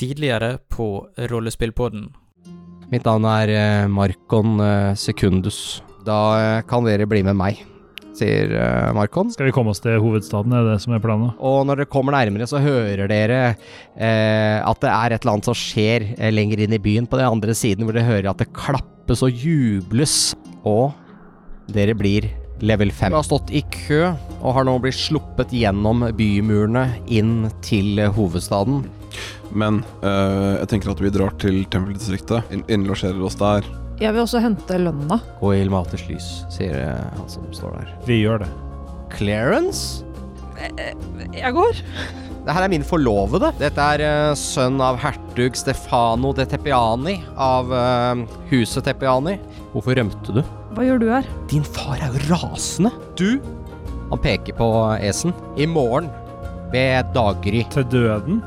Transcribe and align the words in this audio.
Tidligere 0.00 0.54
på 0.72 0.88
Rollespillpodden. 1.28 2.08
Mitt 2.90 3.04
navn 3.04 3.26
er 3.28 3.52
eh, 3.52 3.90
Markon 3.92 4.56
Sekundus. 4.98 5.82
Da 6.06 6.20
eh, 6.38 6.62
kan 6.68 6.86
dere 6.86 7.06
bli 7.08 7.20
med 7.26 7.36
meg, 7.38 7.60
sier 8.16 8.52
eh, 8.56 8.90
Markon. 8.96 9.30
Skal 9.34 9.50
vi 9.50 9.54
komme 9.54 9.74
oss 9.74 9.82
til 9.84 10.00
hovedstaden, 10.02 10.54
er 10.56 10.66
det 10.66 10.78
som 10.82 10.94
er 10.96 11.02
planen? 11.04 11.32
Og 11.36 11.62
når 11.68 11.82
dere 11.82 11.92
kommer 11.92 12.16
nærmere, 12.16 12.48
så 12.50 12.62
hører 12.62 13.10
dere 13.10 13.40
eh, 13.50 14.58
at 14.58 14.82
det 14.82 14.92
er 14.92 15.14
et 15.14 15.20
eller 15.20 15.36
annet 15.36 15.50
som 15.50 15.58
skjer 15.58 16.10
eh, 16.16 16.32
lenger 16.32 16.64
inn 16.64 16.76
i 16.76 16.82
byen 16.82 17.08
på 17.10 17.20
den 17.20 17.30
andre 17.30 17.56
siden, 17.56 17.86
hvor 17.86 17.96
dere 17.96 18.08
hører 18.08 18.30
at 18.32 18.42
det 18.42 18.50
klappes 18.56 19.24
og 19.26 19.44
jubles. 19.44 20.18
Og 20.68 20.96
dere 21.70 21.94
blir 21.96 22.28
level 22.64 22.92
5. 22.92 23.12
Du 23.12 23.20
har 23.20 23.28
stått 23.28 23.52
i 23.56 23.62
kø, 23.72 24.02
og 24.40 24.56
har 24.56 24.66
nå 24.68 24.78
blitt 24.82 24.98
sluppet 24.98 25.52
gjennom 25.56 26.08
bymurene 26.16 26.88
inn 27.12 27.50
til 27.64 28.00
eh, 28.00 28.12
hovedstaden. 28.16 28.82
Men 29.52 29.82
eh, 30.02 30.60
jeg 30.62 30.68
tenker 30.74 30.92
at 30.94 31.00
vi 31.04 31.12
drar 31.14 31.34
til 31.42 31.62
tempeldistriktet, 31.72 32.50
inn- 32.54 32.66
innlosjerer 32.70 33.22
oss 33.26 33.38
der. 33.40 33.66
Jeg 34.00 34.14
vil 34.16 34.22
også 34.24 34.40
hente 34.40 34.78
lønna. 34.80 35.18
Gå 35.42 35.50
i 35.56 35.60
Ilmaters 35.64 36.06
lys, 36.08 36.28
sier 36.54 36.76
eh, 36.86 37.02
han 37.18 37.28
som 37.28 37.48
står 37.52 37.78
der. 37.80 37.90
Vi 38.08 38.20
gjør 38.22 38.44
det. 38.46 38.50
Clarence? 39.18 40.04
Jeg 41.34 41.52
går. 41.56 41.78
Det 42.40 42.54
her 42.56 42.64
er 42.64 42.72
min 42.72 42.84
forlovede. 42.86 43.50
Dette 43.60 43.84
er 43.96 44.02
eh, 44.04 44.32
sønn 44.38 44.80
av 44.84 44.96
hertug 45.02 45.56
Stefano 45.58 46.32
de 46.36 46.46
Tepiani 46.48 47.18
av 47.40 47.72
eh, 47.76 48.22
huset 48.52 48.84
Tepiani. 48.88 49.36
Hvorfor 49.74 49.96
rømte 50.00 50.34
du? 50.38 50.40
Hva 50.76 50.86
gjør 50.86 51.00
du 51.02 51.08
her? 51.10 51.28
Din 51.50 51.64
far 51.66 51.98
er 52.00 52.14
jo 52.14 52.22
rasende. 52.32 52.92
Du? 53.18 53.36
Han 54.10 54.22
peker 54.24 54.56
på 54.58 54.66
Esen. 55.04 55.34
I 55.60 55.66
morgen, 55.70 56.08
ved 56.72 57.12
daggry. 57.14 57.62
Til 57.74 57.84
døden? 57.92 58.40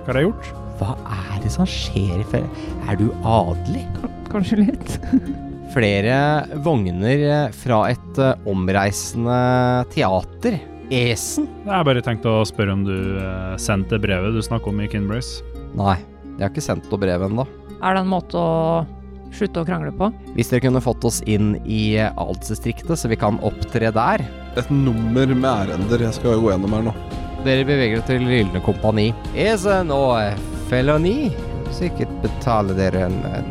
Hva 0.00 0.14
har 0.14 0.22
jeg 0.22 0.30
gjort? 0.30 0.50
Hva 0.80 0.94
er 1.12 1.40
det 1.42 1.50
som 1.52 1.66
skjer? 1.68 2.22
i 2.22 2.26
ferie? 2.32 2.68
Er 2.88 2.96
du 2.96 3.10
adelig? 3.26 3.84
Kanskje 4.32 4.62
litt. 4.62 4.94
Flere 5.74 6.16
vogner 6.64 7.24
eh, 7.28 7.52
fra 7.54 7.82
et 7.92 8.18
eh, 8.18 8.48
omreisende 8.48 9.36
teater. 9.92 10.56
Esen? 10.90 11.46
Jeg 11.62 11.70
har 11.70 11.84
bare 11.86 12.02
tenkt 12.02 12.24
å 12.26 12.40
spørre 12.48 12.74
om 12.74 12.86
du 12.88 12.96
eh, 13.20 13.52
sendte 13.60 14.00
brevet 14.02 14.34
du 14.34 14.40
snakker 14.42 14.72
om 14.72 14.80
i 14.82 14.88
Kinbrace. 14.90 15.44
Nei, 15.78 15.98
jeg 16.32 16.42
har 16.42 16.50
ikke 16.50 16.64
sendt 16.64 16.88
noe 16.90 17.04
brev 17.04 17.28
ennå. 17.28 17.46
Er 17.78 17.94
det 17.94 18.02
en 18.02 18.10
måte 18.10 18.40
å 18.40 18.82
slutte 19.36 19.62
å 19.62 19.68
krangle 19.68 19.92
på? 19.94 20.08
Hvis 20.34 20.50
dere 20.50 20.64
kunne 20.64 20.82
fått 20.82 21.06
oss 21.06 21.20
inn 21.28 21.54
i 21.62 22.00
adelsdistriktet, 22.00 22.96
så 22.98 23.12
vi 23.12 23.20
kan 23.20 23.38
opptre 23.46 23.92
der. 23.94 24.24
Et 24.58 24.72
nummer 24.74 25.28
med 25.36 25.50
ærender 25.52 26.08
jeg 26.08 26.18
skal 26.18 26.40
gå 26.40 26.50
gjennom 26.50 26.80
her 26.80 26.88
nå. 26.88 26.96
Dere 27.40 27.64
beveger 27.64 28.02
dere 28.02 28.04
til 28.04 28.26
Gylne 28.28 28.60
kompani. 28.60 29.06
Esen 29.32 29.88
og 29.94 30.20
Feloni. 30.68 31.30
Sikkert 31.72 32.10
betaler 32.20 32.76
dere 32.76 33.06
en, 33.06 33.16
en 33.30 33.48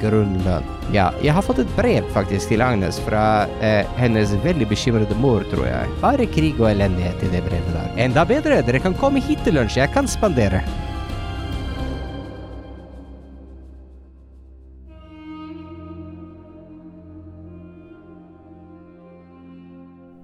grunnlønn. 0.00 0.66
Ja, 0.90 1.10
jeg 1.22 1.34
har 1.36 1.44
fått 1.44 1.60
et 1.62 1.70
brev 1.76 2.06
faktisk 2.14 2.50
til 2.50 2.64
Agnes 2.64 2.98
fra 3.04 3.44
eh, 3.62 3.86
hennes 4.00 4.32
veldig 4.42 4.66
bekymrede 4.70 5.14
mor, 5.22 5.46
tror 5.52 5.68
jeg. 5.68 5.94
Bare 6.02 6.26
krig 6.32 6.58
og 6.58 6.72
elendighet 6.72 7.22
i 7.22 7.30
det 7.36 7.44
brevet 7.46 7.70
der. 7.76 7.94
Enda 8.08 8.24
bedre, 8.26 8.62
dere 8.66 8.82
kan 8.82 8.96
komme 8.98 9.22
hit 9.22 9.44
til 9.46 9.58
lunsj, 9.60 9.78
jeg 9.78 9.94
kan 9.94 10.10
spandere. 10.10 10.64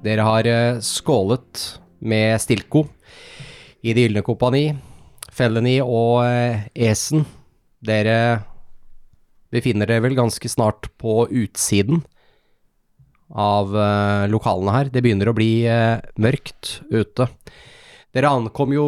Dere 0.04 0.26
har 0.26 0.50
eh, 0.50 0.82
skålet 0.84 1.83
med 2.04 2.40
Stilko 2.42 2.86
i 3.84 3.92
Det 3.92 4.06
gylne 4.06 4.24
kompani. 4.24 4.68
Felony 5.34 5.78
og 5.82 6.22
eh, 6.24 6.66
Esen, 6.88 7.24
dere 7.84 8.44
befinner 9.54 9.88
dere 9.90 10.04
vel 10.06 10.16
ganske 10.18 10.48
snart 10.50 10.88
på 11.00 11.24
utsiden 11.28 12.04
av 13.34 13.74
eh, 13.74 14.24
lokalene 14.30 14.76
her. 14.76 14.92
Det 14.94 15.02
begynner 15.04 15.30
å 15.30 15.36
bli 15.36 15.66
eh, 15.68 15.98
mørkt 16.22 16.78
ute. 16.94 17.28
Dere 18.14 18.30
ankom 18.30 18.72
jo 18.72 18.86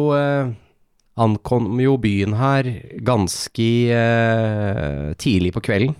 ankom 1.17 1.79
jo 1.81 1.95
byen 1.99 2.35
her 2.37 2.67
ganske 3.03 3.65
tidlig 5.19 5.49
på 5.55 5.63
kvelden. 5.65 5.97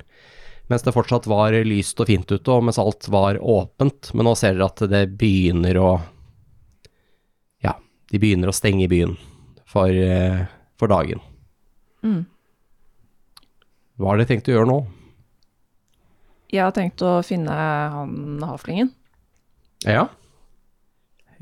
Mens 0.72 0.86
det 0.86 0.94
fortsatt 0.96 1.28
var 1.28 1.56
lyst 1.68 2.00
og 2.00 2.08
fint 2.08 2.30
ute, 2.32 2.48
og 2.54 2.64
mens 2.68 2.80
alt 2.80 3.10
var 3.12 3.40
åpent. 3.42 4.14
Men 4.14 4.30
nå 4.30 4.36
ser 4.40 4.56
dere 4.56 4.70
at 4.70 4.86
det 4.88 5.04
begynner 5.20 5.80
å 5.82 5.90
de 8.12 8.22
begynner 8.22 8.52
å 8.52 8.56
stenge 8.56 8.88
byen 8.92 9.16
for, 9.68 9.90
eh, 9.90 10.46
for 10.80 10.92
dagen. 10.92 11.22
Mm. 12.04 12.26
Hva 13.98 14.12
har 14.12 14.22
dere 14.22 14.30
tenkt 14.30 14.48
å 14.50 14.56
gjøre 14.56 14.70
nå? 14.70 14.80
Jeg 16.54 16.64
har 16.64 16.72
tenkt 16.76 17.04
å 17.04 17.18
finne 17.28 17.52
han 17.52 18.40
havflingen. 18.46 18.94
Ja. 19.84 20.08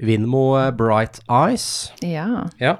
Vindmo 0.02 0.56
eh, 0.60 0.72
Bright 0.76 1.22
Eyes. 1.30 1.92
Ja. 2.02 2.48
Ja. 2.60 2.78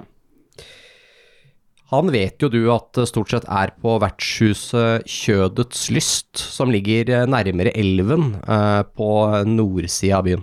Han 1.92 2.10
vet 2.10 2.42
jo 2.42 2.48
du 2.50 2.64
at 2.74 2.90
det 2.98 3.06
stort 3.12 3.30
sett 3.30 3.44
er 3.46 3.70
på 3.78 3.94
vertshuset 4.02 5.06
Kjødets 5.06 5.86
Lyst, 5.94 6.34
som 6.34 6.72
ligger 6.74 7.12
eh, 7.14 7.28
nærmere 7.30 7.70
elven 7.78 8.34
eh, 8.42 8.82
på 8.98 9.10
nordsida 9.46 10.18
av 10.18 10.26
byen. 10.26 10.42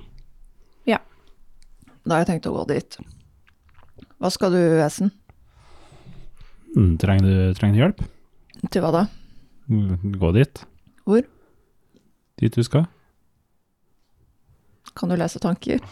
Ja. 0.87 1.01
Da 2.05 2.15
har 2.15 2.23
jeg 2.23 2.31
tenkt 2.31 2.47
å 2.47 2.55
gå 2.55 2.63
dit. 2.71 2.97
Hva 4.23 4.29
skal 4.31 4.53
du, 4.55 4.59
Esen? 4.79 5.09
Mm, 6.77 6.93
trenger, 7.01 7.25
du, 7.27 7.53
trenger 7.57 7.75
du 7.75 7.81
hjelp? 7.81 8.03
Til 8.71 8.83
hva 8.85 8.91
da? 8.95 9.01
Mm, 9.67 10.13
Gå 10.21 10.29
dit. 10.37 10.61
Hvor? 11.03 11.25
Dit 12.39 12.55
du 12.55 12.63
skal. 12.63 12.85
Kan 14.95 15.11
du 15.11 15.17
lese 15.19 15.41
tanker? 15.43 15.83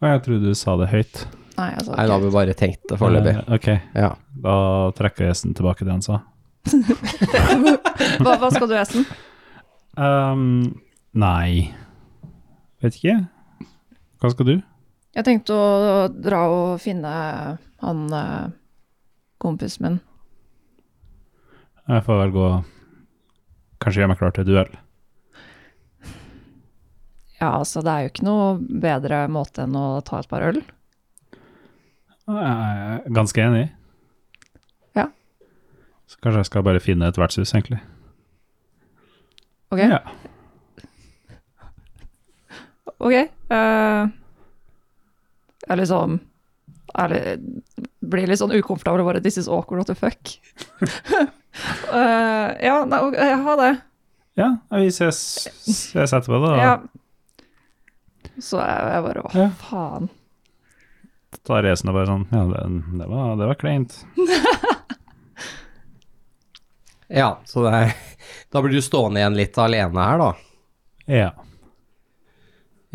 Og 0.00 0.08
jeg 0.08 0.22
trodde 0.24 0.48
du 0.48 0.56
sa 0.56 0.78
det 0.80 0.88
høyt. 0.94 1.24
Nei, 1.58 1.68
jeg 1.76 1.84
sa 1.86 1.94
Nei, 1.98 2.06
da 2.08 2.16
har 2.16 2.22
vi 2.24 2.32
bare 2.34 2.56
tenkt 2.58 2.88
det 2.90 2.98
foreløpig. 2.98 3.34
Eh, 3.36 3.52
ok, 3.58 3.68
Ja. 4.00 4.10
da 4.48 4.54
trekker 4.96 5.28
Esen 5.30 5.54
tilbake 5.54 5.84
det 5.86 5.92
han 5.92 6.02
sa. 6.02 6.22
hva, 8.24 8.34
hva 8.40 8.50
skal 8.56 8.68
du, 8.72 8.76
Esen? 8.80 9.04
Um, 9.94 10.72
nei 11.14 11.68
Vet 12.82 12.96
ikke. 12.98 13.12
Hva 14.18 14.30
skal 14.32 14.48
du? 14.48 14.54
Jeg 15.14 15.26
tenkte 15.28 15.54
å 15.54 16.06
dra 16.10 16.40
og 16.50 16.80
finne 16.82 17.10
han 17.84 18.00
eh, 18.18 18.46
kompisen 19.42 19.86
min. 19.86 19.98
Jeg 21.84 22.04
får 22.06 22.22
vel 22.22 22.32
gå 22.34 22.48
Kanskje 23.84 24.00
gjøre 24.00 24.10
meg 24.14 24.20
klar 24.20 24.32
til 24.32 24.46
duell. 24.48 24.70
Ja, 27.36 27.50
altså, 27.58 27.82
det 27.84 27.92
er 27.92 28.04
jo 28.06 28.10
ikke 28.12 28.24
noe 28.24 28.46
bedre 28.80 29.18
måte 29.28 29.66
enn 29.66 29.74
å 29.76 30.00
ta 30.06 30.22
et 30.22 30.30
par 30.30 30.46
øl. 30.46 30.62
Jeg 32.24 32.54
er 32.54 33.02
ganske 33.12 33.42
enig. 33.44 33.64
Ja. 34.96 35.10
Så 36.08 36.16
kanskje 36.24 36.40
jeg 36.40 36.48
skal 36.48 36.64
bare 36.64 36.80
finne 36.80 37.10
et 37.12 37.20
vertshus, 37.20 37.52
egentlig. 37.52 37.82
Ok? 39.74 39.82
Ja. 39.84 40.00
Ok. 42.96 43.12
eh, 43.12 44.08
jeg 45.68 45.78
liksom 45.80 46.18
er 46.94 47.14
Blir 48.04 48.28
litt 48.28 48.38
sånn 48.38 48.52
ukomfortabel 48.54 49.00
og 49.02 49.08
bare 49.08 49.22
This 49.24 49.38
is 49.40 49.48
awkward, 49.48 49.80
what 49.80 49.88
the 49.88 49.96
fuck. 49.96 50.34
uh, 51.90 52.50
ja, 52.68 52.84
nei, 52.84 53.00
jeg 53.16 53.38
har 53.46 53.56
det. 53.60 53.70
ja, 54.40 54.48
vi 54.74 54.90
ses, 54.92 55.18
ses 55.64 56.12
etterpå, 56.12 56.40
da. 56.44 56.52
Ja. 56.60 56.74
Så 58.42 58.58
jeg, 58.60 58.92
jeg 58.92 59.04
bare 59.08 59.22
Å, 59.24 59.30
Ja. 59.38 59.48
faen. 59.62 60.08
er 61.54 61.62
racen 61.66 61.90
bare 61.94 62.06
sånn 62.08 62.26
Ja, 62.34 62.44
det, 62.50 62.62
det, 62.98 63.06
var, 63.10 63.36
det 63.40 63.46
var 63.52 63.60
kleint. 63.60 64.00
Ja, 67.14 67.38
så 67.44 67.62
det 67.66 67.70
er, 67.76 67.90
da 68.50 68.62
blir 68.64 68.72
du 68.74 68.82
stående 68.82 69.20
igjen 69.20 69.36
litt 69.36 69.58
alene 69.60 70.06
her, 70.08 70.18
da. 70.18 70.30
Ja. 71.06 71.26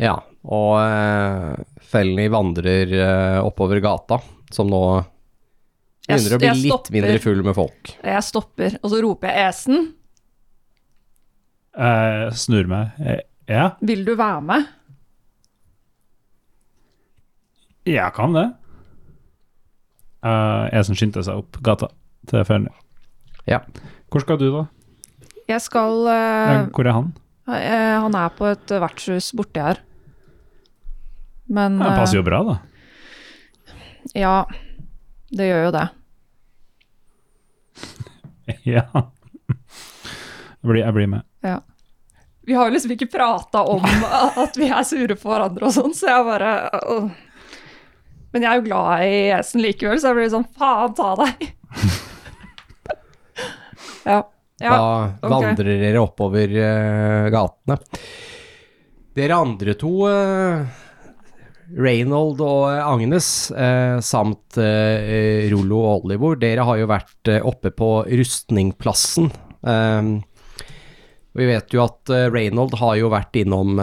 Ja, 0.02 0.16
og 0.44 0.76
uh, 0.80 1.54
Felny 1.90 2.28
vandrer 2.32 2.92
eh, 2.96 3.38
oppover 3.44 3.80
gata, 3.84 4.20
som 4.54 4.70
nå 4.70 4.80
begynner 6.06 6.34
å 6.36 6.38
bli 6.40 6.52
litt 6.62 6.70
stopper. 6.72 6.94
mindre 6.96 7.18
full 7.22 7.42
med 7.44 7.54
folk. 7.58 7.90
Jeg 8.02 8.22
stopper, 8.24 8.78
og 8.80 8.90
så 8.92 9.00
roper 9.04 9.28
jeg 9.28 9.48
'Esen, 9.50 9.80
Jeg 11.76 12.32
snur 12.40 12.66
meg. 12.70 12.90
Eh, 13.04 13.20
Ja, 13.50 13.70
vil 13.82 14.04
du 14.04 14.14
være 14.16 14.40
med?' 14.42 14.66
jeg 17.86 18.12
kan 18.14 18.32
det. 18.36 18.46
Uh, 20.22 20.68
Esen 20.76 20.94
skyndte 20.98 21.22
seg 21.24 21.40
opp 21.40 21.56
gata 21.64 21.88
til 22.28 22.44
Felny. 22.44 22.70
Ja. 23.48 23.62
Hvor 24.12 24.20
skal 24.22 24.38
du, 24.38 24.50
da? 24.52 24.66
Jeg 25.48 25.62
skal 25.64 26.04
eh, 26.06 26.66
Hvor 26.70 26.86
er 26.86 26.92
han? 26.94 27.08
eh, 27.48 27.96
Han 28.04 28.14
er 28.14 28.28
på 28.36 28.46
et 28.52 28.66
vertshus 28.68 29.32
borti 29.34 29.58
her. 29.64 29.80
Men 31.50 31.80
Ja, 31.80 31.90
det 31.90 31.96
passer 31.98 32.16
eh, 32.16 32.20
jo 32.20 32.26
bra, 32.26 32.42
da. 32.46 32.56
Ja, 34.16 34.36
det 35.34 35.50
gjør 35.50 35.66
jo 35.68 35.72
det. 35.78 35.88
Ja. 38.66 38.86
Jeg 40.60 40.66
blir, 40.66 40.82
jeg 40.82 40.94
blir 40.94 41.10
med. 41.10 41.22
Vi 42.50 42.54
har 42.54 42.66
jo 42.66 42.72
liksom 42.74 42.90
ikke 42.90 43.06
prata 43.06 43.62
om 43.62 43.84
at 44.42 44.56
vi 44.58 44.66
er 44.66 44.82
sure 44.82 45.14
på 45.14 45.30
hverandre 45.30 45.68
og 45.68 45.74
sånn, 45.76 45.92
så 45.94 46.08
jeg 46.10 46.24
bare 46.26 46.54
åh. 46.82 47.06
Men 48.30 48.42
jeg 48.42 48.50
er 48.50 48.58
jo 48.58 48.64
glad 48.64 49.04
i 49.06 49.20
Esen 49.36 49.62
likevel, 49.62 50.00
så 50.02 50.10
jeg 50.10 50.16
blir 50.18 50.32
sånn 50.32 50.46
faen 50.58 50.96
ta 50.98 51.12
deg. 51.20 51.44
ja. 54.10 54.18
ja. 54.62 54.72
Da 54.72 54.78
okay. 55.18 55.30
vandrer 55.30 55.78
dere 55.82 56.02
oppover 56.02 56.56
uh, 56.58 57.30
gatene. 57.34 57.76
Dere 59.18 59.40
andre 59.46 59.74
to, 59.78 59.92
uh, 60.10 60.66
Reynold 61.76 62.40
og 62.42 62.64
Agnes, 62.74 63.50
eh, 63.52 63.98
samt 64.02 64.58
eh, 64.58 65.46
Rollo 65.52 65.82
og 65.84 66.08
Oliver, 66.08 66.38
dere 66.40 66.66
har 66.66 66.80
jo 66.80 66.90
vært 66.90 67.30
eh, 67.30 67.44
oppe 67.46 67.70
på 67.74 67.92
rustningplassen. 68.08 69.30
Um, 69.60 70.18
vi 71.36 71.46
vet 71.46 71.70
jo 71.70 71.84
at 71.84 72.10
Reynold 72.10 72.74
har 72.80 72.96
jo 72.98 73.10
vært 73.12 73.36
innom 73.38 73.78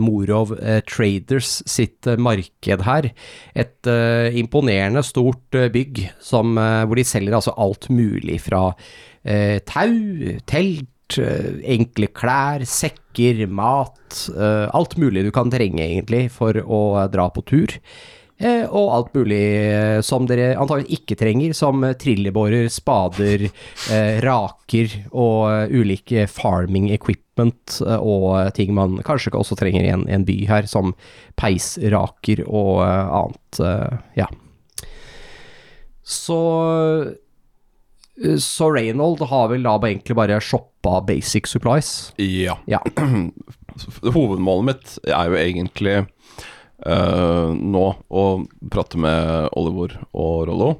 Morov 0.00 0.54
eh, 0.56 0.80
Traders 0.88 1.58
sitt 1.68 2.08
eh, 2.08 2.16
marked 2.16 2.84
her. 2.86 3.10
Et 3.52 3.90
eh, 3.92 4.38
imponerende 4.40 5.02
stort 5.04 5.58
eh, 5.58 5.68
bygg 5.72 6.06
som, 6.24 6.56
eh, 6.56 6.84
hvor 6.88 6.96
de 6.98 7.04
selger 7.06 7.36
altså 7.36 7.52
alt 7.60 7.90
mulig 7.92 8.40
fra 8.46 8.70
eh, 9.22 9.58
tau, 9.68 10.38
telt, 10.48 10.88
eh, 10.88 10.94
enkle 11.16 12.10
klær, 12.12 12.64
sekker, 12.68 13.46
mat. 13.48 14.28
eh, 14.36 14.68
alt 14.72 14.96
mulig 14.96 15.24
du 15.24 15.30
kan 15.34 15.50
trenge 15.50 15.82
egentlig 15.82 16.30
for 16.32 16.54
å 16.54 16.82
eh, 17.02 17.08
dra 17.12 17.28
på 17.30 17.42
tur. 17.48 17.78
Eh, 18.38 18.62
og 18.70 18.92
alt 18.94 19.14
mulig 19.18 19.40
eh, 19.66 20.00
som 20.06 20.26
dere 20.30 20.52
antakelig 20.54 21.00
ikke 21.00 21.16
trenger, 21.18 21.52
som 21.58 21.82
eh, 21.82 21.96
trillebårer, 21.98 22.68
spader, 22.70 23.48
eh, 23.94 24.20
raker 24.22 24.94
og 25.10 25.40
eh, 25.50 25.74
ulike 25.74 26.28
farming 26.30 26.92
equipment 26.94 27.80
eh, 27.82 27.98
og 27.98 28.28
eh, 28.38 28.50
ting 28.54 28.74
man 28.76 29.00
kanskje 29.02 29.34
også 29.34 29.58
trenger 29.58 29.88
i 29.88 29.90
en, 29.90 30.26
by 30.28 30.38
her, 30.46 30.70
som 30.70 30.94
peisraker 31.40 32.44
og 32.46 32.84
eh, 32.86 33.16
annet. 33.22 33.60
eh, 33.64 33.98
ja. 34.22 34.28
Så 36.06 36.38
eh, 37.02 37.10
så 38.42 38.70
Reynold 38.74 39.22
har 39.30 39.48
vel 39.52 39.62
da 39.66 39.76
egentlig 39.78 40.16
bare 40.18 40.40
shoppa 40.42 41.00
basic 41.06 41.46
supplies. 41.46 42.12
Ja. 42.18 42.58
Ja. 42.66 42.80
Hovedmålet 44.14 44.66
mitt 44.66 44.94
er 45.06 45.30
jo 45.30 45.38
egentlig 45.38 45.96
uh, 46.02 47.54
nå 47.54 47.86
å 48.10 48.24
prate 48.72 48.98
med 49.00 49.48
Oliver 49.58 49.98
og 50.12 50.48
Rollo. 50.50 50.70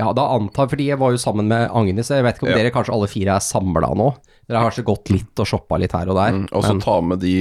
Ja, 0.00 0.08
da 0.16 0.26
antar 0.34 0.66
fordi 0.72 0.88
jeg 0.88 0.98
var 0.98 1.14
jo 1.14 1.20
sammen 1.22 1.46
med 1.50 1.68
Agnes, 1.70 2.10
jeg 2.10 2.24
vet 2.26 2.40
ikke 2.40 2.48
om 2.48 2.50
Ja. 2.50 2.58
dere 2.58 2.72
kanskje 2.74 2.94
alle 2.96 3.10
fire 3.10 3.36
er 3.36 3.44
samla 3.44 3.92
nå? 3.94 4.08
Dere 4.48 4.58
har 4.58 4.66
kanskje 4.72 4.88
gått 4.88 5.12
litt 5.14 5.38
og 5.38 5.46
shoppa 5.46 5.78
litt 5.78 5.94
her 5.94 6.10
og 6.10 6.18
der? 6.18 6.34
Mm, 6.34 6.48
og 6.50 6.66
så 6.66 6.74
ta 6.82 6.98
med 7.00 7.22
de 7.22 7.36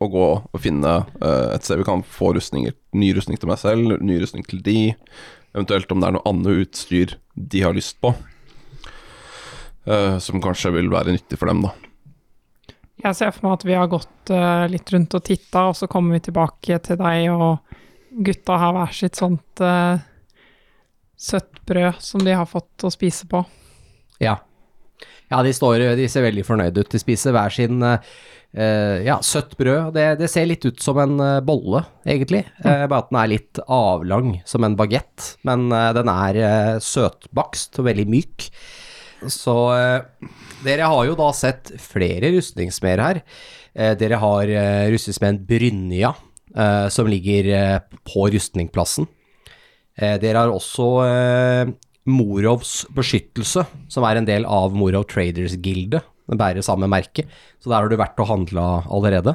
og 0.00 0.14
gå 0.14 0.28
og 0.40 0.60
finne 0.62 0.92
uh, 1.20 1.50
et 1.52 1.66
sted 1.66 1.82
vi 1.82 1.84
kan 1.84 2.00
få 2.06 2.30
rustninger. 2.32 2.72
Ny 2.96 3.10
rustning 3.18 3.36
til 3.36 3.50
meg 3.50 3.58
selv, 3.60 3.98
ny 4.00 4.16
rustning 4.22 4.46
til 4.48 4.62
de. 4.64 4.94
Eventuelt 5.52 5.90
om 5.92 6.00
det 6.00 6.08
er 6.08 6.14
noe 6.16 6.30
annet 6.30 6.62
utstyr 6.62 7.18
de 7.34 7.60
har 7.66 7.74
lyst 7.76 7.98
på. 8.00 8.14
Eh, 9.86 10.18
som 10.22 10.42
kanskje 10.42 10.74
vil 10.76 10.90
være 10.92 11.16
nyttig 11.16 11.38
for 11.40 11.52
dem, 11.52 11.64
da. 11.68 11.74
Jeg 13.00 13.16
ser 13.16 13.32
for 13.32 13.46
meg 13.46 13.56
at 13.56 13.64
vi 13.64 13.76
har 13.78 13.88
gått 13.88 14.30
uh, 14.34 14.66
litt 14.68 14.90
rundt 14.92 15.14
og 15.16 15.22
titta, 15.24 15.70
og 15.70 15.76
så 15.78 15.88
kommer 15.88 16.18
vi 16.18 16.26
tilbake 16.26 16.76
til 16.84 16.98
deg, 17.00 17.30
og 17.32 18.20
gutta 18.26 18.58
har 18.60 18.74
hver 18.76 18.92
sitt 18.92 19.16
sånt 19.16 19.62
uh, 19.64 19.96
søtt 21.20 21.62
brød 21.68 22.00
som 22.04 22.24
de 22.24 22.36
har 22.36 22.48
fått 22.48 22.84
å 22.84 22.92
spise 22.92 23.28
på. 23.30 23.42
Ja. 24.20 24.38
Ja, 25.30 25.44
de, 25.46 25.52
står, 25.54 25.92
de 25.98 26.08
ser 26.10 26.24
veldig 26.26 26.44
fornøyde 26.46 26.82
ut. 26.82 26.90
De 26.90 27.00
spiser 27.00 27.34
hver 27.36 27.52
sin 27.54 27.84
eh, 27.86 28.08
eh, 28.56 28.96
ja, 29.06 29.20
søtt 29.22 29.54
brød. 29.60 29.92
Det, 29.94 30.06
det 30.18 30.30
ser 30.32 30.48
litt 30.48 30.64
ut 30.66 30.80
som 30.82 30.98
en 30.98 31.20
bolle, 31.46 31.84
egentlig. 32.02 32.42
Eh, 32.64 32.86
bare 32.90 33.04
at 33.04 33.12
den 33.12 33.20
er 33.20 33.32
litt 33.36 33.60
avlang, 33.68 34.32
som 34.48 34.66
en 34.66 34.74
bagett. 34.80 35.34
Men 35.46 35.68
den 35.70 36.10
er 36.10 36.40
søtbakst 36.82 37.78
og 37.78 37.86
veldig 37.92 38.08
myk. 38.10 38.48
Så 39.28 39.54
eh, 39.74 40.28
dere 40.64 40.88
har 40.92 41.06
jo 41.08 41.16
da 41.18 41.30
sett 41.36 41.72
flere 41.80 42.32
rustningssmeder 42.36 43.02
her. 43.04 43.22
Eh, 43.74 43.94
dere 43.98 44.20
har 44.20 44.50
eh, 44.50 44.88
rustningssmeden 44.92 45.42
Brynja, 45.48 46.14
eh, 46.56 46.86
som 46.92 47.08
ligger 47.10 47.50
eh, 47.56 47.98
på 48.06 48.28
rustningplassen. 48.32 49.08
Eh, 50.00 50.16
dere 50.22 50.44
har 50.44 50.54
også 50.54 50.88
eh, 51.06 51.74
Morovs 52.10 52.82
beskyttelse, 52.96 53.66
som 53.92 54.06
er 54.08 54.20
en 54.20 54.28
del 54.28 54.48
av 54.48 54.74
Morov 54.76 55.06
Traders 55.10 55.58
Gilde. 55.60 56.02
Den 56.30 56.40
bærer 56.40 56.64
samme 56.64 56.88
merke, 56.90 57.26
så 57.60 57.72
der 57.72 57.82
har 57.82 57.90
du 57.90 57.98
vært 58.00 58.20
og 58.22 58.30
handla 58.30 58.66
allerede. 58.88 59.34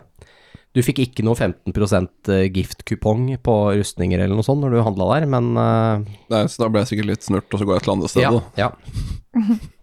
Du 0.76 0.82
fikk 0.84 1.00
ikke 1.06 1.24
noe 1.24 1.38
15% 1.40 2.32
giftkupong 2.52 3.30
på 3.44 3.54
rustninger 3.78 4.20
eller 4.20 4.36
noe 4.36 4.44
sånt 4.44 4.60
når 4.60 4.76
du 4.76 4.82
handla 4.84 5.08
der, 5.14 5.28
men 5.32 5.54
Nei, 5.56 6.42
så 6.52 6.66
da 6.66 6.68
ble 6.68 6.84
jeg 6.84 6.92
sikkert 6.92 7.12
litt 7.14 7.28
snurt, 7.28 7.48
og 7.48 7.62
så 7.62 7.68
går 7.68 7.78
jeg 7.78 7.86
til 7.86 7.94
andre 7.96 8.10
ja. 8.10 8.12
steder. 8.12 8.42
da. 8.42 8.66
ja. 8.66 9.64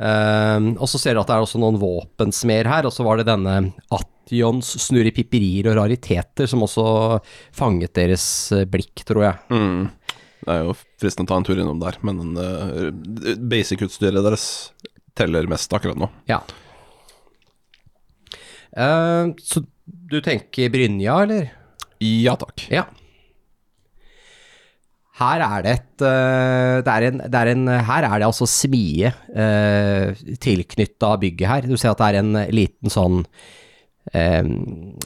Ehm, 0.00 0.70
og 0.80 0.88
så 0.88 0.96
ser 1.00 1.14
du 1.14 1.20
at 1.20 1.28
det 1.28 1.36
er 1.36 1.44
også 1.44 1.60
noen 1.60 1.78
våpensmer 1.80 2.68
her, 2.68 2.88
og 2.88 2.94
så 2.94 3.04
var 3.04 3.20
det 3.20 3.28
denne 3.28 3.56
Atjons 3.92 4.70
snurrepipperier 4.86 5.68
og 5.68 5.82
rariteter 5.82 6.48
som 6.48 6.64
også 6.64 6.84
fanget 7.56 7.92
deres 7.98 8.24
eh, 8.56 8.64
blikk, 8.68 9.04
tror 9.08 9.26
jeg. 9.26 9.42
Mm. 9.52 9.90
Det 10.42 10.54
er 10.54 10.64
jo 10.64 10.76
fristende 10.98 11.28
å 11.28 11.32
ta 11.32 11.38
en 11.38 11.46
tur 11.46 11.60
innom 11.60 11.82
der, 11.82 12.00
men 12.02 12.32
uh, 12.34 12.88
basic-utstyret 13.52 14.24
deres 14.24 14.46
teller 15.14 15.46
mest 15.46 15.70
akkurat 15.76 16.00
nå. 16.00 16.08
Ja. 16.26 16.40
Uh, 18.74 19.30
så 19.44 19.62
du 19.84 20.18
tenker 20.24 20.72
Brynja, 20.72 21.20
eller? 21.22 21.52
Ja 22.02 22.34
takk. 22.40 22.64
Ja. 22.72 22.88
Her 25.20 25.42
er 25.44 25.64
det 25.64 25.72
et 25.76 26.04
eh, 26.08 26.76
det 26.84 26.92
er 26.92 27.08
en, 27.10 27.18
det 27.20 27.40
er 27.40 27.50
en, 27.52 27.66
Her 27.84 28.06
er 28.08 28.20
det 28.22 28.28
altså 28.28 28.48
smie 28.48 29.10
eh, 29.36 30.22
tilknytta 30.40 31.16
bygget 31.20 31.50
her. 31.50 31.68
Du 31.68 31.76
ser 31.76 31.92
at 31.92 32.00
det 32.00 32.08
er 32.08 32.20
en 32.22 32.38
liten 32.54 32.92
sånn 32.92 33.20
eh, 34.16 34.40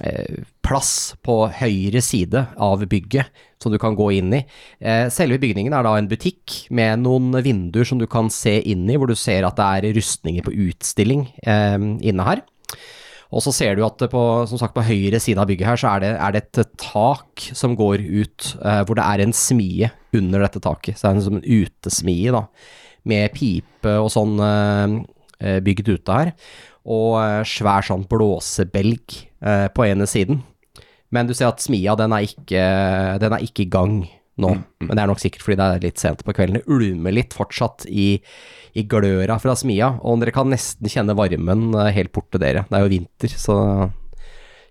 eh, 0.06 0.38
plass 0.66 0.92
på 1.26 1.40
høyre 1.58 2.02
side 2.04 2.44
av 2.62 2.86
bygget 2.86 3.44
som 3.62 3.74
du 3.74 3.80
kan 3.82 3.98
gå 3.98 4.12
inn 4.20 4.30
i. 4.38 4.44
Eh, 4.78 5.08
selve 5.10 5.40
bygningen 5.42 5.74
er 5.74 5.86
da 5.86 5.96
en 5.98 6.10
butikk 6.10 6.68
med 6.70 7.02
noen 7.02 7.34
vinduer 7.42 7.88
som 7.88 7.98
du 7.98 8.06
kan 8.10 8.30
se 8.30 8.60
inn 8.62 8.86
i, 8.86 8.98
hvor 8.98 9.10
du 9.10 9.18
ser 9.18 9.46
at 9.48 9.58
det 9.58 9.66
er 9.90 9.98
rustninger 9.98 10.46
på 10.46 10.54
utstilling 10.68 11.26
eh, 11.42 11.80
inne 12.06 12.30
her. 12.30 12.46
Og 13.35 13.42
så 13.42 13.52
ser 13.54 13.75
du 13.76 13.83
at 13.87 14.02
på, 14.11 14.23
som 14.47 14.61
sagt, 14.61 14.75
på 14.76 14.85
høyre 14.87 15.18
side 15.23 15.40
av 15.42 15.49
bygget 15.50 15.66
her, 15.66 15.80
så 15.80 15.92
er 15.95 16.04
det, 16.04 16.12
er 16.14 16.35
det 16.35 16.42
et 16.45 16.75
tak 16.80 17.47
som 17.59 17.75
går 17.78 18.04
ut, 18.04 18.50
eh, 18.62 18.83
hvor 18.87 18.99
det 18.99 19.06
er 19.06 19.25
en 19.25 19.35
smie 19.35 19.90
under 20.16 20.45
dette 20.47 20.62
taket. 20.62 20.99
Så 20.99 21.06
det 21.06 21.11
er 21.11 21.18
en, 21.18 21.26
som 21.26 21.38
en 21.40 21.47
utesmie, 21.66 22.35
da, 22.35 22.45
med 23.06 23.35
pipe 23.35 23.97
og 24.02 24.11
sånn 24.14 24.38
eh, 24.42 24.99
eh, 25.42 25.59
bygd 25.64 25.90
ute 25.97 26.21
her. 26.21 26.35
Og 26.87 27.16
eh, 27.23 27.40
svær 27.49 27.87
sånn 27.87 28.06
blåsebelg 28.06 29.18
eh, 29.42 29.66
på 29.75 29.88
ene 29.88 30.06
siden. 30.11 30.45
Men 31.14 31.26
du 31.26 31.35
ser 31.35 31.50
at 31.50 31.62
smia, 31.62 31.97
den 31.99 32.14
er 32.14 32.26
ikke, 32.26 32.62
den 33.23 33.35
er 33.35 33.42
ikke 33.42 33.66
i 33.66 33.71
gang 33.71 33.99
nå. 34.43 34.50
Men 34.85 34.93
det 34.93 35.02
er 35.02 35.09
nok 35.09 35.21
sikkert 35.23 35.45
fordi 35.47 35.57
det 35.61 35.66
er 35.66 35.85
litt 35.87 36.00
sent 36.02 36.25
på 36.26 36.35
kvelden. 36.37 36.59
Det 36.61 36.73
ulmer 36.73 37.14
litt 37.16 37.37
fortsatt 37.37 37.87
i, 37.88 38.09
i 38.76 38.85
gløra 38.88 39.38
fra 39.40 39.55
smia, 39.57 39.95
og 40.05 40.21
dere 40.21 40.35
kan 40.37 40.50
nesten 40.52 40.90
kjenne 40.93 41.16
varmen 41.16 41.71
eh, 41.73 41.93
helt 41.97 42.12
bort 42.12 42.28
til 42.35 42.43
dere. 42.43 42.66
Det 42.69 42.76
er 42.76 42.85
jo 42.85 42.93
vinter, 42.93 43.33
så 43.33 43.57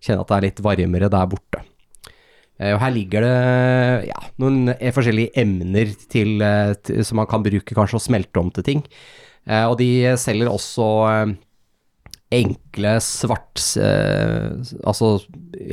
kjenner 0.06 0.22
at 0.22 0.30
det 0.30 0.38
er 0.38 0.46
litt 0.50 0.62
varmere 0.66 1.10
der 1.10 1.32
borte. 1.32 1.64
Eh, 2.60 2.76
Og 2.76 2.82
her 2.84 2.94
ligger 2.94 3.26
det 3.26 4.12
ja, 4.12 4.20
noen 4.44 4.76
eh, 4.76 4.94
forskjellige 4.94 5.34
emner 5.42 5.96
til, 6.14 6.46
til, 6.86 7.02
som 7.08 7.24
man 7.24 7.32
kan 7.32 7.46
bruke 7.46 7.78
kanskje 7.78 7.98
å 7.98 8.06
smelte 8.06 8.42
om 8.44 8.54
til 8.54 8.68
ting. 8.70 8.86
Og 9.46 9.76
de 9.78 10.16
selger 10.18 10.50
også 10.50 10.86
enkle 12.34 12.96
svart 13.06 13.62
Altså 13.78 15.10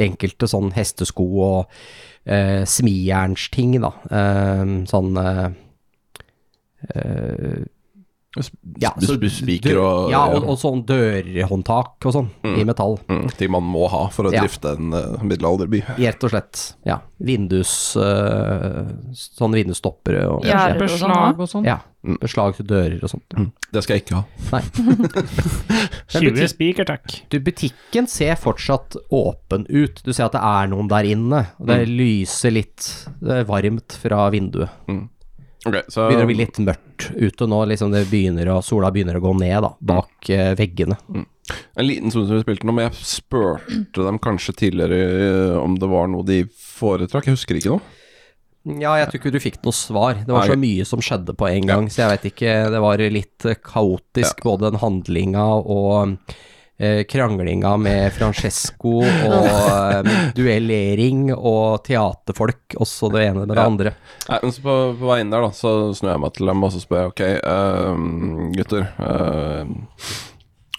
enkelte 0.05 0.45
sånn 0.53 0.69
hestesko 0.77 1.25
og 1.41 1.73
eh, 2.25 2.63
smijernsting, 2.65 3.79
da. 3.83 3.93
Eh, 4.11 4.75
sånn 4.91 5.17
eh, 5.23 5.47
eh, 6.95 7.63
ja, 8.81 8.95
så 8.97 9.19
Spiker 9.29 9.77
og 9.83 10.11
Ja, 10.11 10.23
og, 10.33 10.47
og 10.49 10.57
sånn 10.59 10.81
dørhåndtak 10.89 12.07
og 12.09 12.15
sånn, 12.17 12.31
i 12.49 12.65
metall. 12.65 12.97
mm, 13.09 13.27
ting 13.37 13.51
man 13.53 13.63
må 13.69 13.87
ha 13.93 14.07
for 14.09 14.25
å 14.25 14.33
Ja. 14.33 14.41
drifte 14.47 14.73
en 14.79 14.93
uh, 14.97 15.21
middelalderby. 15.23 15.83
Rett 15.99 16.25
og 16.25 16.31
slett. 16.33 16.63
Ja. 16.89 17.01
Vindus 17.23 17.95
uh, 18.01 18.89
Sånne 19.13 19.61
vindusstoppere 19.61 20.25
og 20.33 20.47
Ja. 20.49 20.71
Og 20.73 20.81
sånn, 20.89 21.13
Beslag 21.13 21.41
og 21.45 21.49
sånn. 21.53 21.65
ja, 21.69 21.79
beslag 22.25 22.57
til 22.57 22.67
dører 22.67 23.05
og 23.05 23.11
sånt. 23.13 23.37
Det 23.73 23.83
skal 23.85 23.99
jeg 23.99 24.07
ikke 24.07 24.17
ha. 24.17 24.25
Nei. 24.57 24.63
20 26.13 26.33
butikk- 26.33 26.51
spiker, 26.53 26.85
takk. 26.89 27.15
Du, 27.31 27.39
butikken 27.41 28.09
ser 28.11 28.35
fortsatt 28.41 28.97
åpen 29.13 29.67
ut. 29.71 30.03
Du 30.05 30.13
ser 30.13 30.27
at 30.31 30.37
det 30.37 30.43
er 30.43 30.69
noen 30.73 30.89
der 30.91 31.05
inne. 31.09 31.45
Og 31.61 31.69
det 31.71 31.83
lyser 31.89 32.53
litt 32.57 32.89
Det 33.21 33.43
er 33.43 33.49
varmt 33.49 33.93
fra 34.03 34.27
vinduet. 34.35 34.71
Mm. 34.89 35.09
Ok, 35.63 35.77
så 35.95 36.09
Begynner 36.09 36.27
å 36.27 36.31
bli 36.31 36.39
litt 36.41 36.59
mørkt 36.59 37.09
ute 37.15 37.47
nå, 37.47 37.61
liksom 37.71 37.93
det 37.95 38.07
begynner 38.11 38.49
å, 38.51 38.59
sola 38.67 38.91
begynner 38.95 39.19
å 39.19 39.23
gå 39.23 39.33
ned 39.39 39.63
da, 39.63 39.71
bak 39.79 40.31
eh, 40.35 40.53
veggene. 40.59 40.97
En 41.13 41.87
liten 41.87 42.11
stund 42.11 42.27
siden 42.27 42.41
vi 42.41 42.47
spilte 42.47 42.67
nå, 42.67 42.75
men 42.75 42.89
jeg 42.89 43.07
spurte 43.07 44.07
dem 44.07 44.19
kanskje 44.23 44.57
tidligere 44.59 45.01
eh, 45.29 45.59
om 45.61 45.77
det 45.79 45.91
var 45.91 46.11
noe 46.11 46.27
de 46.27 46.43
foretrakk. 46.51 47.31
Jeg 47.31 47.39
husker 47.39 47.59
ikke 47.61 47.77
noe. 47.77 47.99
Ja, 48.63 48.95
jeg 48.99 49.09
tror 49.11 49.19
ikke 49.19 49.35
du 49.35 49.43
fikk 49.43 49.61
noe 49.67 49.75
svar. 49.75 50.21
Det 50.23 50.35
var 50.35 50.51
så 50.51 50.59
mye 50.59 50.87
som 50.87 51.03
skjedde 51.03 51.35
på 51.39 51.49
en 51.51 51.67
gang, 51.67 51.89
så 51.91 52.05
jeg 52.05 52.13
vet 52.13 52.27
ikke. 52.31 52.53
Det 52.71 52.83
var 52.83 53.03
litt 53.11 53.39
kaotisk, 53.43 53.65
kaotisk, 53.67 54.45
både 54.47 54.71
den 54.71 54.83
handlinga 54.83 55.47
og 55.63 56.19
kranglinga 57.07 57.77
med 57.79 58.13
Francesco, 58.17 58.97
og 59.29 59.47
eh, 59.47 60.09
duellering 60.35 61.29
og 61.37 61.83
teaterfolk, 61.87 62.75
også 62.83 63.11
det 63.15 63.27
ene 63.29 63.43
med 63.45 63.53
det 63.53 63.59
Ja. 63.61 63.67
andre. 63.69 63.93
Nei, 64.29 64.39
men 64.43 64.53
så 64.57 64.65
på, 64.65 64.75
på 64.99 65.11
veien 65.13 65.31
der, 65.31 65.45
da, 65.47 65.51
så 65.55 65.73
snur 65.95 66.11
jeg 66.15 66.23
meg 66.25 66.33
til 66.39 66.51
dem 66.51 66.65
og 66.67 66.73
så 66.75 66.81
spør 66.83 67.05
jeg 67.05 67.13
ok, 67.13 67.23
uh, 67.47 68.51
gutter. 68.57 68.89
Uh, 68.99 69.65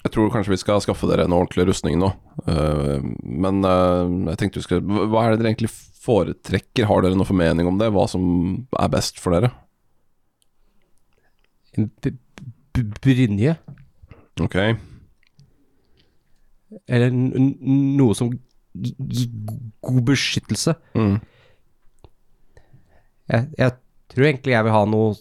jeg 0.03 0.11
tror 0.11 0.31
kanskje 0.33 0.51
vi 0.51 0.59
skal 0.59 0.81
skaffe 0.83 1.07
dere 1.07 1.23
en 1.29 1.35
ordentlig 1.37 1.63
rustning 1.69 1.95
nå. 2.01 2.09
Uh, 2.43 2.99
men 3.23 3.63
eh, 3.63 4.09
jeg 4.33 4.39
tenkte 4.41 4.59
vi 4.59 4.65
skulle 4.65 5.07
hva- 5.07 5.21
er 5.23 5.31
det 5.37 5.39
dere 5.45 5.53
egentlig 5.53 5.71
foretrekker? 6.03 6.89
Har 6.89 7.05
dere 7.05 7.15
noe 7.15 7.29
formening 7.29 7.69
om 7.69 7.77
det? 7.79 7.87
Hva 7.95 8.03
som 8.11 8.25
er 8.75 8.91
best 8.91 9.21
for 9.23 9.31
dere? 9.37 9.53
En 11.79 11.87
b- 12.03 12.11
b- 12.75 12.89
brynje, 12.99 13.55
Ok. 14.43 14.57
Eller 16.87 17.11
noe 17.13 18.15
som 18.17 18.31
god 19.83 20.01
beskyttelse. 20.07 20.73
Mm. 20.97 21.15
Jeg, 23.31 23.47
jeg 23.57 23.71
tror 24.13 24.27
egentlig 24.27 24.55
jeg 24.55 24.65
vil 24.67 24.75
ha 24.75 24.83
noe 24.89 25.13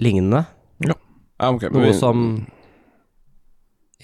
lignende. 0.00 0.44
Ja, 0.86 0.94
ok. 0.96 1.54
okay, 1.56 1.70
Noe 1.74 1.86
vi- 1.90 1.98
som 1.98 2.24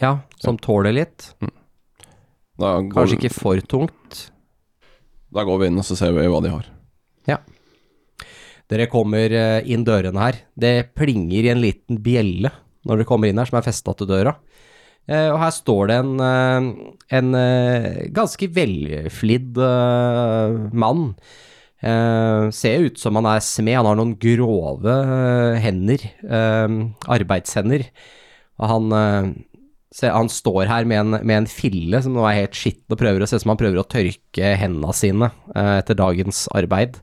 Ja, 0.00 0.18
som 0.40 0.58
tåler 0.60 0.92
litt. 0.92 1.30
går, 2.58 2.90
Kanskje 2.92 3.16
ikke 3.18 3.32
for 3.32 3.60
tungt. 3.64 4.30
Da 5.32 5.44
går 5.44 5.58
vi 5.60 5.66
inn 5.70 5.78
og 5.80 5.84
så 5.84 5.96
ser 5.96 6.12
vi 6.12 6.26
hva 6.28 6.42
de 6.44 6.50
har. 6.52 6.66
Dere 8.66 8.88
kommer 8.90 9.30
eh, 9.30 9.62
inn 9.70 9.84
dørene 9.86 10.18
her. 10.18 10.40
Det 10.58 10.88
plinger 10.98 11.44
i 11.46 11.50
en 11.52 11.60
liten 11.62 12.00
bjelle 12.02 12.50
når 12.82 12.96
dere 12.98 13.06
kommer 13.06 13.28
inn 13.30 13.38
her, 13.38 13.46
som 13.46 13.60
er 13.60 13.62
festa 13.62 13.92
til 13.94 14.08
døra. 14.10 14.32
Eh, 15.06 15.28
og 15.30 15.38
her 15.38 15.52
står 15.54 15.90
det 15.90 15.96
en, 16.02 16.14
eh, 16.26 16.68
en 17.18 17.34
eh, 17.38 18.06
ganske 18.14 18.48
velflidd 18.50 19.60
mann. 20.74 21.10
Ser 22.56 22.86
ut 22.88 22.96
som 22.98 23.14
han 23.20 23.28
er 23.30 23.42
smed. 23.44 23.76
Han 23.76 23.86
har 23.86 23.98
noen 23.98 24.16
grove 24.18 24.94
hender. 25.62 26.02
arbeidshender. 27.06 27.84
Og 28.56 28.72
han 28.72 29.36
han 30.02 30.28
står 30.28 30.66
her 30.68 30.84
med 30.84 30.98
en, 30.98 31.18
med 31.24 31.36
en 31.36 31.48
fille 31.48 32.00
som 32.02 32.16
nå 32.16 32.24
er 32.28 32.42
helt 32.42 32.58
skitten 32.58 32.92
og 32.92 33.00
prøver 33.00 33.22
å 33.22 33.28
se 33.30 33.38
som 33.40 33.54
han 33.54 33.60
prøver 33.60 33.80
å 33.80 33.88
tørke 33.88 34.52
hendene 34.60 34.92
sine 34.96 35.30
eh, 35.54 35.78
etter 35.78 35.96
dagens 35.96 36.46
arbeid. 36.56 36.98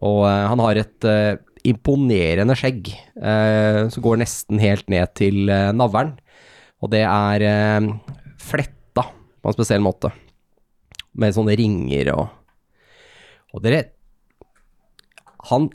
Og 0.00 0.24
eh, 0.26 0.46
han 0.50 0.62
har 0.64 0.80
et 0.80 1.06
eh, 1.06 1.36
imponerende 1.64 2.56
skjegg 2.58 2.90
som 3.16 4.02
går 4.04 4.18
nesten 4.20 4.58
helt 4.60 4.90
ned 4.92 5.14
til 5.16 5.48
navlen. 5.72 6.10
Og 6.84 6.90
det 6.92 7.00
er 7.08 7.44
eh, 7.48 7.86
fletta 8.44 9.06
på 9.08 9.50
en 9.50 9.56
spesiell 9.56 9.84
måte. 9.84 10.10
Med 11.16 11.34
sånne 11.36 11.54
ringer 11.56 12.10
og 12.16 12.24
Og 13.54 13.62
dere 13.62 13.84
Han 15.46 15.68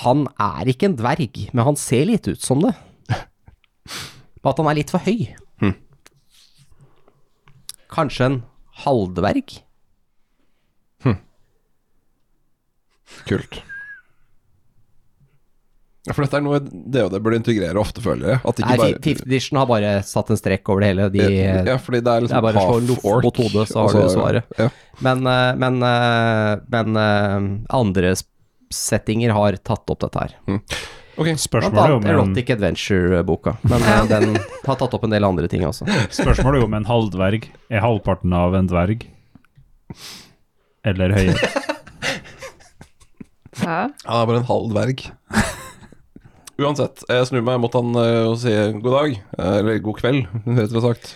Han 0.00 0.22
er 0.40 0.70
ikke 0.72 0.88
en 0.88 0.96
dverg, 0.96 1.40
men 1.52 1.66
han 1.66 1.76
ser 1.76 2.06
litt 2.08 2.26
ut 2.26 2.40
som 2.40 2.62
det. 2.64 2.72
På 4.40 4.52
at 4.52 4.60
han 4.60 4.70
er 4.70 4.78
litt 4.78 4.92
for 4.92 5.04
høy. 5.04 5.26
Hm. 5.60 5.74
Kanskje 7.92 8.26
en 8.30 8.40
halvdverg? 8.84 9.58
Kult. 13.28 13.62
Ja, 16.04 16.12
for 16.12 16.26
dette 16.26 16.36
er 16.36 16.42
noe 16.44 16.58
det 16.60 17.02
det 17.14 17.18
burde 17.24 17.38
integrere 17.40 17.80
ofte, 17.80 18.02
føler 18.04 18.34
jeg. 18.34 18.40
At 18.44 18.58
ikke 18.60 18.68
Nei, 18.68 18.80
bare 18.80 18.98
Fifth 19.06 19.24
Edition 19.24 19.56
har 19.56 19.68
bare 19.70 19.92
satt 20.04 20.32
en 20.34 20.40
strekk 20.40 20.68
over 20.68 20.84
det 20.84 20.90
hele. 20.90 21.06
De, 21.14 21.22
Ja, 21.24 21.78
fordi 21.80 22.02
det 22.04 22.12
er 22.12 22.26
liksom 22.26 22.34
det 22.34 22.34
liksom 22.34 22.36
er 22.36 22.44
bare 22.44 22.60
å 22.60 22.66
slå 22.66 22.96
half 22.98 23.06
orc, 23.08 23.24
mot 23.24 23.40
hodet, 23.40 23.64
så 23.70 23.78
har 23.78 23.94
så, 23.94 24.02
du 24.02 24.12
svaret. 24.12 24.58
Ja. 24.60 24.66
Men, 25.06 25.24
eh, 25.30 25.54
men, 25.62 25.78
eh, 25.88 26.50
men 26.76 27.00
eh, 27.00 27.48
andre 27.80 28.12
settinger 28.74 29.32
har 29.32 29.56
tatt 29.64 29.94
opp 29.94 30.04
dette 30.04 30.26
her. 30.26 30.36
Ok, 31.14 31.30
Blant 31.30 31.40
Spørsmålet 31.40 31.80
er 31.80 31.94
annet 31.94 32.10
en, 32.10 32.12
Erotic 32.12 32.52
Adventure-boka, 32.52 33.56
men 33.70 33.88
den 34.12 34.36
har 34.36 34.76
tatt 34.76 34.98
opp 34.98 35.08
en 35.08 35.14
del 35.14 35.24
andre 35.24 35.48
ting 35.48 35.64
også. 35.64 35.88
spørsmålet 36.10 36.60
er 36.60 36.68
om 36.68 36.80
en 36.82 36.88
halvdverg 36.90 37.48
er 37.70 37.84
halvparten 37.86 38.34
av 38.36 38.58
en 38.60 38.68
dverg. 38.68 39.08
Eller 40.84 41.16
høyere. 41.16 41.52
Hæ? 43.54 43.80
Han 44.04 44.20
er 44.20 44.26
bare 44.28 44.40
en 44.42 44.50
halv 44.50 44.72
dverg. 44.74 45.06
Uansett, 46.60 47.02
jeg 47.10 47.26
snur 47.26 47.42
meg 47.42 47.58
mot 47.62 47.74
han 47.74 47.96
eh, 47.98 48.22
og 48.28 48.38
sier 48.38 48.76
god 48.78 48.94
dag, 48.94 49.18
eh, 49.38 49.56
eller 49.58 49.82
god 49.82 49.98
kveld, 49.98 50.26
rettere 50.60 50.84
sagt. 50.84 51.12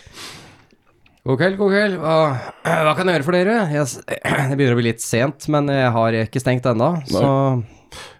God 1.27 1.39
kveld, 1.39 1.59
god 1.59 1.73
kveld. 1.75 1.99
Hva, 2.01 2.15
hva 2.85 2.95
kan 2.97 3.07
jeg 3.07 3.19
gjøre 3.19 3.27
for 3.27 3.37
dere? 3.37 3.57
Jeg, 3.71 4.05
det 4.51 4.59
begynner 4.59 4.75
å 4.75 4.79
bli 4.81 4.89
litt 4.91 5.03
sent, 5.05 5.47
men 5.53 5.71
jeg 5.71 5.91
har 5.95 6.21
ikke 6.25 6.43
stengt 6.43 6.67
ennå, 6.69 6.93
så 7.09 7.27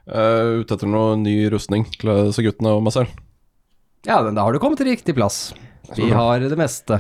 Uh, 0.10 0.64
ute 0.64 0.74
etter 0.74 0.90
noe 0.90 1.14
ny 1.22 1.36
rustning 1.54 1.84
til 2.00 2.10
disse 2.32 2.42
guttene 2.42 2.72
og 2.74 2.82
meg 2.82 2.96
selv. 2.96 3.14
ja, 4.08 4.18
men 4.26 4.34
da 4.34 4.42
har 4.42 4.56
du 4.56 4.58
kommet 4.62 4.82
til 4.82 4.90
riktig 4.90 5.14
plass. 5.14 5.52
Vi 5.94 6.10
har 6.10 6.42
det 6.42 6.58
meste. 6.58 6.98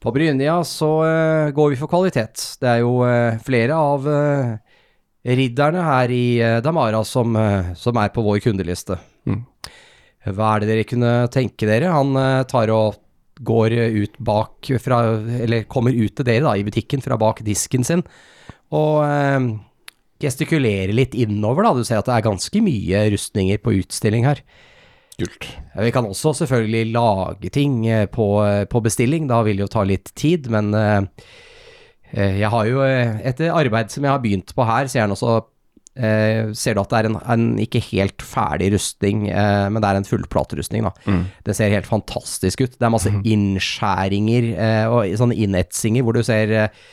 På 0.00 0.12
Brynja 0.12 0.58
så 0.68 0.90
uh, 1.00 1.52
går 1.56 1.72
vi 1.72 1.78
for 1.80 1.88
kvalitet. 1.88 2.42
Det 2.60 2.68
er 2.68 2.82
jo 2.82 2.98
uh, 3.00 3.40
flere 3.44 3.78
av 3.80 4.04
eh, 4.12 4.52
ridderne 5.26 5.82
her 5.82 6.12
i 6.14 6.38
eh, 6.38 6.60
Damara 6.62 7.02
som, 7.04 7.34
eh, 7.36 7.72
som 7.74 7.98
er 7.98 8.12
på 8.14 8.22
vår 8.22 8.40
kundeliste. 8.44 8.98
Mm. 9.26 9.42
Hva 10.36 10.52
er 10.54 10.62
det 10.62 10.70
dere 10.70 10.86
kunne 10.88 11.12
tenke 11.34 11.68
dere? 11.68 11.90
Han 11.94 12.14
eh, 12.20 12.44
tar 12.50 12.70
og 12.74 13.00
går 13.36 13.74
ut 13.92 14.14
bak 14.24 14.70
fra 14.80 15.02
Eller 15.44 15.66
kommer 15.68 15.92
ut 15.92 16.14
til 16.16 16.24
dere 16.24 16.46
da, 16.46 16.54
i 16.56 16.64
butikken 16.64 17.02
fra 17.04 17.18
bak 17.20 17.42
disken 17.44 17.84
sin, 17.84 18.04
og 18.72 19.02
eh, 19.04 19.50
gestikulerer 20.22 20.94
litt 20.96 21.14
innover, 21.18 21.66
da. 21.66 21.74
Du 21.76 21.84
ser 21.84 22.00
at 22.00 22.08
det 22.08 22.14
er 22.16 22.28
ganske 22.30 22.62
mye 22.64 23.02
rustninger 23.12 23.60
på 23.60 23.74
utstilling 23.82 24.24
her. 24.24 24.40
Kult. 25.16 25.48
Vi 25.80 25.92
kan 25.92 26.08
også 26.08 26.34
selvfølgelig 26.36 26.92
lage 26.92 27.50
ting 27.52 27.82
på, 28.12 28.26
på 28.68 28.80
bestilling, 28.84 29.28
da 29.28 29.42
vil 29.44 29.60
det 29.60 29.64
jo 29.64 29.72
ta 29.72 29.84
litt 29.88 30.10
tid, 30.16 30.48
men 30.52 30.72
eh, 30.76 31.28
jeg 32.16 32.48
har 32.52 32.70
jo 32.70 32.80
et 32.86 33.26
etter 33.32 33.52
arbeid 33.52 33.92
som 33.92 34.06
jeg 34.06 34.14
har 34.14 34.22
begynt 34.22 34.54
på 34.56 34.64
her, 34.64 34.88
ser, 34.88 35.12
også 35.12 35.36
eh, 35.96 36.52
ser 36.56 36.76
du 36.76 36.82
at 36.82 36.92
det 36.92 37.00
er 37.00 37.08
en, 37.10 37.18
en 37.34 37.46
ikke 37.62 37.82
helt 37.90 38.24
ferdig 38.24 38.70
rustning, 38.76 39.26
eh, 39.30 39.66
men 39.72 39.82
det 39.82 39.90
er 39.90 40.00
en 40.00 40.08
fullplaterustning 40.08 40.86
da. 40.86 40.92
Mm. 41.06 41.24
Det 41.46 41.56
ser 41.58 41.74
helt 41.74 41.90
fantastisk 41.90 42.64
ut. 42.64 42.76
Det 42.78 42.86
er 42.86 42.94
masse 42.94 43.12
innskjæringer 43.12 44.52
eh, 44.54 44.84
og 44.92 45.18
sånne 45.20 45.38
innetsinger 45.46 46.06
hvor 46.06 46.16
du 46.16 46.22
ser 46.26 46.54
eh, 46.56 46.86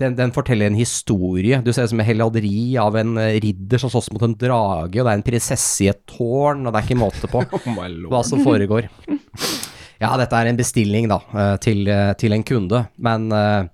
den, 0.00 0.16
den 0.16 0.32
forteller 0.32 0.68
en 0.68 0.78
historie. 0.78 1.60
Du 1.64 1.72
ser 1.72 1.84
det 1.84 1.92
som 1.92 2.00
en 2.00 2.08
heladeri 2.08 2.76
av 2.80 2.96
en 3.00 3.16
eh, 3.20 3.38
ridder 3.44 3.80
som 3.80 3.92
slåss 3.92 4.10
mot 4.14 4.24
en 4.24 4.36
drage, 4.36 5.00
og 5.00 5.04
det 5.04 5.08
er 5.08 5.18
en 5.18 5.26
prinsesse 5.26 5.84
i 5.84 5.90
et 5.92 6.00
tårn, 6.08 6.64
og 6.64 6.72
det 6.72 6.80
er 6.80 6.88
ikke 6.88 7.00
måte 7.00 7.30
på 7.30 7.44
Oh 7.60 7.82
hva 8.10 8.24
som 8.26 8.44
foregår. 8.46 8.88
Ja, 10.00 10.14
dette 10.16 10.32
er 10.32 10.48
en 10.48 10.56
bestilling 10.56 11.10
da, 11.10 11.18
eh, 11.36 11.56
til, 11.60 11.82
eh, 11.92 12.14
til 12.16 12.32
en 12.32 12.44
kunde, 12.48 12.86
men, 13.04 13.26
eh, 13.36 13.66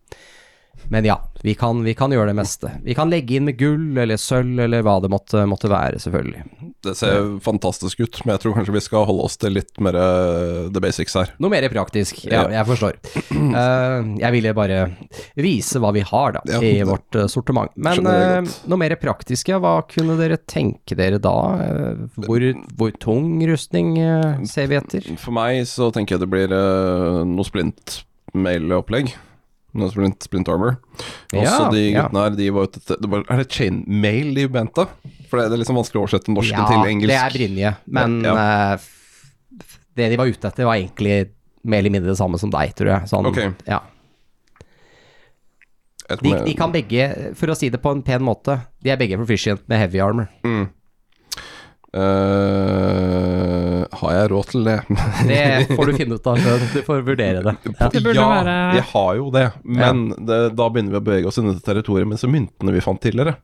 men 0.89 1.05
ja, 1.05 1.21
vi 1.43 1.55
kan, 1.55 1.83
vi 1.85 1.95
kan 1.95 2.13
gjøre 2.13 2.31
det 2.31 2.37
meste. 2.39 2.71
Vi 2.85 2.95
kan 2.97 3.11
legge 3.11 3.37
inn 3.37 3.47
med 3.47 3.59
gull 3.59 3.99
eller 3.99 4.19
sølv 4.21 4.61
eller 4.65 4.85
hva 4.87 4.97
det 5.03 5.11
måtte, 5.13 5.45
måtte 5.49 5.71
være, 5.71 6.01
selvfølgelig. 6.03 6.45
Det 6.87 6.95
ser 6.99 7.29
fantastisk 7.45 8.01
ut, 8.03 8.21
men 8.25 8.35
jeg 8.35 8.45
tror 8.45 8.57
kanskje 8.57 8.75
vi 8.77 8.83
skal 8.85 9.07
holde 9.09 9.27
oss 9.27 9.39
til 9.41 9.57
litt 9.59 9.81
mer 9.83 9.99
eh, 10.01 10.67
the 10.75 10.83
basics 10.83 11.17
her. 11.19 11.33
Noe 11.43 11.53
mer 11.53 11.67
praktisk, 11.73 12.25
ja, 12.31 12.45
jeg 12.53 12.69
forstår. 12.69 12.99
Uh, 13.31 14.17
jeg 14.25 14.33
ville 14.37 14.55
bare 14.57 14.81
vise 15.39 15.83
hva 15.83 15.93
vi 15.97 16.05
har 16.07 16.37
da, 16.39 16.45
Ja, 16.51 16.63
i 16.63 16.81
vårt 16.87 17.19
eh, 17.19 17.29
sortiment. 17.31 17.75
Men 17.75 18.03
godt. 18.07 18.57
noe 18.71 18.81
mer 18.81 18.97
praktisk, 19.03 19.53
ja, 19.53 19.61
hva 19.63 19.79
kunne 19.91 20.19
dere 20.21 20.41
tenke 20.51 20.99
dere 20.99 21.21
da? 21.23 21.37
Hvor, 22.27 22.49
hvor 22.79 22.97
tung 23.03 23.39
rustning 23.49 23.97
uh, 24.01 24.43
ser 24.49 24.71
vi 24.73 24.81
etter? 24.81 25.07
For 25.21 25.35
meg 25.37 25.65
så 25.71 25.93
tenker 25.95 26.17
jeg 26.17 26.27
det 26.27 26.33
blir 26.33 26.57
noe 26.57 27.47
splint-mail-opplegg. 27.47 29.15
Noe 29.77 29.91
splint, 29.93 30.17
splint 30.25 30.49
armor. 30.49 30.79
Også 31.35 31.43
Ja, 31.45 31.57
de 31.73 31.83
guttene 31.93 32.23
her, 32.25 32.37
de 32.39 32.47
var 32.57 32.69
ute 32.71 32.81
etter 32.81 33.17
Er 33.21 33.41
det 33.43 33.49
chainmail 33.53 34.31
de 34.39 34.47
mente? 34.55 34.87
For 35.29 35.43
det 35.43 35.51
er 35.53 35.61
liksom 35.61 35.77
vanskelig 35.77 36.01
å 36.01 36.05
oversette 36.07 36.33
norsken 36.33 36.63
Ja, 36.63 36.69
til 36.71 36.87
engelsk. 36.93 37.13
Ja, 37.13 37.25
det 37.27 37.27
er 37.27 37.35
Brynje, 37.37 37.73
men 37.99 38.15
eh, 38.31 38.87
det 39.99 40.09
de 40.13 40.19
var 40.21 40.31
ute 40.33 40.49
etter 40.49 40.69
var 40.69 40.79
egentlig 40.81 41.19
mer 41.67 41.83
eller 41.83 41.93
mindre 41.97 42.13
det 42.15 42.19
samme 42.21 42.39
som 42.41 42.51
deg, 42.55 42.73
tror 42.79 42.93
jeg. 42.95 43.11
Sånn, 43.11 43.27
Ok. 43.29 43.43
ja. 43.67 43.81
De, 46.23 46.31
de 46.47 46.53
kan 46.55 46.71
begge, 46.71 47.09
for 47.35 47.51
å 47.51 47.57
si 47.59 47.67
det 47.75 47.81
på 47.83 47.91
en 47.91 48.03
pen 48.07 48.23
måte, 48.23 48.55
de 48.85 48.93
er 48.95 49.01
begge 49.01 49.17
proficient 49.19 49.65
med 49.67 49.81
heavy 49.83 49.99
armor. 50.05 50.29
Mm. 50.47 50.69
Eh, 51.97 53.46
har 53.93 54.13
jeg 54.17 54.31
råd 54.33 54.47
til 54.51 54.65
det? 54.67 54.77
Det 55.29 55.43
får 55.77 55.87
du 55.87 55.93
finne 55.97 56.15
ut 56.19 56.27
av. 56.31 56.41
Du 56.73 56.81
får 56.87 57.03
vurdere 57.07 57.43
det. 57.47 57.55
Ja. 57.81 57.89
Det 57.93 58.03
ja, 58.15 58.27
være- 58.31 58.57
jeg 58.79 58.87
har 58.93 59.13
jo 59.19 59.29
det, 59.35 59.45
men 59.65 60.09
det, 60.27 60.39
da 60.57 60.69
begynner 60.73 60.97
vi 60.97 61.01
å 61.01 61.05
bevege 61.11 61.27
oss 61.31 61.39
inn 61.43 61.51
i 61.51 61.55
det 61.57 61.65
territoriet 61.67 62.07
med 62.09 62.17
disse 62.19 62.31
myntene 62.31 62.73
vi 62.75 62.81
fant 62.85 63.01
tidligere. 63.03 63.37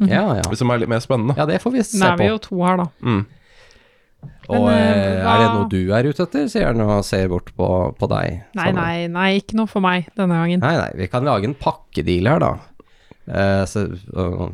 Ja, 0.00 0.24
ja. 0.38 0.44
Som 0.60 0.70
er 0.70 0.82
litt 0.82 0.90
mer 0.92 1.00
spennende. 1.04 1.34
ja, 1.38 1.46
det 1.48 1.60
får 1.62 1.72
vi 1.76 1.82
Nå 1.84 1.88
se 1.90 2.06
er 2.06 2.16
vi 2.20 2.26
på. 2.28 2.32
jo 2.34 2.40
to 2.48 2.62
her, 2.64 2.80
da. 2.84 2.88
Mm. 3.04 3.22
Og 4.50 4.66
Men, 4.66 4.74
eh, 4.74 5.22
er 5.30 5.38
det 5.40 5.48
noe 5.54 5.68
du 5.70 5.78
er 5.94 6.08
ute 6.10 6.24
etter, 6.26 6.48
sier 6.50 6.66
han 6.72 6.80
og 6.82 7.04
ser 7.06 7.28
bort 7.30 7.52
på, 7.56 7.66
på 7.96 8.08
deg. 8.10 8.40
Nei, 8.58 8.70
nei, 8.76 8.94
nei, 9.08 9.28
ikke 9.40 9.56
noe 9.60 9.70
for 9.70 9.80
meg 9.84 10.08
denne 10.18 10.36
gangen. 10.42 10.60
Nei, 10.64 10.74
nei, 10.76 10.90
vi 10.98 11.06
kan 11.12 11.24
lage 11.24 11.46
en 11.48 11.54
pakkedeal 11.56 12.28
her, 12.28 12.42
da. 12.42 12.50
Uh, 13.30 13.62
se, 13.70 13.84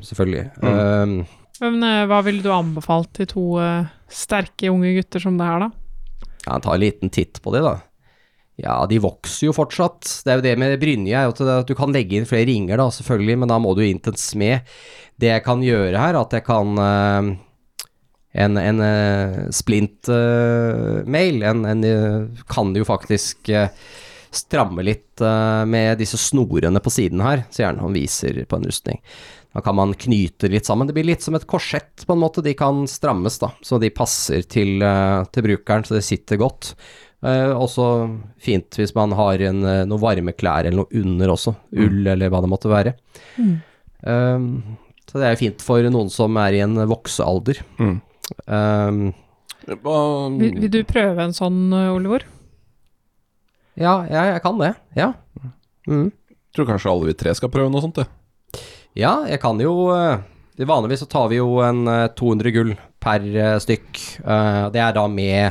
selvfølgelig. 0.05 0.45
Mm. 0.61 1.21
Eh, 1.25 1.63
Men 1.65 2.09
hva 2.11 2.19
ville 2.27 2.45
du 2.45 2.51
anbefalt 2.53 3.09
til 3.17 3.27
to 3.31 3.45
eh, 3.63 3.89
sterke 4.09 4.71
unge 4.73 4.95
gutter 4.99 5.23
som 5.23 5.39
det 5.41 5.49
her, 5.49 5.67
da? 5.67 5.73
ja, 6.47 6.61
ta 6.61 6.75
en 6.75 6.81
liten 6.81 7.11
titt 7.11 7.43
på 7.43 7.53
det, 7.55 7.63
da. 7.67 7.79
Ja, 8.57 8.77
de 8.89 8.99
vokser 9.03 9.51
jo 9.51 9.55
fortsatt. 9.57 10.07
Det 10.25 10.33
er 10.33 10.39
jo 10.39 10.45
det 10.47 10.55
med 10.61 10.79
brynje, 10.81 11.25
at 11.29 11.43
du 11.69 11.75
kan 11.77 11.93
legge 11.93 12.17
inn 12.17 12.29
flere 12.29 12.49
ringer, 12.49 12.81
da, 12.81 12.89
selvfølgelig, 12.95 13.41
men 13.43 13.53
da 13.53 13.59
må 13.61 13.75
du 13.77 13.83
inn 13.85 14.01
til 14.01 14.15
en 14.15 14.21
smed. 14.21 14.77
Det 15.21 15.29
jeg 15.33 15.45
kan 15.45 15.65
gjøre 15.65 16.01
her, 16.01 16.17
at 16.21 16.39
jeg 16.39 16.47
kan 16.47 16.79
eh, 16.87 17.35
En, 18.37 18.59
en 18.61 18.81
eh, 18.85 19.37
splint-mail, 19.49 21.39
en, 21.49 21.63
en 21.65 21.85
eh, 21.89 22.43
kan 22.53 22.75
jo 22.77 22.85
faktisk 22.85 23.49
eh, 23.49 23.71
stramme 24.29 24.85
litt 24.85 25.23
eh, 25.25 25.63
med 25.65 25.97
disse 26.03 26.21
snorene 26.21 26.83
på 26.85 26.93
siden 26.93 27.23
her, 27.25 27.47
sier 27.49 27.71
han, 27.71 27.81
han 27.81 27.97
viser 27.97 28.43
på 28.45 28.59
en 28.59 28.69
rustning. 28.69 29.01
Da 29.57 29.63
kan 29.65 29.73
man 29.79 29.95
knyte 29.97 30.51
litt 30.53 30.67
sammen. 30.69 30.85
Det 30.85 30.93
blir 30.93 31.07
litt 31.09 31.23
som 31.25 31.33
et 31.35 31.47
korsett, 31.49 32.03
på 32.05 32.13
en 32.13 32.21
måte. 32.21 32.43
De 32.45 32.53
kan 32.53 32.83
strammes, 32.85 33.39
da, 33.41 33.49
så 33.65 33.79
de 33.81 33.89
passer 33.89 34.43
til, 34.45 34.83
eh, 34.85 35.23
til 35.33 35.47
brukeren, 35.47 35.87
så 35.89 35.97
det 35.97 36.03
sitter 36.05 36.37
godt. 36.37 36.75
Eh, 37.25 37.55
også 37.57 37.87
fint 38.37 38.77
hvis 38.77 38.93
man 38.95 39.15
har 39.17 39.41
en, 39.41 39.63
eh, 39.65 39.87
noe 39.89 40.03
varme 40.03 40.35
klær 40.37 40.67
eller 40.69 40.83
noe 40.83 41.01
under 41.01 41.33
også, 41.33 41.55
ull 41.73 42.05
eller 42.13 42.29
hva 42.29 42.43
det 42.45 42.51
måtte 42.53 42.69
være. 42.69 42.93
Eh, 43.41 44.45
så 45.09 45.23
det 45.23 45.31
er 45.31 45.41
fint 45.41 45.65
for 45.65 45.81
noen 45.89 46.13
som 46.13 46.37
er 46.37 46.59
i 46.59 46.61
en 46.61 46.77
voksealder. 46.93 47.63
Mm. 47.81 47.97
Eh, 48.45 49.15
Vil, 50.37 50.61
vil 50.67 50.71
du 50.71 50.83
prøve 50.85 51.25
en 51.25 51.33
sånn, 51.33 51.73
Oliver? 51.73 52.29
Ja, 53.75 54.03
jeg, 54.05 54.35
jeg 54.35 54.45
kan 54.45 54.61
det. 54.61 54.75
Ja. 55.01 55.15
Mm. 55.89 56.13
tror 56.53 56.67
kanskje 56.67 56.93
alle 56.93 57.09
vi 57.09 57.15
tre 57.17 57.33
skal 57.35 57.49
prøve 57.49 57.73
noe 57.73 57.81
sånt, 57.81 57.97
det. 58.05 58.07
Ja, 58.97 59.27
jeg 59.29 59.41
kan 59.43 59.59
jo 59.61 59.91
eh, 59.95 60.23
Vanligvis 60.67 61.03
så 61.05 61.09
tar 61.13 61.29
vi 61.33 61.37
jo 61.41 61.59
en 61.65 61.83
eh, 61.91 62.07
200 62.17 62.53
gull 62.55 62.71
per 63.03 63.21
eh, 63.29 63.57
stykk. 63.61 63.91
Eh, 64.25 64.63
Det 64.73 64.81
er 64.81 64.95
da 64.97 65.05
med 65.13 65.51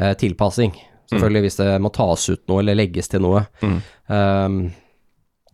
eh, 0.00 0.14
tilpassing. 0.18 0.74
Selvfølgelig 1.06 1.44
hvis 1.46 1.60
det 1.60 1.68
må 1.84 1.92
tas 1.94 2.24
ut 2.32 2.42
noe 2.50 2.64
eller 2.64 2.74
legges 2.80 3.06
til 3.12 3.22
noe. 3.22 3.44
Mm. 3.62 3.76
Um, 4.10 4.56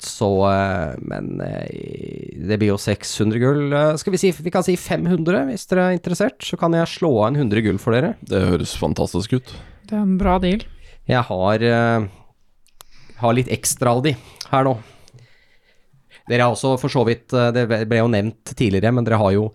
så 0.03 0.29
eh, 0.49 0.95
Men 1.05 1.29
eh, 1.45 2.39
det 2.49 2.57
blir 2.59 2.73
jo 2.73 2.79
600 2.81 3.43
gull. 3.43 3.67
Eh, 3.77 3.91
Skal 4.01 4.17
vi 4.17 4.23
si 4.23 4.33
vi 4.41 4.55
kan 4.55 4.65
si 4.65 4.79
500 4.81 5.45
hvis 5.51 5.69
dere 5.71 5.91
er 5.91 5.99
interessert. 5.99 6.41
Så 6.49 6.57
kan 6.61 6.73
jeg 6.75 6.89
slå 6.95 7.13
av 7.21 7.29
en 7.35 7.43
100 7.45 7.67
gull 7.69 7.79
for 7.83 7.93
dere. 7.95 8.15
Det 8.25 8.41
høres 8.49 8.73
fantastisk 8.81 9.37
ut. 9.37 9.53
Det 9.85 9.99
er 9.99 10.07
en 10.07 10.17
bra 10.19 10.39
deal. 10.43 10.65
Jeg 11.11 11.23
har, 11.29 11.63
eh, 11.69 12.09
har 13.21 13.37
litt 13.37 13.53
ekstra 13.53 13.93
av 13.99 14.03
de 14.09 14.17
her 14.49 14.65
nå. 14.65 14.79
Dere 16.29 16.45
har 16.47 16.53
også 16.55 16.77
for 16.79 16.93
så 16.93 17.03
vidt 17.09 17.33
eh, 17.35 17.51
Det 17.55 17.65
ble 17.89 17.99
jo 17.99 18.09
nevnt 18.13 18.53
tidligere, 18.57 18.93
men 18.95 19.05
dere 19.05 19.19
har 19.19 19.33
jo 19.35 19.49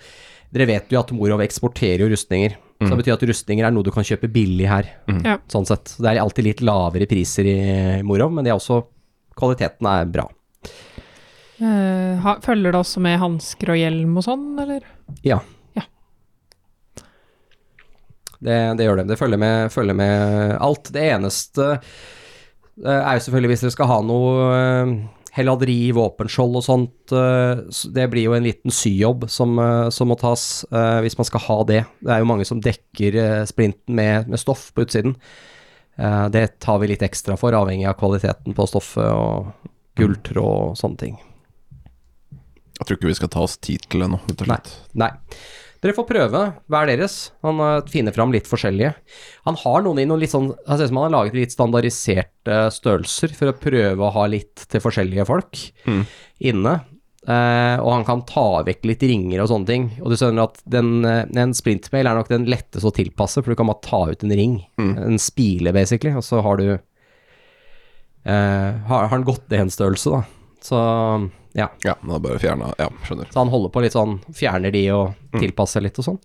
Dere 0.54 0.66
vet 0.70 0.92
jo 0.92 1.00
at 1.00 1.12
Morov 1.12 1.42
eksporterer 1.44 2.06
jo 2.06 2.10
rustninger. 2.14 2.54
Så 2.80 2.88
det 2.94 2.98
betyr 3.02 3.16
at 3.18 3.24
rustninger 3.28 3.66
er 3.68 3.72
noe 3.74 3.84
du 3.84 3.90
kan 3.92 4.06
kjøpe 4.06 4.30
billig 4.32 4.68
her, 4.70 4.86
Ja. 5.26 5.38
sånn 5.50 5.66
sett. 5.68 5.90
Så 5.96 6.04
Det 6.06 6.12
er 6.14 6.22
alltid 6.22 6.46
litt 6.46 6.62
lavere 6.62 7.08
priser 7.10 7.46
i 7.50 7.58
Morov, 8.06 8.32
men 8.32 8.46
det 8.46 8.52
er 8.54 8.60
også 8.60 8.84
Kvaliteten 9.38 9.86
er 9.90 10.06
bra. 10.10 10.24
Eh, 11.60 12.16
ha, 12.24 12.36
følger 12.42 12.72
det 12.72 12.80
også 12.80 13.02
med 13.02 13.20
hansker 13.20 13.70
og 13.74 13.78
hjelm 13.82 14.16
og 14.18 14.24
sånn, 14.26 14.46
eller? 14.62 14.86
Ja. 15.26 15.40
Ja. 15.76 15.84
Det, 18.40 18.58
det 18.78 18.86
gjør 18.86 19.02
det. 19.02 19.08
Det 19.12 19.18
følger 19.20 19.42
med, 19.42 19.72
følger 19.74 19.98
med 19.98 20.56
alt. 20.62 20.92
Det 20.94 21.04
eneste 21.16 21.68
eh, 21.74 23.02
er 23.02 23.18
jo 23.18 23.24
selvfølgelig 23.26 23.52
hvis 23.56 23.66
dere 23.66 23.76
skal 23.76 23.90
ha 23.92 24.00
noe 24.06 24.60
helladeri, 25.38 25.92
våpenskjold 25.96 26.58
og 26.60 26.66
sånt. 26.66 27.14
eh, 27.14 27.62
Det 27.94 28.08
blir 28.12 28.26
jo 28.28 28.34
en 28.34 28.44
liten 28.48 28.74
syjobb 28.74 29.30
som, 29.30 29.58
eh, 29.60 29.90
som 29.90 30.10
må 30.10 30.18
tas 30.20 30.66
eh, 30.72 31.02
hvis 31.06 31.18
man 31.18 31.26
skal 31.30 31.46
ha 31.46 31.64
det. 31.64 31.86
Det 32.02 32.12
er 32.14 32.20
jo 32.24 32.30
mange 32.30 32.46
som 32.46 32.62
dekker 32.62 33.46
sprinten 33.46 33.96
med, 33.96 34.28
med 34.28 34.40
stoff 34.42 34.72
på 34.74 34.86
utsiden. 34.88 35.16
Det 35.98 36.60
tar 36.62 36.78
vi 36.78 36.92
litt 36.92 37.02
ekstra 37.02 37.34
for, 37.42 37.56
avhengig 37.58 37.88
av 37.90 37.96
kvaliteten 37.98 38.54
på 38.54 38.68
stoffet 38.70 39.08
og 39.10 39.48
gulltråd 39.98 40.46
og 40.46 40.76
sånne 40.78 41.00
ting. 41.02 41.16
Jeg 42.78 42.86
tror 42.86 43.00
ikke 43.00 43.10
vi 43.10 43.16
skal 43.18 43.32
ta 43.34 43.42
oss 43.42 43.58
tid 43.58 43.88
til 43.90 44.04
det 44.06 44.12
nå, 44.12 44.20
rett 44.30 44.44
og 44.46 44.52
Nei. 44.52 44.60
Nei. 44.94 45.10
Dere 45.88 45.96
får 45.96 46.08
prøve 46.10 46.40
hver 46.68 46.90
deres. 46.90 47.14
Han 47.46 47.62
uh, 47.64 47.80
finner 47.88 48.12
fram 48.12 48.34
litt 48.36 48.48
forskjellige. 48.50 48.92
Han 49.48 49.56
har 49.62 49.86
noen 49.86 50.02
i 50.04 50.08
noen 50.10 50.20
litt 50.20 50.34
sånn 50.34 50.50
Han 50.68 50.76
ser 50.76 50.90
ut 50.90 50.92
som 50.92 51.00
han 51.00 51.08
har 51.08 51.14
laget 51.22 51.38
litt 51.38 51.54
standardiserte 51.56 52.58
størrelser 52.76 53.32
for 53.38 53.54
å 53.54 53.56
prøve 53.56 54.04
å 54.04 54.12
ha 54.18 54.26
litt 54.28 54.68
til 54.68 54.84
forskjellige 54.84 55.28
folk 55.30 55.56
Mm. 55.88 56.04
inne. 56.52 56.74
Uh, 57.28 57.80
og 57.84 57.90
han 57.92 58.06
kan 58.08 58.22
ta 58.28 58.64
vekk 58.68 58.86
litt 58.88 59.04
ringer 59.08 59.42
og 59.44 59.50
sånne 59.52 59.68
ting. 59.68 59.88
Og 60.02 60.12
du 60.12 60.16
skjønner 60.20 60.48
at 60.48 60.60
den, 60.68 61.06
eh, 61.08 61.26
en 61.40 61.56
sprintmail 61.56 62.08
er 62.08 62.16
nok 62.20 62.30
den 62.32 62.46
letteste 62.48 62.88
å 62.88 62.94
tilpasse, 62.96 63.42
for 63.42 63.52
du 63.52 63.56
kan 63.60 63.68
bare 63.68 63.84
ta 63.84 64.00
ut 64.12 64.24
en 64.24 64.36
ring. 64.36 64.66
Mm. 64.80 64.94
En 65.06 65.20
spile, 65.20 65.74
basically, 65.76 66.14
og 66.16 66.24
så 66.24 66.44
har 66.44 66.60
du 66.60 66.68
uh, 68.28 68.70
har, 68.92 69.08
han 69.12 69.24
gått 69.28 69.48
ned 69.50 69.66
en 69.66 69.74
størrelse, 69.74 70.12
da. 70.12 70.24
Så 70.64 70.78
ja. 71.54 71.70
Ja, 71.84 71.96
men 72.02 72.14
da 72.14 72.20
bare 72.20 72.40
fjerna 72.40 72.74
Ja, 72.80 72.90
skjønner. 73.08 73.30
Så 73.32 73.40
han 73.40 73.50
holder 73.50 73.70
på 73.70 73.82
litt 73.82 73.94
sånn, 73.94 74.20
fjerner 74.34 74.72
de 74.72 74.86
og 74.92 75.14
tilpasser 75.40 75.82
litt 75.82 75.98
og 76.00 76.06
sånn. 76.06 76.20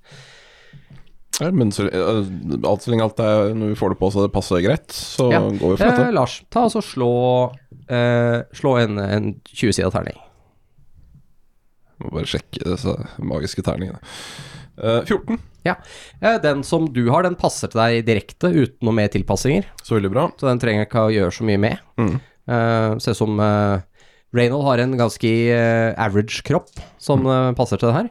Ja, 1.40 1.50
men 1.50 1.70
så, 1.72 1.86
eh, 1.88 2.26
alt 2.68 2.82
så 2.84 2.90
lenge 2.92 3.02
alt 3.06 3.18
er 3.20 3.54
når 3.56 3.72
vi 3.72 3.78
får 3.80 3.90
det 3.94 3.98
på 4.02 4.10
så 4.12 4.22
det 4.26 4.32
passer 4.34 4.60
greit, 4.62 4.88
så 4.92 5.30
Ja. 5.32 5.40
går 5.40 5.58
vi 5.72 5.76
for 5.76 5.86
Eh, 5.86 5.96
dette. 5.96 6.12
Lars, 6.12 6.42
ta 6.50 6.64
og 6.64 6.70
slå, 6.84 7.54
eh, 7.88 8.42
slå 8.52 8.76
en, 8.82 8.98
en 8.98 9.34
20-sida 9.48 9.90
terning. 9.90 10.18
Må 12.02 12.10
bare 12.12 12.26
sjekke 12.28 12.62
disse 12.66 12.94
magiske 13.22 13.62
terningene. 13.64 14.00
Eh, 14.82 15.02
14, 15.06 15.38
Ja. 15.64 15.76
den 16.42 16.62
som 16.64 16.92
du 16.92 17.08
har, 17.10 17.22
den 17.22 17.36
passer 17.36 17.68
til 17.70 17.78
deg 17.80 18.04
direkte, 18.06 18.50
uten 18.52 18.78
noe 18.82 18.92
mer 18.94 19.08
tilpassinger. 19.08 19.64
så 19.82 19.94
veldig 20.00 20.10
bra. 20.10 20.28
Så 20.36 20.48
den 20.48 20.58
trenger 20.58 20.86
ikke 20.86 21.06
å 21.06 21.12
gjøre 21.12 21.32
så 21.32 21.44
mye 21.44 21.58
med. 21.60 21.78
Mm. 21.98 22.20
Eh, 22.48 22.98
se 22.98 23.14
som 23.14 23.38
uh, 23.38 23.80
Reynold 24.32 24.64
har 24.66 24.82
en 24.82 24.96
ganske 25.00 25.30
eh, 25.52 25.92
average 26.00 26.44
kropp 26.46 26.72
som 27.02 27.26
mm. 27.26 27.58
passer 27.58 27.80
til 27.80 27.90
det 27.90 27.98
her. 27.98 28.10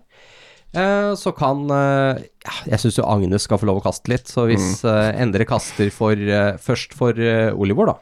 Eh, 0.72 1.10
så 1.20 1.34
kan 1.36 1.66
eh, 1.76 2.22
Jeg 2.70 2.80
syns 2.80 3.00
jo 3.02 3.08
Agnes 3.10 3.44
skal 3.48 3.60
få 3.60 3.68
lov 3.68 3.82
å 3.82 3.86
kaste 3.90 4.14
litt, 4.14 4.30
så 4.32 4.46
hvis 4.48 4.84
mm. 4.86 5.20
Endre 5.26 5.50
kaster 5.50 5.92
for 5.94 6.16
eh, 6.16 6.54
først 6.62 6.96
for 6.98 7.18
Olivor, 7.58 7.94
da. 7.94 7.98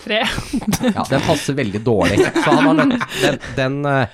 Tre. 0.00 0.20
Ja, 0.94 1.04
den 1.10 1.20
passer 1.20 1.54
veldig 1.54 1.80
dårlig. 1.84 2.18
Så 2.44 2.50
han 2.50 2.66
har 2.66 2.74
nødt 2.74 3.02
Den, 3.22 3.38
den 3.56 3.84
eh, 3.84 4.06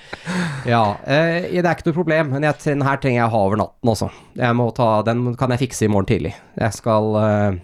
Ja. 0.67 0.97
eh, 1.05 1.47
det 1.47 1.63
er 1.63 1.75
ikke 1.75 1.89
noe 1.89 1.95
problem, 1.95 2.33
men 2.35 2.43
jeg, 2.43 2.59
den 2.65 2.83
her 2.83 2.99
trenger 3.01 3.21
jeg 3.21 3.29
å 3.29 3.35
ha 3.35 3.43
over 3.47 3.61
natten 3.61 3.91
også. 3.93 4.09
Jeg 4.35 4.57
må 4.59 4.67
ta, 4.75 4.89
den 5.07 5.31
kan 5.39 5.53
jeg 5.55 5.63
fikse 5.67 5.87
i 5.87 5.91
morgen 5.91 6.09
tidlig. 6.09 6.33
Jeg 6.59 6.75
skal 6.75 7.17
eh, 7.21 7.59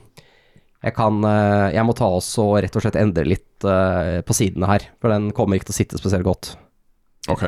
Jeg 0.84 0.94
kan 0.98 1.24
eh, 1.24 1.70
Jeg 1.78 1.86
må 1.88 1.94
ta 1.96 2.08
også 2.12 2.44
og 2.52 2.58
rett 2.66 2.76
og 2.76 2.84
slett 2.84 2.98
endre 3.00 3.24
litt 3.28 3.64
eh, 3.68 4.20
på 4.28 4.36
sidene 4.36 4.68
her, 4.68 4.84
for 5.00 5.14
den 5.14 5.30
kommer 5.36 5.56
ikke 5.60 5.70
til 5.72 5.76
å 5.78 5.80
sitte 5.80 6.00
spesielt 6.02 6.28
godt. 6.28 6.54
Ok. 7.32 7.46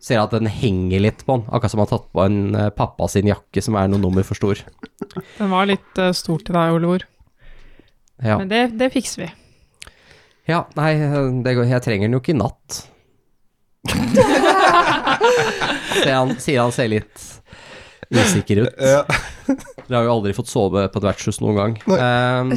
Ser 0.00 0.22
at 0.22 0.32
den 0.32 0.48
henger 0.48 1.02
litt 1.04 1.24
på 1.26 1.36
den, 1.36 1.44
akkurat 1.50 1.72
som 1.74 1.82
han 1.82 1.88
har 1.90 1.98
tatt 1.98 2.08
på 2.14 2.24
en 2.24 2.38
eh, 2.56 2.70
pappa 2.72 3.08
sin 3.12 3.28
jakke 3.28 3.60
som 3.64 3.76
er 3.76 3.90
noen 3.92 4.06
nummer 4.06 4.24
for 4.24 4.38
stor. 4.38 4.62
Den 5.36 5.52
var 5.52 5.68
litt 5.68 6.00
stor 6.16 6.40
til 6.40 6.56
deg, 6.56 6.76
Olivor. 6.78 7.04
Ja, 8.24 8.38
Men 8.40 8.48
det, 8.50 8.62
det 8.80 8.88
fikser 8.96 9.26
vi. 9.26 9.28
ja 10.50 10.64
nei, 10.74 10.94
det 11.44 11.52
går, 11.54 11.68
jeg 11.70 11.84
trenger 11.84 12.08
den 12.08 12.16
jo 12.16 12.22
ikke 12.22 12.34
i 12.34 12.40
natt. 12.40 12.80
Ser 15.98 16.14
han, 16.14 16.32
sier 16.40 16.60
han 16.64 16.72
ser 16.74 16.90
litt 16.90 17.22
usikker 18.14 18.62
ut. 18.64 18.76
Dere 19.88 19.96
har 19.96 20.06
jo 20.06 20.14
aldri 20.18 20.34
fått 20.36 20.50
sove 20.50 20.86
på 20.88 21.00
et 21.00 21.06
vertshus 21.08 21.40
noen 21.44 21.58
gang. 21.58 21.76
Um, 21.88 22.52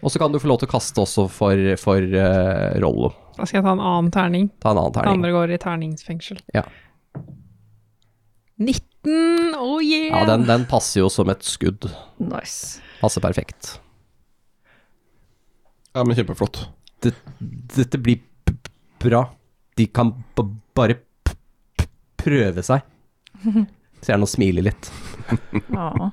og 0.00 0.12
så 0.12 0.20
kan 0.22 0.32
du 0.32 0.40
få 0.42 0.50
lov 0.50 0.60
til 0.62 0.70
å 0.70 0.72
kaste 0.74 1.02
også 1.02 1.26
for, 1.32 1.64
for 1.80 1.98
uh, 2.14 2.78
Rollo. 2.82 3.12
Da 3.36 3.46
skal 3.48 3.60
jeg 3.60 3.66
ta 3.66 3.74
en 3.76 3.82
annen 3.82 4.10
terning. 4.14 4.48
Ta 4.62 4.72
en 4.72 4.80
annen 4.80 4.96
terning. 4.96 5.18
andre 5.20 5.34
går 5.34 5.54
i 5.54 5.60
terningsfengsel. 5.60 6.40
Ja. 6.56 6.64
19! 8.60 9.54
Oh 9.56 9.78
yeah! 9.80 10.10
Ja, 10.12 10.24
den, 10.28 10.44
den 10.48 10.66
passer 10.68 11.02
jo 11.04 11.10
som 11.12 11.30
et 11.32 11.44
skudd. 11.46 11.88
Nice. 12.20 12.82
Passer 13.00 13.24
perfekt. 13.24 13.78
Ja, 15.94 16.04
men 16.04 16.14
kjempeflott. 16.18 16.66
Dette 17.00 17.98
blir 17.98 18.20
bra. 19.00 19.24
de 19.80 19.86
kan 19.88 20.12
b 20.36 20.44
bare 20.76 20.98
prøve 22.20 22.62
seg. 22.62 22.84
Ser 24.02 24.16
han 24.16 24.24
og 24.26 24.30
smiler 24.32 24.66
litt. 24.70 24.90
Ja. 25.70 26.10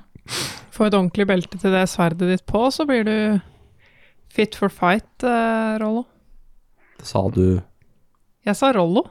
Få 0.70 0.86
et 0.86 0.94
ordentlig 0.94 1.24
belte 1.26 1.58
til 1.58 1.72
det 1.74 1.86
sverdet 1.90 2.28
ditt 2.30 2.44
på, 2.46 2.60
så 2.70 2.84
blir 2.86 3.02
du 3.08 3.14
fit 4.30 4.54
for 4.54 4.70
fight, 4.70 5.08
eh, 5.26 5.78
Rollo. 5.82 6.04
Sa 7.02 7.24
du 7.34 7.60
Jeg 8.46 8.54
sa 8.58 8.70
Rollo. 8.76 9.02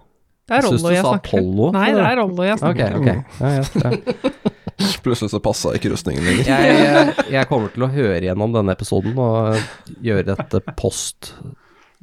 Det 0.48 0.56
er 0.56 0.62
Jeg 0.62 0.70
synes 0.70 0.84
Rollo 0.86 0.88
du 0.88 0.96
jeg 0.96 1.04
sa 1.04 1.12
snakker. 1.12 1.34
Pollo. 1.42 1.72
Nei, 1.76 1.90
det 1.98 2.06
er 2.08 2.16
Rollo 2.22 2.46
jeg 2.48 2.56
Ok, 2.56 2.62
snakker 2.62 2.96
om. 2.96 3.02
ok. 3.02 3.10
Ja, 3.42 3.50
ja, 3.52 3.64
ja. 3.84 4.32
Plutselig 5.04 5.32
så 5.34 5.40
passa 5.44 5.74
ikke 5.76 5.90
rustningen 5.92 6.24
lenger. 6.24 6.48
Jeg, 6.48 6.80
jeg, 6.86 7.28
jeg 7.34 7.48
kommer 7.50 7.72
til 7.74 7.84
å 7.88 7.92
høre 7.92 8.22
gjennom 8.30 8.54
denne 8.56 8.76
episoden 8.78 9.18
og 9.20 9.58
gjøre 10.06 10.24
dette 10.30 10.62
post 10.78 11.34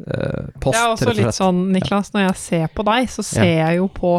eh, 0.02 0.50
Post, 0.60 0.74
Det 0.74 0.82
er 0.82 0.90
også 0.90 1.06
rett 1.06 1.12
og 1.14 1.16
litt 1.20 1.24
slett. 1.30 1.38
sånn, 1.38 1.60
Niklas, 1.72 2.10
når 2.16 2.26
jeg 2.26 2.36
ser 2.42 2.66
på 2.74 2.84
deg, 2.90 3.08
så 3.14 3.24
ser 3.24 3.52
jeg 3.62 3.78
jo 3.78 3.86
på 3.94 4.16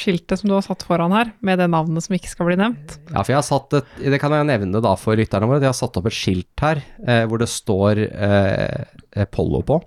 skiltet 0.00 0.40
som 0.40 0.50
du 0.50 0.54
har 0.56 0.64
satt 0.66 0.84
foran 0.86 1.14
her, 1.16 1.32
med 1.44 1.60
det 1.60 1.68
navnet 1.72 2.04
som 2.04 2.16
ikke 2.16 2.30
skal 2.30 2.50
bli 2.50 2.58
nevnt. 2.60 2.98
Ja, 3.10 3.22
for 3.22 3.32
jeg 3.34 3.40
har 3.40 3.48
satt 3.48 3.76
et 3.80 3.98
Det 4.14 4.20
kan 4.22 4.34
jeg 4.36 4.48
nevne 4.48 4.82
da 4.84 4.94
for 5.00 5.18
lytterne 5.18 5.48
våre. 5.48 5.62
Jeg 5.64 5.72
har 5.72 5.78
satt 5.80 5.98
opp 5.98 6.08
et 6.10 6.16
skilt 6.16 6.64
her 6.64 6.82
eh, 7.06 7.24
hvor 7.28 7.42
det 7.42 7.50
står 7.52 8.02
eh, 8.06 9.26
Pollo 9.32 9.62
på. 9.66 9.80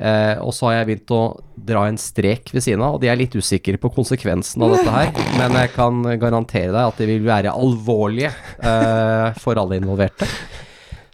Eh, 0.00 0.38
og 0.40 0.54
så 0.56 0.70
har 0.70 0.78
jeg 0.78 0.88
begynt 0.88 1.12
å 1.12 1.22
dra 1.70 1.84
en 1.88 1.98
strek 2.00 2.54
ved 2.54 2.64
siden 2.64 2.82
av, 2.84 2.96
og 2.96 3.02
de 3.02 3.10
er 3.12 3.18
litt 3.20 3.34
usikre 3.36 3.76
på 3.80 3.90
konsekvensen 3.92 4.64
av 4.64 4.72
dette 4.76 4.94
her. 4.94 5.12
Men 5.40 5.58
jeg 5.60 5.74
kan 5.76 6.00
garantere 6.22 6.72
deg 6.72 6.82
at 6.86 7.02
de 7.02 7.08
vil 7.10 7.26
være 7.26 7.52
alvorlige 7.52 8.32
eh, 8.32 9.38
for 9.40 9.60
alle 9.60 9.80
involverte. 9.80 10.28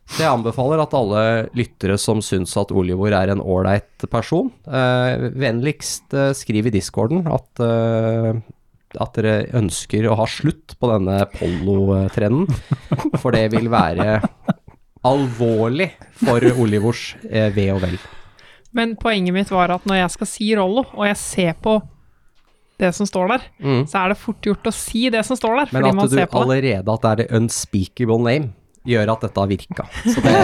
Så 0.07 0.23
jeg 0.23 0.31
anbefaler 0.31 0.81
at 0.85 0.93
alle 0.95 1.23
lyttere 1.59 1.97
som 1.99 2.21
syns 2.23 2.53
at 2.61 2.71
Olivor 2.71 3.11
er 3.13 3.33
en 3.33 3.41
ålreit 3.43 4.05
person, 4.13 4.53
eh, 4.71 5.27
vennligst 5.35 6.15
eh, 6.15 6.31
skriv 6.39 6.69
i 6.71 6.75
discorden 6.77 7.27
at, 7.27 7.49
eh, 7.61 8.39
at 9.03 9.17
dere 9.19 9.49
ønsker 9.59 10.07
å 10.07 10.15
ha 10.21 10.27
slutt 10.31 10.77
på 10.79 10.93
denne 10.93 11.19
Pollo-trenden. 11.35 12.47
For 13.21 13.35
det 13.35 13.49
vil 13.57 13.67
være 13.73 14.21
alvorlig 15.07 15.91
for 16.19 16.43
Olivors 16.59 17.13
eh, 17.31 17.51
ve 17.55 17.69
og 17.75 17.83
vel. 17.85 17.99
Men 18.77 18.95
poenget 19.01 19.35
mitt 19.37 19.51
var 19.55 19.71
at 19.75 19.85
når 19.89 20.01
jeg 20.05 20.15
skal 20.17 20.29
si 20.31 20.49
Rollo, 20.59 20.83
og 20.97 21.05
jeg 21.07 21.19
ser 21.21 21.53
på 21.63 21.77
det 22.81 22.91
som 22.95 23.07
står 23.09 23.31
der, 23.35 23.45
Mm. 23.63 23.85
så 23.89 24.03
er 24.05 24.09
det 24.13 24.19
fort 24.21 24.43
gjort 24.45 24.67
å 24.69 24.73
si 24.75 25.07
det 25.11 25.23
som 25.25 25.37
står 25.39 25.55
der, 25.63 25.69
Men 25.73 25.81
fordi 25.83 25.89
at 25.89 25.97
man 25.97 26.09
du 26.11 26.15
ser 26.17 26.27
på 26.27 26.39
det. 26.43 26.43
allerede 26.47 26.93
at 26.95 27.03
det 27.07 27.11
er 27.13 27.23
the 27.23 27.37
unspeakable 27.39 28.19
name, 28.21 28.51
gjør 28.87 29.13
at 29.15 29.27
dette 29.27 29.43
har 29.43 29.51
virka. 29.51 29.87
Så 30.15 30.23
det, 30.25 30.37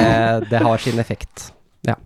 det 0.51 0.63
har 0.65 0.83
sin 0.83 1.01
effekt. 1.03 1.49
Ja. 1.87 1.97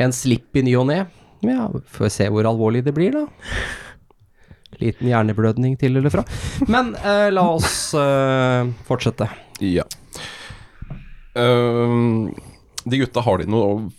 En 0.00 0.14
slipp 0.16 0.56
i 0.56 0.64
ny 0.66 0.76
og 0.80 0.88
ne. 0.90 1.04
Ja, 1.42 1.66
får 1.94 2.06
vi 2.06 2.12
se 2.14 2.28
hvor 2.30 2.46
alvorlig 2.48 2.84
det 2.86 2.94
blir, 2.96 3.16
da. 3.16 3.26
Liten 4.82 5.10
hjerneblødning 5.10 5.74
til 5.78 5.98
eller 5.98 6.12
fra. 6.12 6.24
Men 6.70 6.94
eh, 6.98 7.28
la 7.34 7.44
oss 7.54 7.92
eh, 7.98 8.70
fortsette. 8.88 9.28
Ja. 9.62 9.84
Ehm, 11.38 12.32
de 12.84 12.98
gutta, 12.98 13.22
har 13.24 13.42
de 13.42 13.48
noe 13.50 13.90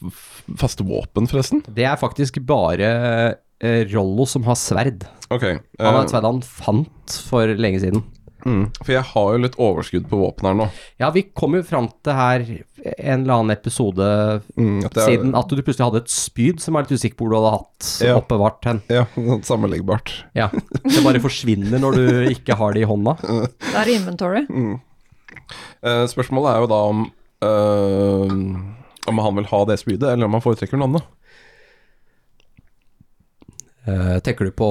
faste 0.59 0.85
våpen, 0.87 1.27
forresten? 1.29 1.63
Det 1.67 1.85
er 1.87 1.99
faktisk 1.99 2.39
bare 2.47 2.89
eh, 3.63 3.83
Rollo 3.93 4.27
som 4.29 4.45
har 4.47 4.57
sverd. 4.59 5.05
Ok. 5.29 5.45
Han 5.79 5.87
har 5.87 6.01
eh, 6.01 6.03
et 6.07 6.13
sverd 6.15 6.27
han 6.27 6.41
fant 6.43 7.19
for 7.29 7.53
lenge 7.59 7.83
siden. 7.83 8.03
Mm, 8.45 8.63
for 8.83 8.91
jeg 8.93 9.03
har 9.09 9.31
jo 9.33 9.41
litt 9.43 9.55
overskudd 9.61 10.05
på 10.11 10.19
våpen 10.19 10.47
her 10.49 10.55
nå. 10.59 10.67
Ja, 10.99 11.09
vi 11.15 11.23
kom 11.35 11.55
jo 11.57 11.63
fram 11.63 11.87
til 12.03 12.13
her 12.17 12.43
en 12.97 13.21
eller 13.23 13.33
annen 13.39 13.53
episode 13.55 14.07
Mm, 14.59 14.81
at 14.85 14.97
er- 14.97 15.07
siden 15.07 15.35
at 15.39 15.47
du 15.49 15.61
plutselig 15.61 15.85
hadde 15.87 16.01
et 16.03 16.11
spyd 16.11 16.59
som 16.59 16.75
er 16.75 16.83
litt 16.83 16.91
usikker 16.99 17.15
på 17.17 17.25
hvor 17.27 17.31
du 17.31 17.37
hadde 17.39 17.53
hatt 17.57 17.91
Ja. 18.03 18.17
oppbevart 18.19 18.65
hen. 18.67 18.81
Ja, 18.91 19.05
sånn. 19.47 19.67
Ja, 20.35 20.49
det 20.51 21.03
bare 21.05 21.23
forsvinner 21.23 21.79
når 21.79 21.95
du 21.95 22.05
ikke 22.35 22.55
har 22.59 22.73
det 22.73 22.83
i 22.83 22.89
hånda. 22.89 23.15
Det 23.73 23.75
er 23.79 23.93
inventory. 23.95 24.43
Mm. 24.49 24.79
Uh, 25.83 26.03
spørsmålet 26.11 26.53
er 26.53 26.59
jo 26.63 26.67
da 26.71 26.81
om 26.91 26.99
uh, 27.43 28.33
Om 29.09 29.17
han 29.19 29.35
vil 29.35 29.47
ha 29.49 29.65
det 29.65 29.79
spydet, 29.81 30.07
eller 30.13 30.25
om 30.29 30.35
han 30.37 30.43
foretrekker 30.43 30.77
noe 30.79 30.87
annet. 30.91 31.07
Uh, 33.87 34.19
tenker 34.23 34.47
du 34.47 34.51
på 34.55 34.69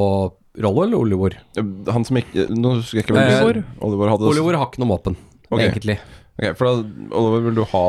Rollo 0.61 0.83
eller 0.85 0.99
Olivor? 1.01 1.35
Eh, 1.57 1.65
Han 1.93 2.05
som 2.05 2.19
ikke 2.21 2.45
Nå 2.53 2.75
husker 2.81 3.01
jeg 3.01 3.07
ikke 3.07 3.17
Eh, 3.17 3.43
Olivor. 3.43 3.63
Oliver 3.81 4.11
hadde 4.13 4.29
Olivor 4.29 4.59
har 4.61 4.67
ikke 4.69 4.83
noe 4.83 4.93
våpen, 4.97 5.17
Ok. 5.51 5.61
egentlig. 5.61 5.99
Ok, 6.39 6.57
for 6.59 6.65
da, 6.67 6.75
Olivor 7.17 7.41
vil 7.47 7.55
du 7.55 7.65
ha 7.65 7.85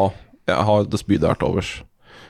Jeg 0.48 0.66
har 0.70 0.84
det 0.84 1.00
spydet 1.00 1.28
her 1.28 1.36
til 1.36 1.48
overs. 1.50 1.84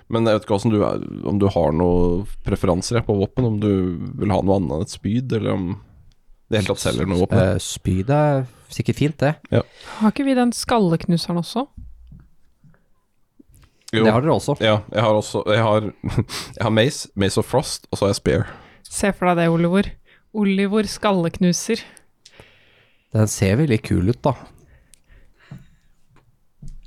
Men 0.09 0.25
jeg 0.25 0.35
vet 0.39 0.45
ikke 0.45 0.71
du 0.71 0.83
er, 0.83 1.27
om 1.27 1.39
du 1.39 1.47
har 1.47 1.71
noen 1.71 2.27
preferanser 2.45 3.01
på 3.01 3.15
våpen. 3.17 3.45
Om 3.45 3.59
du 3.59 3.97
vil 4.19 4.29
ha 4.29 4.41
noe 4.41 4.57
annet 4.59 4.71
enn 4.75 4.81
et 4.81 4.89
spyd, 4.93 5.31
eller 5.33 5.53
om 5.53 5.79
det 6.51 6.59
helt 6.61 6.67
tatt 6.67 6.83
selger 6.83 7.07
noe 7.07 7.23
våpen. 7.23 7.39
Uh, 7.39 7.57
spyd 7.57 8.09
er 8.13 8.45
sikkert 8.69 8.95
fint, 8.99 9.17
det. 9.17 9.31
Har 9.97 10.11
ikke 10.11 10.25
vi 10.27 10.35
den 10.37 10.51
skalleknuseren 10.53 11.39
også? 11.41 11.65
Jo, 13.93 14.03
Det 14.03 14.11
har 14.13 14.21
dere 14.21 14.33
også. 14.33 14.55
ja, 14.61 14.79
jeg 14.91 15.01
har 15.05 15.13
også 15.13 15.43
Jeg 15.47 15.61
har, 15.61 15.81
jeg 16.57 16.63
har 16.63 16.69
Mace, 16.73 17.09
Mace 17.15 17.37
of 17.37 17.45
Frost, 17.45 17.87
og 17.91 17.97
så 17.97 18.05
har 18.05 18.13
jeg 18.13 18.15
Spear. 18.21 18.47
Se 18.83 19.11
for 19.13 19.29
deg 19.29 19.37
det, 19.41 19.49
Olivor. 19.53 19.89
Olivor 20.33 20.87
skalleknuser. 20.89 21.83
Den 23.13 23.29
ser 23.29 23.59
veldig 23.59 23.79
kul 23.85 24.09
ut, 24.09 24.21
da. 24.25 24.33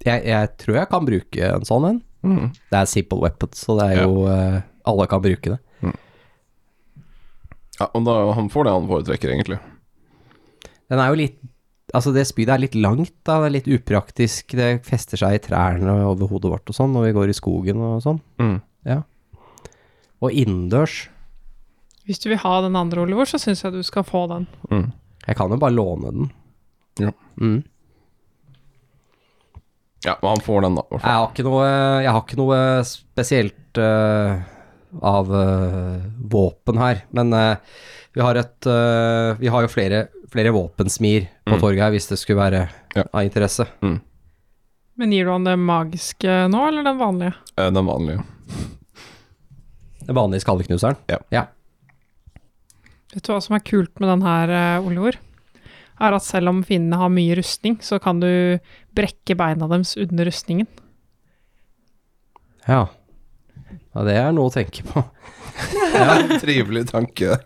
Jeg, 0.06 0.22
jeg 0.26 0.50
tror 0.62 0.80
jeg 0.80 0.90
kan 0.90 1.06
bruke 1.06 1.52
en 1.52 1.66
sånn 1.66 1.86
en. 1.88 2.00
Mm. 2.26 2.50
Det 2.70 2.78
er 2.78 2.90
simple 2.90 3.22
weapons, 3.22 3.62
så 3.62 3.76
det 3.78 3.86
er 3.92 4.02
jo 4.02 4.24
uh, 4.26 4.58
Alle 4.90 5.06
kan 5.10 5.22
bruke 5.22 5.54
det. 5.54 5.60
Ja, 7.76 7.90
og 7.92 8.06
da, 8.06 8.14
han 8.36 8.48
får 8.52 8.66
det 8.66 8.72
han 8.72 8.88
foretrekker, 8.88 9.32
egentlig. 9.34 9.58
Den 10.90 11.02
er 11.02 11.12
jo 11.12 11.20
litt 11.24 11.44
Altså, 11.94 12.10
det 12.10 12.24
spydet 12.26 12.50
er 12.50 12.60
litt 12.64 12.74
langt, 12.74 13.14
da. 13.24 13.36
Det 13.40 13.46
er 13.46 13.52
litt 13.54 13.68
upraktisk. 13.70 14.56
Det 14.58 14.80
fester 14.84 15.20
seg 15.20 15.36
i 15.36 15.40
trærne 15.40 15.92
over 16.10 16.26
hodet 16.28 16.50
vårt 16.50 16.72
og 16.72 16.74
sånn 16.76 16.90
når 16.92 17.04
vi 17.06 17.12
går 17.14 17.30
i 17.30 17.36
skogen 17.38 17.78
og 17.78 18.00
sånn. 18.02 18.18
Mm. 18.42 18.56
Og 20.26 20.34
innendørs. 20.34 20.96
Hvis 22.06 22.20
du 22.22 22.28
vil 22.30 22.38
ha 22.38 22.60
den 22.62 22.76
andre, 22.78 23.02
Oliver, 23.02 23.26
så 23.26 23.38
syns 23.42 23.64
jeg 23.64 23.72
du 23.74 23.82
skal 23.82 24.04
få 24.06 24.26
den. 24.30 24.46
Mm. 24.70 24.92
Jeg 25.26 25.36
kan 25.36 25.50
jo 25.50 25.56
bare 25.58 25.74
låne 25.74 26.12
den. 26.14 26.28
Ja. 27.02 27.10
Mm. 27.40 27.62
Ja, 30.06 30.14
men 30.22 30.28
han 30.36 30.40
får 30.44 30.62
den, 30.62 30.76
da. 30.78 30.84
Jeg 30.92 31.02
har 31.08 31.30
ikke 31.32 31.44
noe, 31.48 31.64
jeg 32.04 32.12
har 32.14 32.22
ikke 32.22 32.38
noe 32.38 32.58
spesielt 32.86 33.80
uh, 33.82 34.36
av 35.02 35.32
uh, 35.34 36.04
våpen 36.30 36.78
her, 36.78 37.00
men 37.16 37.34
uh, 37.34 37.56
vi 38.14 38.22
har 38.24 38.38
et 38.40 38.68
Vi 39.42 39.48
har 39.52 39.66
jo 39.66 39.68
flere, 39.68 40.04
flere 40.32 40.52
våpensmir 40.54 41.26
på 41.44 41.56
Mm. 41.56 41.60
torget 41.60 41.82
her, 41.84 41.90
hvis 41.92 42.06
det 42.08 42.16
skulle 42.18 42.38
være 42.40 42.62
Ja. 42.96 43.02
av 43.12 43.22
interesse. 43.26 43.66
Men 44.96 45.12
gir 45.12 45.24
du 45.26 45.30
han 45.32 45.44
det 45.44 45.58
magiske 45.58 46.48
nå, 46.48 46.62
eller 46.68 46.82
den 46.86 46.96
vanlige? 46.98 47.34
Eh, 47.58 47.70
Den 47.70 47.84
vanlige. 47.86 48.24
Den 50.06 50.14
vanlige 50.16 50.40
skalleknuseren. 50.40 50.96
Vet 53.16 53.24
du 53.24 53.32
hva 53.32 53.40
som 53.40 53.56
er 53.56 53.64
kult 53.64 53.94
med 53.96 54.10
den 54.12 54.24
her, 54.26 54.50
eh, 54.52 54.84
Olivor? 54.84 55.16
Er 55.96 56.12
at 56.12 56.24
selv 56.26 56.52
om 56.52 56.60
finnene 56.68 56.98
har 57.00 57.08
mye 57.08 57.38
rustning, 57.38 57.78
så 57.80 57.96
kan 58.02 58.20
du 58.20 58.60
brekke 58.92 59.32
beina 59.40 59.68
deres 59.70 59.94
under 59.96 60.28
rustningen. 60.28 60.68
Ja. 62.68 62.82
ja. 63.94 64.04
Det 64.04 64.18
er 64.20 64.34
noe 64.36 64.50
å 64.50 64.52
tenke 64.52 64.84
på. 64.84 65.06
Trivelig 66.44 66.90
tanke. 66.92 67.40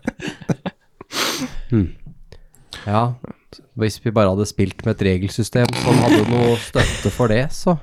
Ja. 2.81 3.13
Hvis 3.77 3.99
vi 4.03 4.11
bare 4.11 4.31
hadde 4.31 4.47
spilt 4.49 4.83
med 4.85 4.95
et 4.95 5.03
regelsystem 5.05 5.69
som 5.83 5.99
hadde 6.01 6.23
noe 6.31 6.55
støtte 6.59 7.11
for 7.13 7.31
det, 7.31 7.43
så 7.55 7.77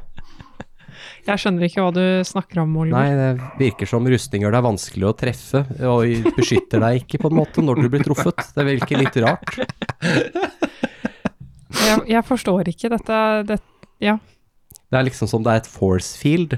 Jeg 1.28 1.42
skjønner 1.42 1.66
ikke 1.66 1.82
hva 1.84 1.90
du 1.92 2.04
snakker 2.24 2.62
om, 2.62 2.70
Oliver. 2.80 2.96
Nei, 3.04 3.12
det 3.18 3.60
virker 3.60 3.90
som 3.90 4.06
rustning 4.08 4.46
gjør 4.46 4.54
deg 4.56 4.64
vanskelig 4.64 5.08
å 5.10 5.12
treffe, 5.18 5.60
og 5.84 6.30
beskytter 6.38 6.80
deg 6.80 7.02
ikke 7.02 7.20
på 7.20 7.28
en 7.28 7.36
måte 7.42 7.64
når 7.64 7.82
du 7.84 7.88
blir 7.92 8.04
truffet. 8.06 8.40
Det 8.56 8.64
virker 8.64 9.02
litt 9.02 9.18
rart. 9.26 9.58
Jeg, 11.78 12.00
jeg 12.08 12.24
forstår 12.24 12.70
ikke 12.72 12.88
dette. 12.94 13.18
Det, 13.50 13.58
ja. 14.02 14.16
Det 14.88 14.96
er 15.02 15.04
liksom 15.10 15.28
som 15.28 15.44
det 15.44 15.52
er 15.52 15.60
et 15.62 15.68
force 15.68 16.16
field. 16.16 16.56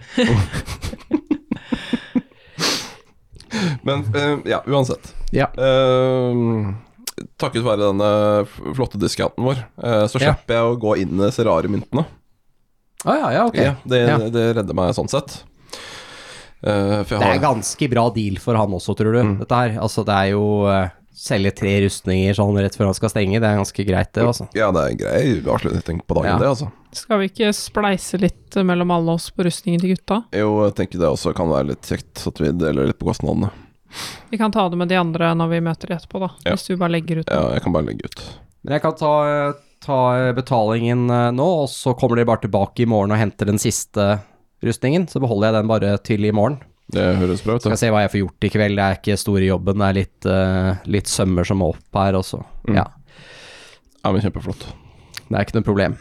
Men 3.83 4.05
eh, 4.15 4.37
ja, 4.53 4.63
uansett. 4.71 5.11
Ja. 5.35 5.49
Uh, 5.59 6.71
takket 7.41 7.65
være 7.67 7.89
denne 7.91 8.11
flotte 8.77 9.01
diskanten 9.03 9.45
vår, 9.45 9.59
eh, 9.83 10.05
så 10.11 10.21
Ja. 10.23 10.31
slipper 10.31 10.57
jeg 10.57 10.69
å 10.71 10.79
gå 10.81 10.95
inn 11.03 11.17
i 11.19 11.25
disse 11.27 11.45
Å 13.05 13.17
ja, 13.17 13.29
ja, 13.33 13.45
ok. 13.49 13.57
Ja, 13.57 13.75
det, 13.89 14.01
Ja. 14.09 14.19
det 14.29 14.47
redder 14.61 14.77
meg 14.77 14.95
sånn 14.97 15.09
sett. 15.09 15.43
Uh, 16.61 17.01
for 17.09 17.17
jeg 17.17 17.21
Det 17.23 17.29
er 17.39 17.39
ganske 17.41 17.87
bra 17.89 18.03
deal 18.13 18.37
for 18.37 18.55
han 18.61 18.75
også, 18.77 18.93
tror 18.99 19.15
du. 19.17 19.21
Mm. 19.25 19.37
Dette 19.41 19.57
her, 19.63 19.79
altså 19.81 20.05
det 20.05 20.17
er 20.17 20.33
jo 20.35 20.43
uh, 20.69 20.89
Selge 21.21 21.51
tre 21.53 21.73
rustninger 21.85 22.33
sånn 22.37 22.57
rett 22.57 22.77
før 22.79 22.87
han 22.89 22.97
skal 22.97 23.11
stenge, 23.13 23.41
det 23.43 23.45
er 23.49 23.59
ganske 23.59 23.85
greit, 23.85 24.09
det, 24.17 24.23
altså. 24.25 24.47
Ja, 24.57 24.71
det 24.73 24.81
er 24.81 24.93
en 24.95 25.01
grei 25.01 25.25
avslutning 25.53 25.99
på 26.09 26.17
dagen, 26.17 26.31
Ja. 26.31 26.37
det, 26.41 26.49
altså. 26.49 26.69
Skal 26.97 27.21
vi 27.21 27.27
ikke 27.29 27.51
spleise 27.53 28.17
litt 28.23 28.57
mellom 28.65 28.91
alle 28.95 29.17
oss 29.19 29.27
på 29.35 29.45
rustningen 29.45 29.83
til 29.83 29.93
gutta? 29.93 30.23
Jo, 30.33 30.65
jeg 30.65 30.77
tenker 30.79 31.03
det 31.03 31.11
også 31.11 31.35
kan 31.37 31.51
være 31.53 31.75
litt 31.75 31.83
kjekt 31.91 32.25
at 32.31 32.41
vi 32.41 32.53
deler 32.57 32.89
litt 32.89 32.99
på 32.99 33.11
kostnadene. 33.11 33.51
Vi 34.31 34.39
kan 34.41 34.55
ta 34.55 34.65
det 34.73 34.79
med 34.81 34.89
de 34.89 34.97
andre 34.97 35.35
når 35.37 35.51
vi 35.53 35.61
møter 35.67 35.91
de 35.93 35.99
etterpå, 35.99 36.23
da. 36.25 36.31
Ja. 36.47 36.55
Hvis 36.57 36.71
du 36.71 36.77
bare 36.81 36.95
legger 36.97 37.21
ut 37.21 37.29
Ja, 37.29 37.43
jeg 37.53 37.67
kan 37.67 37.77
bare 37.77 37.89
legge 37.91 38.09
ut. 38.09 38.25
Men 38.65 38.79
jeg 38.79 38.83
kan 38.87 38.97
ta, 38.97 39.13
ta 39.85 39.99
betalingen 40.37 41.07
eh, 41.11 41.29
nå, 41.37 41.47
og 41.65 41.71
så 41.73 41.95
kommer 41.99 42.21
de 42.21 42.27
bare 42.29 42.45
tilbake 42.45 42.85
i 42.85 42.89
morgen 42.91 43.15
og 43.15 43.21
henter 43.21 43.49
den 43.51 43.61
siste 43.63 44.19
rustningen. 44.65 45.07
Så 45.09 45.23
beholder 45.23 45.51
jeg 45.51 45.59
den 45.61 45.71
bare 45.71 45.95
til 46.05 46.27
i 46.29 46.33
morgen. 46.37 46.59
Det 46.91 47.05
høres 47.21 47.43
bra 47.47 47.55
ut. 47.57 47.63
Skal 47.65 47.79
se 47.79 47.91
hva 47.95 48.03
jeg 48.05 48.11
får 48.13 48.23
gjort 48.25 48.47
i 48.49 48.51
kveld. 48.51 48.77
Det 48.81 48.85
er 48.87 48.97
ikke 48.99 49.19
store 49.21 49.47
jobben, 49.47 49.79
det 49.79 49.87
er 49.89 49.99
litt, 50.01 50.27
uh, 50.27 50.71
litt 50.91 51.11
sømmer 51.11 51.47
som 51.47 51.61
må 51.63 51.69
opp 51.71 51.99
her 52.01 52.19
også. 52.19 52.41
Mm. 52.67 52.81
Ja, 52.81 52.87
Ja, 54.01 54.11
men 54.11 54.23
Kjempeflott. 54.25 54.65
det 55.29 55.37
er 55.37 55.45
ikke 55.45 55.59
noe 55.61 55.67
problem. 55.69 55.95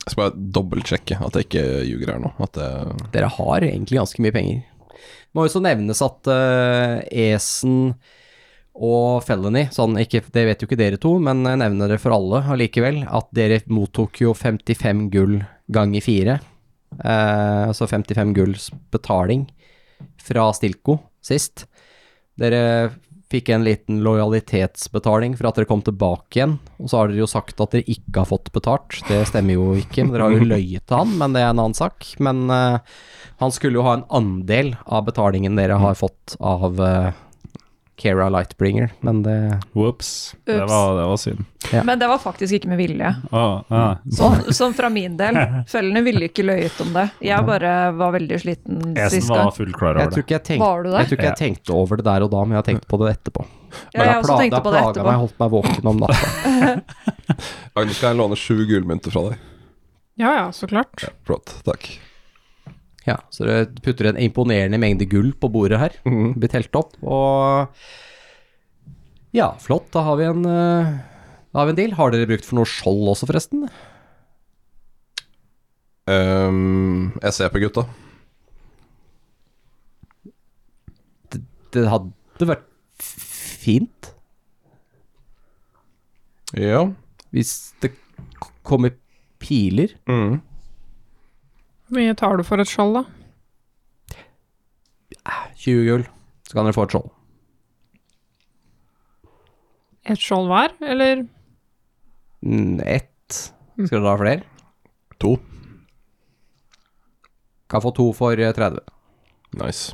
Jeg 0.00 0.14
skal 0.14 0.22
bare 0.22 0.44
dobbeltsjekke 0.56 1.18
at 1.26 1.36
jeg 1.36 1.46
ikke 1.48 1.64
ljuger 1.84 2.14
her 2.14 2.22
nå. 2.22 2.30
At 2.40 2.56
det, 2.56 2.68
Dere 3.12 3.28
har 3.36 3.66
egentlig 3.66 3.98
ganske 4.00 4.24
mye 4.24 4.34
penger. 4.38 4.62
Det 4.96 5.36
må 5.36 5.44
jo 5.44 5.52
så 5.52 5.62
nevnes 5.62 6.00
at 6.06 6.30
uh, 6.32 6.96
Esen 7.12 7.92
og 8.78 9.24
Felony, 9.26 9.66
sånn 9.74 9.98
ikke, 10.00 10.22
det 10.32 10.44
vet 10.46 10.62
jo 10.62 10.68
ikke 10.68 10.78
dere 10.78 11.00
to, 11.00 11.16
men 11.22 11.42
jeg 11.44 11.58
nevner 11.60 11.90
det 11.90 11.98
for 12.02 12.14
alle 12.14 12.42
allikevel, 12.54 13.02
at 13.10 13.28
dere 13.36 13.60
mottok 13.72 14.22
jo 14.22 14.34
55 14.36 15.08
gull 15.12 15.40
ganger 15.72 16.04
fire. 16.04 16.38
Eh, 16.98 17.68
altså 17.68 17.88
55 17.90 18.34
gulls 18.36 18.70
betaling 18.94 19.46
fra 20.22 20.48
Stilco 20.56 20.98
sist. 21.24 21.66
Dere 22.40 22.90
fikk 23.30 23.52
en 23.54 23.62
liten 23.62 24.00
lojalitetsbetaling 24.02 25.36
for 25.38 25.50
at 25.50 25.58
dere 25.60 25.68
kom 25.70 25.84
tilbake 25.86 26.40
igjen, 26.40 26.56
og 26.80 26.90
så 26.90 26.98
har 26.98 27.10
dere 27.10 27.22
jo 27.22 27.30
sagt 27.30 27.62
at 27.62 27.76
dere 27.76 27.86
ikke 27.86 28.22
har 28.22 28.30
fått 28.30 28.50
betalt. 28.54 28.98
Det 29.06 29.22
stemmer 29.28 29.54
jo 29.54 29.70
ikke, 29.78 30.08
dere 30.10 30.26
har 30.26 30.34
jo 30.34 30.50
løyet 30.50 30.86
til 30.86 30.98
han, 31.02 31.16
men 31.20 31.36
det 31.36 31.44
er 31.44 31.52
en 31.52 31.62
annen 31.62 31.78
sak. 31.78 32.06
Men 32.22 32.46
eh, 32.50 32.78
han 33.42 33.54
skulle 33.54 33.78
jo 33.78 33.86
ha 33.86 33.98
en 33.98 34.06
andel 34.14 34.74
av 34.86 35.06
betalingen 35.06 35.58
dere 35.58 35.78
har 35.80 35.98
fått 35.98 36.34
av 36.44 36.80
uh, 36.82 37.12
Kera 38.00 38.28
Lightbringer, 38.32 38.90
men 39.04 39.22
det 39.22 39.60
Ops. 39.76 40.34
Det 40.44 40.56
var, 40.64 40.96
det 40.96 41.04
var 41.04 41.16
synd. 41.20 41.44
Ja. 41.72 41.82
Men 41.84 41.98
det 41.98 42.08
var 42.08 42.18
faktisk 42.18 42.56
ikke 42.56 42.70
med 42.72 42.80
vilje. 42.80 43.10
Å, 43.30 43.42
ah. 43.68 43.98
Sånn, 44.16 44.40
sånn 44.56 44.74
fra 44.74 44.88
min 44.92 45.18
del. 45.20 45.36
Følgene 45.72 46.02
ville 46.06 46.30
ikke 46.30 46.46
løyet 46.48 46.80
om 46.80 46.94
det. 46.96 47.06
Jeg 47.28 47.44
bare 47.44 47.74
var 47.98 48.16
veldig 48.16 48.40
sliten 48.40 48.80
sist 49.12 49.28
gang. 49.28 49.44
var 49.50 49.54
full 49.56 49.72
klar 49.76 50.00
jeg 50.00 50.08
over 50.08 50.16
tror 50.16 50.26
ikke 50.26 50.38
jeg 50.38 50.46
tenkt, 50.48 50.64
Var 50.64 50.82
du 50.82 50.90
det? 50.90 50.96
jeg, 50.96 51.10
tror 51.10 51.20
ikke 51.20 51.28
jeg 51.28 51.40
tenkte 51.44 51.76
over 51.76 52.00
det 52.00 52.08
der 52.08 52.26
og 52.26 52.32
da, 52.32 52.42
men 52.44 52.56
jeg 52.56 52.62
har 52.62 52.68
tenkt 52.72 52.88
på 52.88 53.02
det 53.04 53.14
etterpå. 53.18 53.46
Ja, 53.94 54.08
jeg 54.08 54.26
tenkte 54.26 54.64
på 54.64 54.74
det 54.74 54.84
Det 54.96 55.04
har 55.04 55.10
meg, 55.12 55.22
holdt 55.26 55.40
meg 55.44 55.56
våken 55.58 55.90
om 55.92 56.04
natta. 56.06 56.76
Agnes, 57.78 57.96
skal 58.00 58.14
jeg 58.14 58.22
låne 58.24 58.38
sju 58.40 58.62
gullmynter 58.64 59.12
fra 59.14 59.28
deg? 59.28 59.50
Ja 60.20 60.32
ja, 60.36 60.46
så 60.56 60.68
klart. 60.68 61.10
Flott. 61.28 61.60
Takk. 61.68 61.92
Ja, 63.08 63.16
så 63.32 63.46
dere 63.48 63.66
putter 63.80 64.10
en 64.10 64.18
imponerende 64.20 64.76
mengde 64.80 65.06
gull 65.08 65.30
på 65.40 65.48
bordet 65.52 65.78
her. 65.80 65.94
Mm. 66.04 66.34
Blir 66.40 66.50
telt 66.52 66.74
opp, 66.76 66.96
og 67.02 67.70
Ja, 69.32 69.52
flott, 69.62 69.86
da 69.94 70.02
har 70.04 70.16
vi 70.18 70.24
en 70.26 70.44
eh, 70.44 70.90
Da 71.52 71.60
har 71.62 71.66
vi 71.68 71.72
en 71.76 71.78
deal. 71.80 71.94
Har 71.98 72.10
dere 72.12 72.26
brukt 72.28 72.44
for 72.46 72.58
noe 72.60 72.68
skjold 72.68 73.08
også, 73.14 73.28
forresten? 73.30 73.64
Um, 76.10 77.12
jeg 77.22 77.32
ser 77.36 77.50
på 77.54 77.60
gutta. 77.62 77.84
Det 81.70 81.84
hadde 81.86 82.48
vært 82.50 82.64
fint 83.00 84.08
Ja. 86.58 86.80
hvis 87.30 87.52
det 87.82 87.92
kommer 88.66 88.96
piler. 89.38 89.92
Mm. 90.10 90.40
Hvor 91.90 91.98
mye 91.98 92.14
tar 92.14 92.38
du 92.38 92.44
for 92.46 92.62
et 92.62 92.70
skjold, 92.70 93.00
da? 93.00 93.04
20 95.60 95.82
gull, 95.88 96.04
så 96.46 96.54
kan 96.56 96.64
dere 96.68 96.76
få 96.76 96.84
et 96.86 96.94
skjold. 96.94 97.08
Et 100.10 100.18
skjold 100.22 100.46
hver, 100.50 100.72
eller? 100.94 101.24
Mm, 102.46 102.78
Ett. 102.86 103.40
Skal 103.76 103.98
dere 104.00 104.12
ha 104.14 104.20
flere? 104.20 104.46
To. 105.20 105.34
Kan 107.70 107.82
få 107.84 107.92
to 107.94 108.06
for 108.16 108.38
eh, 108.40 108.52
30. 108.56 108.80
Nice. 109.60 109.92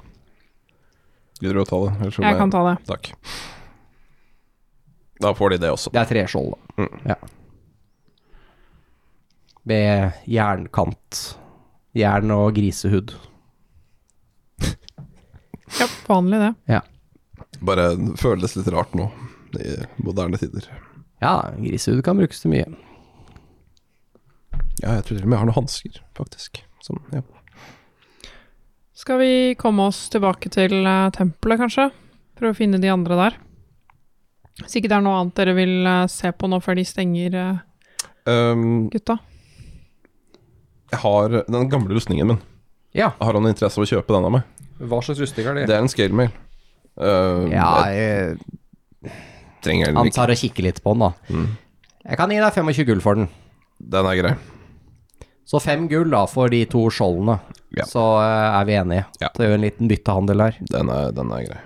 Gidder 1.41 1.59
du 1.59 1.63
å 1.65 1.69
ta 1.69 1.81
det? 1.89 1.97
Jeg, 2.07 2.15
Jeg 2.29 2.39
kan 2.39 2.53
ta 2.55 2.63
det. 2.71 2.77
Takk. 2.89 3.11
Da 5.21 5.33
får 5.37 5.55
de 5.57 5.59
det 5.65 5.73
også. 5.73 5.91
Det 5.97 6.01
er 6.05 6.11
tre 6.13 6.23
skjold, 6.29 6.53
da. 6.55 6.85
Mm. 6.85 7.11
Ja. 7.11 7.19
Med 9.67 10.23
jernkant. 10.31 11.25
Jern 11.97 12.33
og 12.35 12.51
grisehud. 12.57 13.15
Ja, 15.81 15.87
vanlig 16.07 16.41
det. 16.43 16.81
Bare 17.65 17.89
føles 18.21 18.57
litt 18.57 18.69
rart 18.73 18.93
nå, 18.97 19.09
i 19.57 19.79
moderne 20.05 20.39
tider. 20.41 20.69
Ja, 21.25 21.39
grisehud 21.57 22.03
kan 22.05 22.21
brukes 22.21 22.43
til 22.43 22.53
mye. 22.53 22.67
Ja, 24.83 24.99
jeg 24.99 25.07
tror 25.07 25.17
til 25.17 25.25
og 25.25 25.31
med 25.31 25.37
jeg 25.37 25.41
har 25.41 25.49
noen 25.49 25.57
hansker, 25.57 26.01
faktisk. 26.19 26.61
Sånn, 26.85 27.01
ja. 27.15 27.23
Skal 28.97 29.21
vi 29.21 29.33
komme 29.61 29.89
oss 29.91 30.07
tilbake 30.13 30.51
til 30.53 30.79
uh, 30.85 31.09
tempelet, 31.15 31.61
kanskje? 31.65 31.89
Prøve 32.37 32.53
å 32.55 32.59
finne 32.59 32.81
de 32.81 32.93
andre 32.93 33.19
der. 33.19 33.39
Hvis 34.63 34.79
ikke 34.79 34.91
det 34.93 34.99
er 34.99 35.05
noe 35.05 35.21
annet 35.21 35.37
dere 35.37 35.57
vil 35.57 35.75
uh, 35.85 36.05
se 36.13 36.33
på 36.33 36.49
nå 36.49 36.61
før 36.65 36.79
de 36.79 36.85
stenger, 36.89 37.37
uh, 37.37 38.05
um, 38.29 38.87
gutta. 38.93 39.19
Jeg 40.97 41.03
har 41.05 41.39
den 41.45 41.69
gamle 41.73 41.95
rustningen 41.97 42.33
min. 42.33 42.43
Ja. 42.97 43.13
Har 43.21 43.37
han 43.37 43.47
interesse 43.49 43.77
av 43.79 43.85
å 43.85 43.91
kjøpe 43.91 44.17
den 44.17 44.27
av 44.27 44.33
meg? 44.39 44.49
Hva 44.81 44.99
slags 45.05 45.21
rustning 45.21 45.47
er 45.49 45.61
Det 45.61 45.69
Det 45.69 45.77
er 45.77 45.85
en 45.85 45.93
scalemail. 45.93 46.33
Uh, 46.97 47.47
Ja, 47.53 47.71
jeg 47.93 48.39
trenger 49.65 49.91
den 49.93 49.99
ikke. 50.01 50.07
antar 50.09 50.33
å 50.33 50.37
kikke 50.41 50.65
litt 50.65 50.83
på 50.85 50.95
den, 50.97 51.05
da. 51.05 51.13
Mm. 51.29 51.49
Jeg 52.07 52.21
kan 52.21 52.33
gi 52.33 52.41
deg 52.41 52.57
25 52.57 52.89
gull 52.89 53.03
for 53.05 53.19
den. 53.21 53.29
Den 53.93 54.09
er 54.09 54.17
grei. 54.21 54.35
Så 55.47 55.61
fem 55.63 55.87
gull 55.91 56.11
da 56.11 56.25
for 56.31 56.51
de 56.51 56.63
to 56.71 56.87
skjoldene. 56.91 57.37
Ja. 57.77 57.85
Så 57.87 58.01
uh, 58.01 58.57
er 58.57 58.65
vi 58.69 58.77
enige. 58.79 59.05
Ja. 59.21 59.29
Det 59.35 59.45
er 59.45 59.53
jo 59.53 59.59
en 59.59 59.67
liten 59.67 59.91
byttehandel 59.91 60.43
her. 60.47 60.61
Den 60.73 60.91
er, 60.91 61.13
den 61.15 61.33
er 61.37 61.45
grei. 61.51 61.61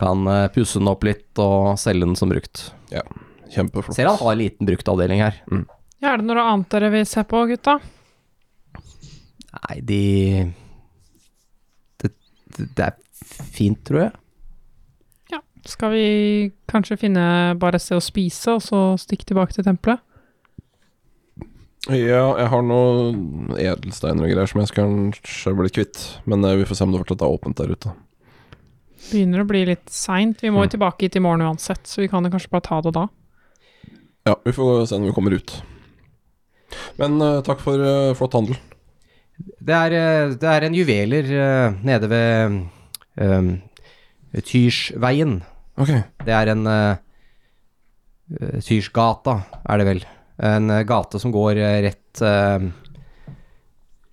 Kan 0.00 0.24
uh, 0.26 0.48
pusse 0.54 0.80
den 0.80 0.90
opp 0.90 1.04
litt 1.06 1.42
og 1.42 1.74
selge 1.82 2.06
den 2.06 2.16
som 2.18 2.32
brukt. 2.32 2.70
Kjempeflott. 3.52 3.94
Ser 3.98 4.08
han 4.08 4.16
har 4.16 4.32
en 4.32 4.40
liten 4.40 4.66
bruktavdeling 4.68 5.20
her. 5.22 5.42
Ja, 6.02 6.12
er 6.12 6.18
det 6.22 6.26
noe 6.26 6.42
annet 6.42 6.70
dere 6.72 6.90
vil 6.90 7.04
se 7.06 7.22
på, 7.30 7.44
gutta? 7.46 7.76
Nei, 9.52 9.76
de 9.86 9.98
det, 12.02 12.10
det, 12.56 12.66
det 12.78 12.86
er 12.88 12.96
fint, 13.54 13.78
tror 13.86 14.00
jeg. 14.06 14.12
Ja. 15.34 15.38
Skal 15.68 15.92
vi 15.94 16.06
kanskje 16.72 16.98
finne 16.98 17.26
bare 17.60 17.78
et 17.78 17.84
sted 17.84 18.00
å 18.00 18.04
spise, 18.04 18.56
og 18.56 18.64
så 18.64 18.80
stikke 18.98 19.28
tilbake 19.30 19.54
til 19.54 19.66
tempelet? 19.68 20.02
Ja, 21.90 22.28
jeg 22.38 22.46
har 22.52 22.62
noen 22.62 23.54
edelsteiner 23.58 24.22
og 24.26 24.30
greier 24.30 24.46
som 24.50 24.60
jeg 24.62 24.70
skal 24.70 24.90
kanskje 24.90 25.54
bli 25.58 25.70
kvitt. 25.74 26.02
Men 26.30 26.44
eh, 26.46 26.54
vi 26.60 26.66
får 26.68 26.78
se 26.78 26.86
om 26.86 26.92
det 26.94 27.00
fortsatt 27.02 27.24
er 27.26 27.34
åpent 27.34 27.58
der 27.58 27.72
ute. 27.74 27.94
Begynner 29.08 29.42
å 29.42 29.48
bli 29.50 29.64
litt 29.66 29.90
seint. 29.90 30.42
Vi 30.44 30.50
må 30.54 30.62
jo 30.62 30.68
Mm. 30.70 30.74
tilbake 30.76 31.06
hit 31.08 31.16
i 31.18 31.22
morgen 31.24 31.42
uansett, 31.42 31.82
så 31.90 32.02
vi 32.04 32.08
kan 32.10 32.22
jo 32.26 32.30
kanskje 32.30 32.50
bare 32.54 32.66
ta 32.68 32.78
det 32.86 32.92
da. 32.94 33.08
Ja, 34.30 34.36
vi 34.46 34.52
får 34.54 34.86
se 34.86 34.98
når 34.98 35.10
vi 35.10 35.14
kommer 35.16 35.34
ut. 35.34 35.56
Men 37.00 37.20
eh, 37.22 37.40
takk 37.46 37.62
for 37.62 37.80
eh, 37.80 38.12
flott 38.18 38.36
handel. 38.36 38.58
Det 39.62 39.74
er, 39.74 39.96
eh, 39.96 40.34
det 40.38 40.48
er 40.48 40.66
en 40.66 40.76
juveler 40.76 41.30
nede 41.82 42.10
ved 42.10 42.58
um, 43.20 43.54
Tyrsveien. 44.38 45.40
Okay. 45.80 46.04
Det 46.24 46.34
er 46.36 46.52
en 46.52 46.68
uh, 46.68 47.00
Tyrsgata, 48.64 49.38
er 49.64 49.80
det 49.80 49.88
vel. 49.88 50.02
En 50.42 50.72
gate 50.88 51.20
som 51.20 51.32
går 51.32 51.60
rett 51.84 52.22
uh, 52.24 52.64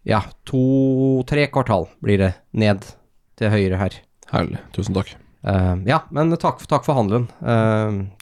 Ja, 0.07 0.21
to-tre 0.47 1.47
kvartal 1.51 1.87
blir 2.03 2.21
det 2.21 2.33
ned 2.51 2.87
til 3.39 3.51
høyre 3.53 3.79
her. 3.81 3.99
Herlig. 4.31 4.61
Tusen 4.75 4.95
takk. 4.97 5.13
Uh, 5.43 5.79
ja, 5.87 6.01
men 6.15 6.31
takk, 6.39 6.63
takk 6.67 6.87
for 6.87 6.99
handelen. 6.99 7.27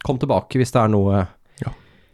Kom 0.05 0.21
tilbake 0.21 0.61
hvis 0.61 0.73
det 0.73 0.83
er 0.83 0.93
noe 0.93 1.25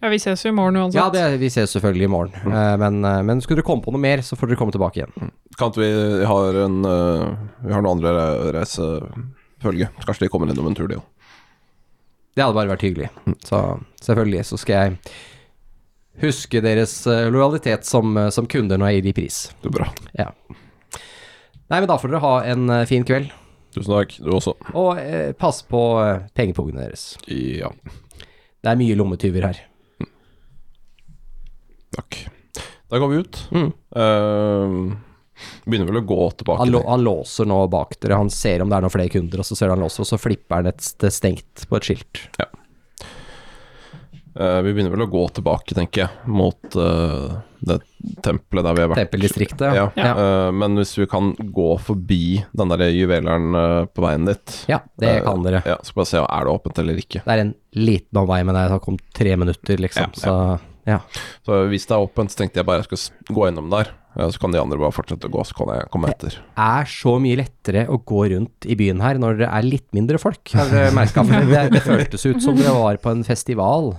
Ja, 0.03 0.09
vi 0.11 0.17
ses 0.19 0.41
jo 0.43 0.51
i 0.51 0.55
morgen 0.55 0.75
uansett. 0.81 0.99
Ja, 0.99 1.05
det, 1.13 1.37
vi 1.39 1.47
ses 1.47 1.71
selvfølgelig 1.71 2.09
i 2.09 2.11
morgen. 2.11 2.33
Eh, 2.51 2.73
men, 2.81 2.97
uh, 3.07 3.21
men 3.23 3.39
skulle 3.39 3.61
dere 3.61 3.67
komme 3.69 3.85
på 3.85 3.93
noe 3.95 4.01
mer, 4.03 4.19
så 4.25 4.35
får 4.35 4.49
dere 4.51 4.59
komme 4.59 4.73
tilbake 4.75 4.99
igjen. 4.99 5.29
Kan 5.55 5.71
ikke 5.71 5.79
vi 5.85 6.25
har 6.27 6.57
en 6.65 6.75
uh, 6.83 7.29
Vi 7.63 7.71
har 7.71 7.85
noen 7.85 7.93
andre 8.01 8.11
re- 8.17 8.51
reisefølge. 8.57 9.87
Kanskje 10.03 10.25
de 10.25 10.29
kommer 10.33 10.51
innom 10.51 10.67
en 10.67 10.75
tur, 10.75 10.89
de 10.91 10.97
òg. 10.99 11.07
Det 12.35 12.43
hadde 12.43 12.57
bare 12.57 12.73
vært 12.73 12.83
hyggelig. 12.83 13.07
Så 13.47 13.61
selvfølgelig 14.03 14.43
så 14.49 14.59
skal 14.59 14.75
jeg 14.75 15.15
huske 16.25 16.61
deres 16.65 16.97
lojalitet 17.31 17.85
som, 17.87 18.17
som 18.33 18.47
kunder 18.49 18.81
når 18.81 18.89
jeg 18.91 18.99
gir 18.99 19.07
de 19.07 19.13
pris. 19.21 19.37
Det 19.63 19.69
er 19.71 19.75
bra. 19.79 19.87
Nei, 20.17 21.77
men 21.79 21.87
da 21.89 21.95
får 22.01 22.11
dere 22.11 22.23
ha 22.25 22.33
en 22.51 22.71
fin 22.89 23.05
kveld. 23.07 23.29
Tusen 23.77 23.93
takk. 23.93 24.17
Du 24.19 24.33
også. 24.35 24.57
Og 24.73 24.97
pass 25.39 25.61
på 25.69 25.83
pengepungene 26.35 26.87
deres. 26.89 27.13
Ja. 27.29 27.69
Det 28.63 28.73
er 28.73 28.81
mye 28.81 28.97
lommetyver 28.97 29.47
her. 29.53 29.61
Takk. 31.95 32.19
Da 32.93 32.99
går 33.01 33.09
vi 33.09 33.21
ut. 33.23 33.39
Mm. 33.51 33.71
Uh, 33.97 34.95
Begynner 35.65 35.89
vel 35.89 36.01
å 36.03 36.05
gå 36.07 36.31
tilbake. 36.37 36.59
Han, 36.61 36.75
han 36.87 37.03
låser 37.03 37.47
nå 37.49 37.61
bak 37.71 37.95
dere, 38.03 38.19
han 38.21 38.29
ser 38.31 38.61
om 38.63 38.69
det 38.69 38.77
er 38.77 38.85
noen 38.85 38.93
flere 38.93 39.13
kunder, 39.13 39.41
og 39.41 39.47
så 39.47 39.57
ser 39.57 39.71
han 39.73 39.81
låser, 39.81 40.03
og 40.05 40.09
så 40.11 40.19
flipper 40.21 40.61
han 40.61 40.69
et 40.69 41.07
stengt 41.13 41.65
på 41.69 41.79
et 41.79 41.87
skilt. 41.89 42.21
Eh, 44.33 44.59
vi 44.65 44.73
begynner 44.73 44.93
vel 44.93 45.05
å 45.05 45.09
gå 45.13 45.23
tilbake, 45.37 45.75
tenker 45.77 46.03
jeg, 46.05 46.29
mot 46.33 46.77
uh, 46.79 47.35
det 47.61 47.79
tempelet 48.25 48.65
der 48.65 48.77
vi 48.77 48.83
har 48.83 48.89
vært. 48.91 49.01
Tempeldistriktet. 49.03 49.75
Ja, 49.77 49.85
Ja. 49.99 50.13
eh, 50.13 50.49
men 50.57 50.77
hvis 50.79 50.95
vi 50.97 51.05
kan 51.09 51.31
gå 51.37 51.67
forbi 51.79 52.43
den 52.51 52.73
der 52.73 52.87
juveleren 52.89 53.53
på 53.93 54.05
veien 54.05 54.25
dit 54.29 54.55
Ja, 54.71 54.81
det 54.99 55.19
kan 55.27 55.45
dere. 55.45 55.61
Ja, 55.69 55.77
Skal 55.85 56.01
bare 56.01 56.09
se 56.09 56.23
er 56.25 56.45
det 56.49 56.55
åpent 56.55 56.81
eller 56.81 57.01
ikke. 57.03 57.21
Det 57.25 57.35
er 57.35 57.43
en 57.45 57.55
liten 57.77 58.21
omvei, 58.23 58.41
men 58.45 58.57
det 58.57 58.67
har 58.73 58.81
kommet 58.83 59.05
tre 59.13 59.35
minutter, 59.37 59.81
liksom. 59.85 60.09
Ja, 60.17 60.21
Så 60.25 60.72
ja. 60.89 60.99
Så 61.47 61.63
hvis 61.71 61.85
det 61.89 61.95
er 61.95 62.03
åpent, 62.05 62.31
så 62.33 62.41
tenkte 62.41 62.59
jeg 62.61 62.67
bare 62.67 62.81
jeg 62.83 62.89
skulle 62.89 63.35
gå 63.37 63.47
innom 63.49 63.69
der. 63.71 63.91
Så 64.13 64.37
kan 64.37 64.53
de 64.53 64.59
andre 64.61 64.77
bare 64.77 64.93
fortsette 64.93 65.25
å 65.25 65.31
gå, 65.33 65.41
så 65.47 65.55
kan 65.57 65.71
jeg 65.73 65.87
komme 65.89 66.11
etter. 66.11 66.35
Det 66.37 66.65
er 66.67 66.89
så 66.91 67.15
mye 67.23 67.39
lettere 67.39 67.87
å 67.89 67.97
gå 68.05 68.19
rundt 68.35 68.67
i 68.69 68.75
byen 68.77 68.99
her 69.01 69.17
når 69.17 69.39
det 69.39 69.47
er 69.49 69.65
litt 69.65 69.87
mindre 69.95 70.19
folk. 70.21 70.43
Det, 70.53 71.63
det 71.73 71.81
føltes 71.81 72.25
ut 72.29 72.43
som 72.45 72.59
det 72.59 72.69
var 72.69 72.99
på 73.01 73.09
en 73.15 73.23
festival. 73.25 73.95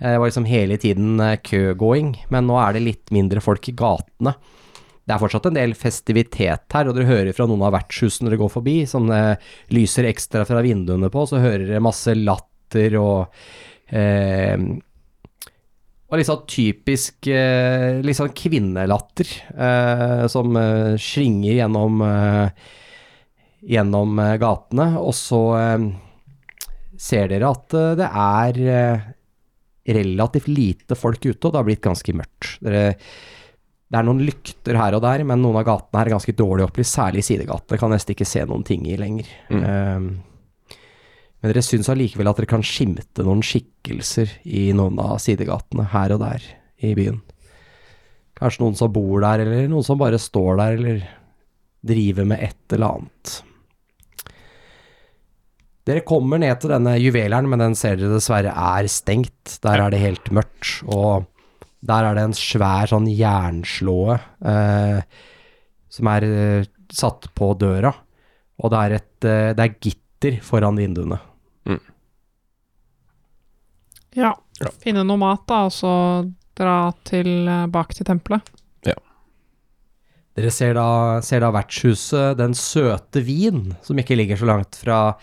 Eh, 0.00 0.16
Det 0.16 0.18
var 0.18 0.26
liksom 0.32 0.48
hele 0.50 0.76
tiden 0.82 1.20
eh, 1.22 1.36
køgåing, 1.46 2.16
men 2.34 2.48
nå 2.50 2.58
er 2.64 2.74
det 2.74 2.82
litt 2.88 3.14
mindre 3.14 3.40
folk 3.44 3.68
i 3.70 3.76
gatene. 3.78 4.34
Det 5.06 5.14
er 5.14 5.22
fortsatt 5.22 5.46
en 5.46 5.54
del 5.60 5.76
festivitet 5.78 6.66
her, 6.74 6.88
og 6.90 6.96
dere 6.96 7.06
hører 7.06 7.36
fra 7.36 7.46
noen 7.46 7.62
av 7.68 7.76
vertshusene 7.76 8.26
dere 8.26 8.40
går 8.42 8.50
forbi, 8.56 8.80
som 8.90 9.06
eh, 9.14 9.36
lyser 9.70 10.08
ekstra 10.10 10.42
fra 10.48 10.58
vinduene 10.66 11.06
på, 11.14 11.22
så 11.30 11.38
hører 11.38 11.68
dere 11.68 11.84
masse 11.86 12.16
latter 12.18 12.98
og 12.98 13.30
eh, 13.94 14.58
og 16.06 16.20
litt 16.20 16.28
sånn 16.28 16.44
typisk 16.46 17.26
eh, 17.32 17.98
litt 18.04 18.18
sånn 18.18 18.34
kvinnelatter 18.36 19.30
eh, 19.56 20.24
som 20.30 20.54
eh, 20.60 20.94
svinger 21.02 21.56
gjennom 21.58 22.02
eh, 22.06 22.66
gjennom 23.66 24.18
eh, 24.22 24.36
gatene. 24.38 24.92
Og 25.02 25.14
så 25.18 25.40
ser 26.96 27.28
dere 27.32 27.50
at 27.50 27.74
det 27.98 28.06
er 28.08 28.60
relativt 29.86 30.46
lite 30.48 30.96
folk 30.98 31.26
ute, 31.26 31.42
og 31.42 31.50
det 31.52 31.58
har 31.58 31.66
blitt 31.66 31.82
ganske 31.84 32.14
mørkt. 32.16 32.54
Dere, 32.64 32.94
det 33.86 33.98
er 34.00 34.06
noen 34.06 34.22
lykter 34.26 34.78
her 34.80 34.96
og 34.96 35.02
der, 35.04 35.22
men 35.28 35.42
noen 35.42 35.60
av 35.60 35.66
gatene 35.68 36.00
her 36.00 36.08
er 36.08 36.16
ganske 36.16 36.34
dårlig 36.38 36.64
opplyst, 36.66 36.96
særlig 36.96 37.22
sidegatene. 37.26 37.78
Kan 37.78 37.92
nesten 37.94 38.16
ikke 38.16 38.26
se 38.26 38.42
noen 38.46 38.64
ting 38.66 38.86
i 38.90 38.96
lenger. 38.98 39.28
Eh, 39.50 40.08
men 41.40 41.52
dere 41.52 41.64
syns 41.64 41.90
allikevel 41.92 42.30
at 42.30 42.40
dere 42.40 42.50
kan 42.50 42.64
skimte 42.64 43.24
noen 43.26 43.42
skikkelser 43.44 44.38
i 44.48 44.70
noen 44.76 44.98
av 45.02 45.18
sidegatene 45.22 45.88
her 45.92 46.14
og 46.16 46.22
der 46.24 46.46
i 46.84 46.94
byen. 46.96 47.20
Kanskje 48.36 48.64
noen 48.64 48.78
som 48.78 48.92
bor 48.92 49.20
der, 49.24 49.44
eller 49.44 49.68
noen 49.70 49.84
som 49.86 50.00
bare 50.00 50.20
står 50.20 50.58
der, 50.60 50.78
eller 50.80 51.04
driver 51.86 52.26
med 52.28 52.42
et 52.44 52.74
eller 52.76 52.98
annet. 52.98 53.36
Dere 55.86 56.02
kommer 56.02 56.40
ned 56.42 56.58
til 56.60 56.72
denne 56.74 56.96
juveleren, 56.98 57.46
men 57.48 57.62
den 57.62 57.76
ser 57.78 57.96
dere 58.00 58.16
dessverre 58.16 58.50
er 58.50 58.88
stengt. 58.90 59.58
Der 59.62 59.84
er 59.84 59.92
det 59.94 60.02
helt 60.02 60.32
mørkt, 60.34 60.80
og 60.90 61.28
der 61.86 62.08
er 62.08 62.18
det 62.18 62.24
en 62.26 62.36
svær 62.36 62.90
sånn 62.90 63.06
jernslåe 63.06 64.16
eh, 64.50 64.98
som 65.92 66.10
er 66.10 66.26
eh, 66.26 66.66
satt 66.92 67.30
på 67.36 67.52
døra, 67.60 67.92
og 68.56 68.72
det 68.72 68.80
er 68.80 68.96
et 68.96 69.28
eh, 69.28 69.52
det 69.56 69.62
er 69.62 69.78
gitter 70.20 70.40
foran 70.42 70.76
vinduene. 70.76 71.18
Ja. 74.16 74.32
Ja. 74.60 74.70
Finne 74.80 75.02
noe 75.04 75.18
mat, 75.20 75.42
da, 75.46 75.66
og 75.68 75.72
så 75.76 75.90
dra 76.56 76.92
til, 77.04 77.46
eh, 77.48 77.66
bak 77.66 77.92
til 77.94 78.06
tempelet. 78.08 78.42
Dere 80.36 80.50
ser 80.52 80.74
da, 80.76 81.20
ser 81.24 81.40
da 81.40 81.48
vertshuset 81.48 82.36
Den 82.36 82.52
Søte 82.52 83.22
Vin, 83.24 83.70
som 83.80 83.96
ikke 83.96 84.16
ligger 84.18 84.36
så 84.36 84.44
langt 84.44 84.76
fra, 84.76 85.14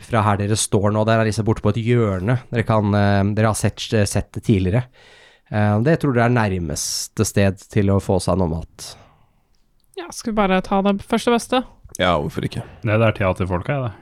fra 0.00 0.22
her 0.24 0.38
dere 0.40 0.56
står 0.56 0.94
nå. 0.94 1.02
Der 1.04 1.20
er 1.20 1.28
disse 1.28 1.44
borte 1.44 1.60
på 1.60 1.68
et 1.74 1.80
hjørne. 1.84 2.38
Dere, 2.48 2.62
kan, 2.64 2.88
eh, 2.96 3.22
dere 3.36 3.50
har 3.52 3.54
sett, 3.54 3.80
sett 4.08 4.32
det 4.32 4.44
tidligere. 4.44 4.86
Eh, 5.50 5.78
Det 5.84 5.98
tror 6.00 6.14
dere 6.14 6.24
er 6.30 6.36
nærmeste 6.38 7.24
sted 7.28 7.58
til 7.68 7.92
å 7.92 8.00
få 8.00 8.16
seg 8.18 8.38
noe 8.40 8.48
mat. 8.48 8.96
Ja, 9.96 10.08
skal 10.10 10.32
vi 10.32 10.36
bare 10.40 10.62
ta 10.62 10.80
det 10.80 11.02
første 11.04 11.30
beste? 11.30 11.60
Ja, 12.00 12.14
hvorfor 12.18 12.44
ikke? 12.46 12.62
Det 12.82 12.92
er 12.94 12.98
der 13.02 13.12
teaterfolka 13.16 13.72
er, 13.76 13.82
det. 13.86 13.92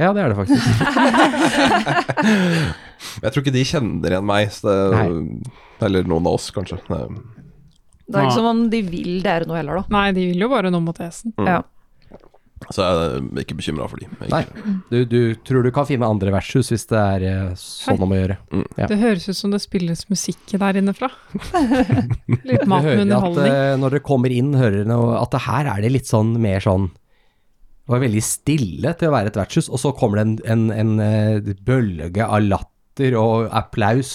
Ja, 0.00 0.08
det 0.16 0.22
er 0.24 0.28
det 0.32 0.38
faktisk. 0.38 0.62
Jeg 3.22 3.32
tror 3.32 3.42
ikke 3.42 3.52
de 3.54 3.64
kjenner 3.68 4.08
igjen 4.14 4.26
meg, 4.26 4.44
så 4.54 4.72
det, 4.72 4.78
eller 5.84 6.02
noen 6.08 6.26
av 6.26 6.32
oss, 6.38 6.46
kanskje. 6.54 6.78
Det, 6.88 6.98
Det 8.06 8.16
er 8.18 8.22
ikke 8.26 8.38
som 8.38 8.48
om 8.50 8.60
de 8.72 8.80
vil 8.86 9.12
dere 9.24 9.46
noe 9.48 9.58
heller, 9.60 9.74
da. 9.82 9.86
Nei, 9.94 10.06
de 10.16 10.22
vil 10.32 10.40
jo 10.46 10.50
bare 10.52 10.70
noe 10.72 10.84
mot 10.84 10.98
esen. 11.02 11.30
Mm. 11.36 11.46
Ja. 11.50 11.60
Så 12.70 12.84
jeg 12.86 12.94
er 13.18 13.42
ikke 13.42 13.56
bekymra 13.58 13.88
for 13.90 13.98
de. 14.02 14.06
Nei. 14.30 14.42
Du, 14.92 14.98
du 15.08 15.18
tror 15.48 15.62
du 15.66 15.70
kan 15.74 15.86
finne 15.88 16.06
andre 16.06 16.30
vertshus 16.34 16.70
hvis 16.72 16.86
det 16.90 16.98
er 17.00 17.20
eh, 17.28 17.50
sånn 17.58 18.02
om 18.04 18.12
å 18.14 18.18
gjøre. 18.20 18.36
Ja. 18.78 18.86
Det 18.90 18.98
høres 19.00 19.24
ut 19.28 19.36
som 19.38 19.50
det 19.54 19.60
spilles 19.64 20.02
musikk 20.12 20.42
der 20.62 20.74
inne 20.80 20.94
fra. 20.96 21.08
Litt 22.48 22.66
mat 22.70 22.84
med 22.86 22.94
at 22.94 23.02
underholdning. 23.06 23.52
eh, 23.52 23.74
når 23.82 23.88
dere 23.96 24.06
kommer 24.06 24.30
inn, 24.34 24.50
hører 24.58 24.76
dere 24.84 24.98
at 25.20 25.30
det 25.34 25.42
her 25.48 25.64
er 25.74 25.78
det 25.86 25.92
litt 25.96 26.08
sånn 26.10 26.30
mer 26.42 26.60
sånn 26.62 26.86
Det 26.92 27.90
var 27.96 28.04
veldig 28.04 28.22
stille 28.24 28.90
til 29.00 29.06
å 29.10 29.14
være 29.16 29.28
et 29.32 29.40
vertshus, 29.42 29.68
og 29.72 29.78
så 29.82 29.88
kommer 29.98 30.16
det 30.20 30.24
en, 30.28 30.34
en, 30.46 30.62
en 30.70 30.92
eh, 31.02 31.54
bølge 31.66 32.22
av 32.26 32.40
latter 32.46 33.12
og 33.18 33.48
applaus. 33.50 34.12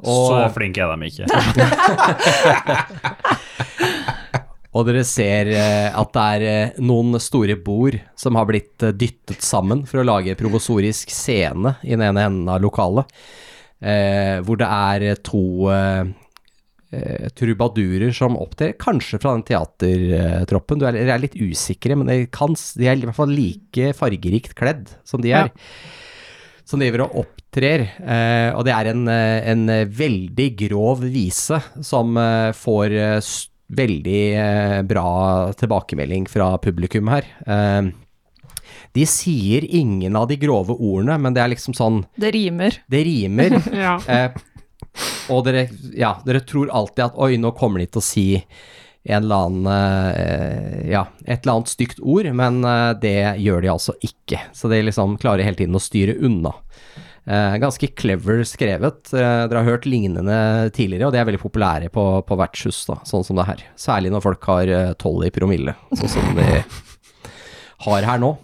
Så 0.00 0.48
flinke 0.56 0.80
er 0.80 0.88
de 0.96 1.04
ikke. 1.12 1.26
Og 4.70 4.86
dere 4.86 5.02
ser 5.06 5.50
eh, 5.50 5.90
at 5.90 6.12
det 6.14 6.24
er 6.36 6.46
eh, 6.46 6.80
noen 6.86 7.18
store 7.22 7.56
bord 7.58 7.96
som 8.18 8.38
har 8.38 8.46
blitt 8.46 8.84
eh, 8.86 8.94
dyttet 8.94 9.42
sammen 9.42 9.82
for 9.88 10.02
å 10.02 10.06
lage 10.06 10.36
provosorisk 10.38 11.10
scene 11.10 11.74
i 11.82 11.96
den 11.96 12.04
ene 12.06 12.28
enden 12.28 12.50
av 12.52 12.62
lokalet, 12.62 13.10
eh, 13.82 14.38
hvor 14.46 14.60
det 14.60 14.70
er 14.70 15.22
to 15.26 15.44
trubadurer 17.38 18.10
som 18.10 18.34
opptrer, 18.34 18.72
kanskje 18.82 19.20
fra 19.22 19.36
den 19.36 19.44
teatertroppen. 19.46 20.80
Du 20.82 20.88
er, 20.88 21.12
litt 21.22 21.36
usikre, 21.38 21.94
men 21.94 22.10
de, 22.10 22.24
kan, 22.34 22.56
de 22.58 22.88
er 22.90 22.98
i 22.98 23.04
hvert 23.06 23.14
fall 23.14 23.30
like 23.30 23.92
fargerikt 23.94 24.56
kledd 24.58 24.90
som 25.06 25.22
de 25.22 25.30
er. 25.38 25.52
Som 26.66 26.82
driver 26.82 27.04
og 27.04 27.14
opptrer, 27.22 27.84
eh, 28.02 28.50
og 28.58 28.66
det 28.66 28.74
er 28.74 28.90
en, 28.90 29.06
en 29.06 29.70
veldig 30.02 30.48
grov 30.66 31.06
vise 31.14 31.62
som 31.86 32.18
får 32.58 32.98
veldig 33.70 34.22
eh, 34.34 34.82
bra 34.82 35.52
tilbakemelding 35.58 36.26
fra 36.28 36.58
publikum 36.58 37.10
her. 37.12 37.26
Eh, 37.46 37.90
de 38.92 39.06
sier 39.06 39.64
ingen 39.64 40.16
av 40.18 40.28
de 40.30 40.38
grove 40.40 40.74
ordene, 40.74 41.18
men 41.22 41.34
det 41.34 41.42
er 41.44 41.52
liksom 41.52 41.76
sånn 41.78 42.02
Det 42.18 42.32
rimer. 42.34 42.80
Det 42.90 43.04
rimer. 43.06 43.58
Ja. 43.84 43.96
Eh, 44.06 44.30
og 45.30 45.44
dere, 45.46 45.68
ja, 45.94 46.16
dere 46.26 46.40
tror 46.42 46.70
alltid 46.74 47.04
at 47.04 47.18
oi, 47.20 47.36
nå 47.38 47.52
kommer 47.54 47.78
de 47.82 47.86
til 47.86 48.00
å 48.00 48.04
si 48.04 48.24
en 49.06 49.22
eller 49.22 49.44
annen 49.46 50.88
Ja, 50.90 51.04
et 51.22 51.44
eller 51.44 51.52
annet 51.60 51.70
stygt 51.70 52.00
ord, 52.02 52.26
men 52.36 52.58
det 53.00 53.38
gjør 53.40 53.62
de 53.62 53.70
altså 53.72 53.94
ikke. 54.04 54.40
Så 54.56 54.68
de 54.72 54.80
liksom 54.82 55.14
klarer 55.22 55.46
hele 55.46 55.56
tiden 55.60 55.78
å 55.78 55.80
styre 55.80 56.18
unna. 56.18 56.52
Eh, 57.28 57.56
ganske 57.60 57.86
clever 57.86 58.42
skrevet. 58.48 59.12
Eh, 59.12 59.42
dere 59.46 59.60
har 59.60 59.68
hørt 59.68 59.88
lignende 59.88 60.70
tidligere, 60.74 61.08
og 61.08 61.14
de 61.14 61.20
er 61.20 61.28
veldig 61.28 61.42
populære 61.42 61.90
på, 61.92 62.04
på 62.26 62.38
vertshus, 62.40 62.82
da, 62.88 63.00
sånn 63.08 63.26
som 63.26 63.38
det 63.38 63.48
her. 63.48 63.64
Særlig 63.78 64.12
når 64.14 64.24
folk 64.24 64.48
har 64.50 64.72
eh, 64.72 64.92
tolv 65.00 65.26
i 65.28 65.34
promille, 65.34 65.76
sånn 65.92 66.14
som 66.16 66.38
de 66.38 66.48
har 67.86 68.08
her 68.08 68.22
nå. 68.22 68.36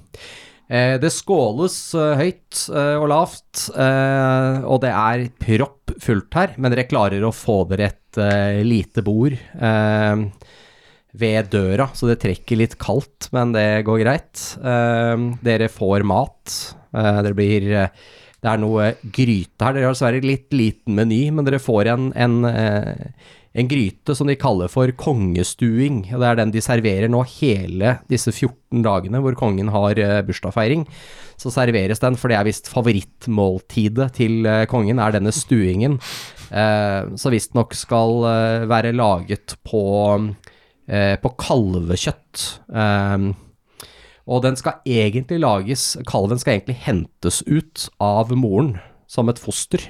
Det 0.66 1.12
skåles 1.14 1.76
høyt 1.94 2.64
og 2.74 3.04
lavt, 3.06 3.68
og 3.70 4.80
det 4.82 4.90
er 4.90 5.20
proppfullt 5.38 6.34
her, 6.34 6.56
men 6.58 6.74
dere 6.74 6.88
klarer 6.90 7.22
å 7.22 7.30
få 7.30 7.60
dere 7.70 7.86
et 7.92 8.18
lite 8.66 9.04
bord 9.06 9.36
ved 11.22 11.52
døra, 11.54 11.86
så 11.94 12.10
det 12.10 12.18
trekker 12.24 12.58
litt 12.58 12.74
kaldt, 12.82 13.28
men 13.30 13.54
det 13.54 13.86
går 13.86 14.02
greit. 14.02 14.42
Dere 15.46 15.70
får 15.70 16.02
mat. 16.10 16.56
Det 16.90 17.34
blir 17.38 17.70
Det 18.42 18.52
er 18.52 18.60
noe 18.60 18.92
gryte 19.14 19.64
her. 19.64 19.74
Dere 19.76 19.88
har 19.88 19.96
dessverre 19.96 20.22
litt 20.24 20.52
liten 20.54 20.96
meny, 20.98 21.24
men 21.34 21.46
dere 21.46 21.62
får 21.62 21.92
en, 21.94 22.10
en 22.14 22.38
eh, 22.50 23.08
en 23.56 23.68
gryte 23.70 24.12
som 24.12 24.28
de 24.28 24.36
kaller 24.36 24.68
for 24.68 24.90
kongestuing. 25.00 26.02
og 26.12 26.20
Det 26.20 26.28
er 26.28 26.38
den 26.42 26.52
de 26.52 26.60
serverer 26.60 27.08
nå 27.08 27.22
hele 27.38 27.94
disse 28.10 28.28
14 28.28 28.82
dagene 28.84 29.22
hvor 29.24 29.38
kongen 29.38 29.70
har 29.72 29.96
eh, 29.96 30.20
bursdagsfeiring. 30.26 30.84
Så 31.40 31.52
serveres 31.54 32.02
den, 32.02 32.18
for 32.20 32.28
det 32.28 32.36
er 32.36 32.44
visst 32.48 32.68
favorittmåltidet 32.68 34.10
til 34.18 34.44
eh, 34.44 34.66
kongen, 34.68 35.00
er 35.00 35.16
denne 35.16 35.32
stuingen. 35.32 35.96
Så 36.46 37.30
visstnok 37.32 37.72
skal 37.74 38.20
være 38.70 38.92
laget 38.94 39.56
på, 39.66 39.80
på 40.86 41.32
kalvekjøtt. 41.42 42.44
Og 44.26 44.42
den 44.42 44.58
skal 44.58 44.80
egentlig 44.88 45.38
lages 45.42 45.94
Kalven 46.08 46.40
skal 46.42 46.56
egentlig 46.56 46.80
hentes 46.82 47.42
ut 47.46 47.86
av 48.02 48.32
moren 48.34 48.76
som 49.06 49.30
et 49.30 49.38
foster 49.38 49.82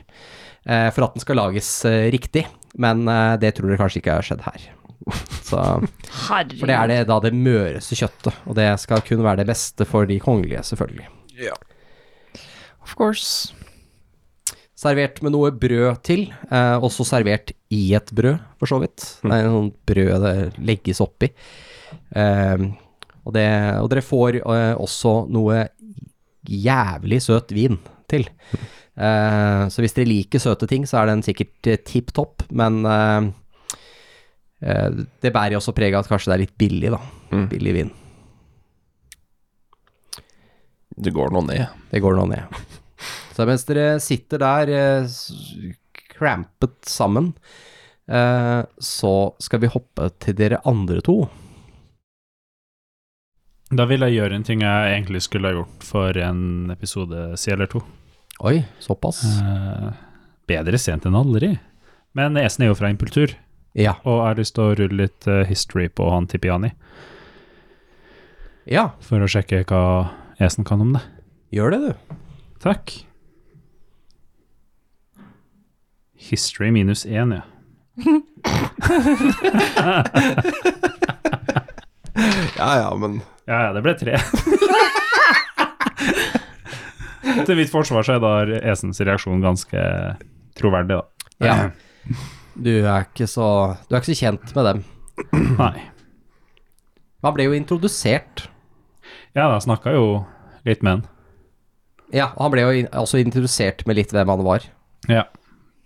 eh, 0.69 0.89
for 0.93 1.07
at 1.07 1.17
den 1.17 1.25
skal 1.25 1.41
lages 1.41 1.71
eh, 1.89 2.11
riktig. 2.13 2.45
Men 2.77 3.07
eh, 3.09 3.37
det 3.41 3.55
tror 3.57 3.71
dere 3.71 3.81
kanskje 3.81 4.03
ikke 4.03 4.19
har 4.19 4.27
skjedd 4.27 4.45
her. 4.45 4.67
Så, 5.47 5.61
for 6.27 6.69
det 6.69 6.77
er 6.77 6.91
det, 6.91 7.03
da 7.09 7.21
det 7.23 7.33
møreste 7.37 7.97
kjøttet, 7.99 8.43
og 8.45 8.57
det 8.59 8.69
skal 8.83 9.05
kun 9.07 9.23
være 9.25 9.45
det 9.45 9.51
beste 9.53 9.87
for 9.89 10.09
de 10.09 10.19
kongelige, 10.23 10.65
selvfølgelig. 10.67 11.09
Of 12.83 12.97
course. 12.99 13.55
Servert 14.77 15.23
med 15.25 15.33
noe 15.33 15.53
brød 15.57 16.03
til, 16.05 16.27
eh, 16.51 16.77
også 16.77 17.07
servert 17.09 17.55
i 17.73 17.95
et 17.97 18.11
brød, 18.13 18.37
for 18.61 18.69
så 18.69 18.81
vidt. 18.83 19.07
Det 19.23 19.33
er 19.33 19.49
noen 19.49 19.71
brød 19.89 20.27
det 20.27 20.35
legges 20.61 21.01
oppi. 21.01 21.31
Eh, 22.13 22.67
og, 23.27 23.35
det, 23.35 23.47
og 23.83 23.91
dere 23.91 24.07
får 24.07 24.41
eh, 24.41 24.73
også 24.79 25.19
noe 25.35 25.65
jævlig 26.47 27.19
søt 27.25 27.51
vin 27.55 27.79
til. 28.11 28.29
Uh, 28.97 29.69
så 29.69 29.83
hvis 29.85 29.97
dere 29.97 30.09
liker 30.09 30.41
søte 30.41 30.69
ting, 30.71 30.87
så 30.89 31.03
er 31.03 31.11
den 31.11 31.25
sikkert 31.27 31.69
eh, 31.69 31.81
tipp 31.85 32.15
topp, 32.17 32.47
men 32.49 32.81
uh, 32.89 33.29
uh, 34.65 34.89
det 35.21 35.33
bærer 35.35 35.57
jo 35.57 35.61
også 35.61 35.75
preg 35.77 35.93
av 35.93 36.07
at 36.07 36.11
kanskje 36.13 36.33
det 36.33 36.37
er 36.37 36.45
litt 36.47 36.57
billig, 36.63 36.93
da. 36.95 37.01
Mm. 37.35 37.47
Billig 37.53 37.75
vin. 37.77 37.95
Det 40.97 41.13
går 41.13 41.35
nå 41.35 41.45
ned. 41.51 41.67
Det 41.91 42.01
går 42.01 42.17
nå 42.17 42.29
ned. 42.31 42.61
Så 43.37 43.45
mens 43.45 43.67
dere 43.69 43.99
sitter 44.01 44.41
der 44.41 44.71
krampet 46.15 46.79
sammen, 46.89 47.35
så 48.09 49.13
skal 49.45 49.61
vi 49.61 49.69
hoppe 49.69 50.07
til 50.25 50.39
dere 50.39 50.63
andre 50.65 51.03
to. 51.05 51.19
Da 53.75 53.85
vil 53.91 54.05
jeg 54.07 54.15
gjøre 54.15 54.37
en 54.39 54.45
ting 54.47 54.61
jeg 54.63 54.93
egentlig 54.95 55.23
skulle 55.27 55.49
ha 55.51 55.57
gjort 55.59 55.83
for 55.87 56.17
en 56.23 56.71
episode 56.71 57.33
siden 57.41 57.57
eller 57.59 57.71
to. 57.73 57.81
Oi, 58.47 58.61
såpass. 58.85 59.25
Eh, 59.43 59.89
bedre 60.47 60.79
sent 60.79 61.07
enn 61.09 61.17
aldri. 61.19 61.55
Men 62.17 62.37
Esen 62.41 62.63
er 62.65 62.71
jo 62.71 62.77
fra 62.79 62.91
Impultur, 62.93 63.35
Ja. 63.77 63.95
og 64.05 64.21
jeg 64.23 64.27
har 64.27 64.35
lyst 64.39 64.55
til 64.55 64.65
å 64.65 64.77
rulle 64.79 64.97
litt 65.03 65.27
eh, 65.29 65.45
history 65.49 65.89
på 65.89 66.11
han 66.13 66.27
Tipiani, 66.27 66.73
Ja, 68.67 68.89
for 69.01 69.19
å 69.23 69.29
sjekke 69.31 69.65
hva 69.65 70.11
Esen 70.41 70.65
kan 70.65 70.81
om 70.81 70.93
det. 70.95 71.03
gjør 71.53 71.71
det, 71.71 71.81
du. 71.81 71.95
Takk. 72.61 73.05
History 76.17 76.71
minus 76.71 77.05
én, 77.07 77.35
ja. 77.35 77.43
Ja 82.57 82.71
ja, 82.81 82.95
men 82.97 83.21
Ja, 83.47 83.59
ja, 83.69 83.73
det 83.77 83.83
ble 83.85 83.95
tre. 83.99 84.15
Til 87.47 87.59
mitt 87.59 87.71
forsvar 87.71 88.03
så 88.07 88.13
er 88.17 88.23
da 88.23 88.33
Esens 88.73 89.01
reaksjon 89.03 89.43
ganske 89.45 89.81
troverdig, 90.59 90.97
da. 90.99 91.05
Ja. 91.43 91.57
Du 92.57 92.73
er 92.73 93.05
ikke 93.05 93.27
så 93.29 93.47
Du 93.87 93.95
er 93.95 94.01
ikke 94.01 94.15
så 94.15 94.23
kjent 94.23 94.55
med 94.57 94.65
dem. 94.71 94.79
Nei. 95.63 95.77
Han 97.25 97.35
ble 97.37 97.43
jo 97.49 97.57
introdusert. 97.57 98.37
Ja, 99.37 99.45
da 99.51 99.59
snakka 99.63 99.89
jo 99.95 100.05
litt 100.67 100.83
med 100.83 100.93
han. 100.99 101.05
Ja, 102.15 102.27
han 102.37 102.53
ble 102.55 102.61
jo 102.63 102.71
også 103.03 103.19
introdusert 103.21 103.83
med 103.87 103.95
litt 103.99 104.13
hvem 104.15 104.31
han 104.31 104.45
var. 104.47 104.61
Ja. 105.11 105.25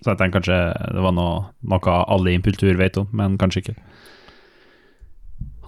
Så 0.01 0.07
jeg 0.13 0.19
tenker 0.21 0.39
kanskje 0.39 0.59
det 0.97 1.03
var 1.05 1.13
noe, 1.13 1.51
noe 1.61 1.97
alle 2.09 2.31
i 2.33 2.37
Impultur 2.39 2.79
vet 2.81 2.97
om, 3.01 3.07
men 3.17 3.37
kanskje 3.41 3.61
ikke. 3.65 3.77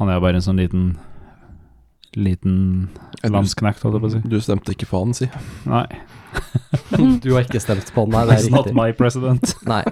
Han 0.00 0.08
er 0.08 0.16
jo 0.16 0.24
bare 0.24 0.36
en 0.40 0.46
sånn 0.46 0.60
liten 0.60 0.84
Liten 2.16 2.90
landsknekt, 3.24 3.80
holdt 3.84 3.96
jeg 3.96 4.02
på 4.04 4.10
å 4.10 4.12
si. 4.12 4.20
du 4.28 4.38
stemte 4.44 4.74
ikke 4.74 4.88
på 4.90 5.00
han, 5.00 5.14
si. 5.16 5.28
Nei, 5.70 5.86
Du 7.24 7.32
har 7.34 7.46
ikke 7.46 7.60
stemt 7.62 7.92
på 7.94 8.04
han, 8.06 8.14
nei, 8.14 8.24
det 8.28 8.38
it's 8.38 8.48
er 8.48 8.54
not 8.54 8.68
riktig. 8.68 8.78
my 8.78 8.92
president. 8.96 9.54
Nei. 9.72 9.82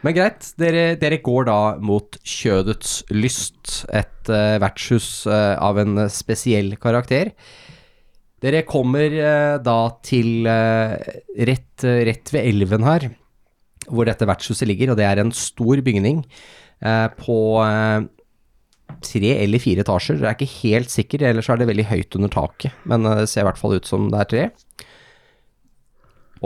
Men 0.00 0.16
greit, 0.16 0.52
dere, 0.60 0.84
dere 1.00 1.18
går 1.20 1.48
da 1.50 1.58
mot 1.84 2.16
Kjødets 2.24 3.00
lyst, 3.12 3.82
et 3.92 4.30
uh, 4.32 4.56
vertshus 4.62 5.26
uh, 5.28 5.58
av 5.60 5.80
en 5.82 6.06
spesiell 6.10 6.72
karakter. 6.80 7.34
Dere 8.40 8.62
kommer 8.64 9.12
uh, 9.12 9.56
da 9.60 9.80
til 10.06 10.48
eh, 10.48 10.94
rett, 11.44 11.84
rett 12.08 12.32
ved 12.32 12.46
elven 12.48 12.86
her, 12.88 13.10
hvor 13.90 14.08
dette 14.08 14.28
vertshuset 14.28 14.68
ligger, 14.70 14.92
og 14.92 15.00
det 15.00 15.06
er 15.08 15.20
en 15.20 15.32
stor 15.36 15.82
bygning 15.84 16.22
eh, 16.24 17.06
på 17.18 17.38
eh, 17.64 18.06
tre 19.04 19.32
eller 19.42 19.62
fire 19.62 19.84
etasjer. 19.84 20.18
Jeg 20.20 20.28
er 20.30 20.36
ikke 20.38 20.58
helt 20.62 20.92
sikker, 20.92 21.24
ellers 21.30 21.48
er 21.52 21.60
det 21.60 21.68
veldig 21.70 21.86
høyt 21.90 22.16
under 22.18 22.32
taket, 22.34 22.74
men 22.90 23.06
eh, 23.08 23.22
det 23.22 23.30
ser 23.32 23.44
i 23.44 23.48
hvert 23.50 23.60
fall 23.60 23.76
ut 23.78 23.88
som 23.88 24.08
det 24.12 24.20
er 24.24 24.30
tre. 24.34 24.44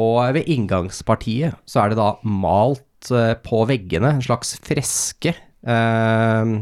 Og 0.01 0.19
ved 0.35 0.49
inngangspartiet 0.51 1.55
så 1.71 1.85
er 1.85 1.93
det 1.93 2.01
da 2.01 2.09
malt 2.27 3.13
eh, 3.15 3.35
på 3.47 3.63
veggene 3.71 4.17
en 4.17 4.25
slags 4.27 4.57
freske 4.65 5.35
eh, 5.37 6.55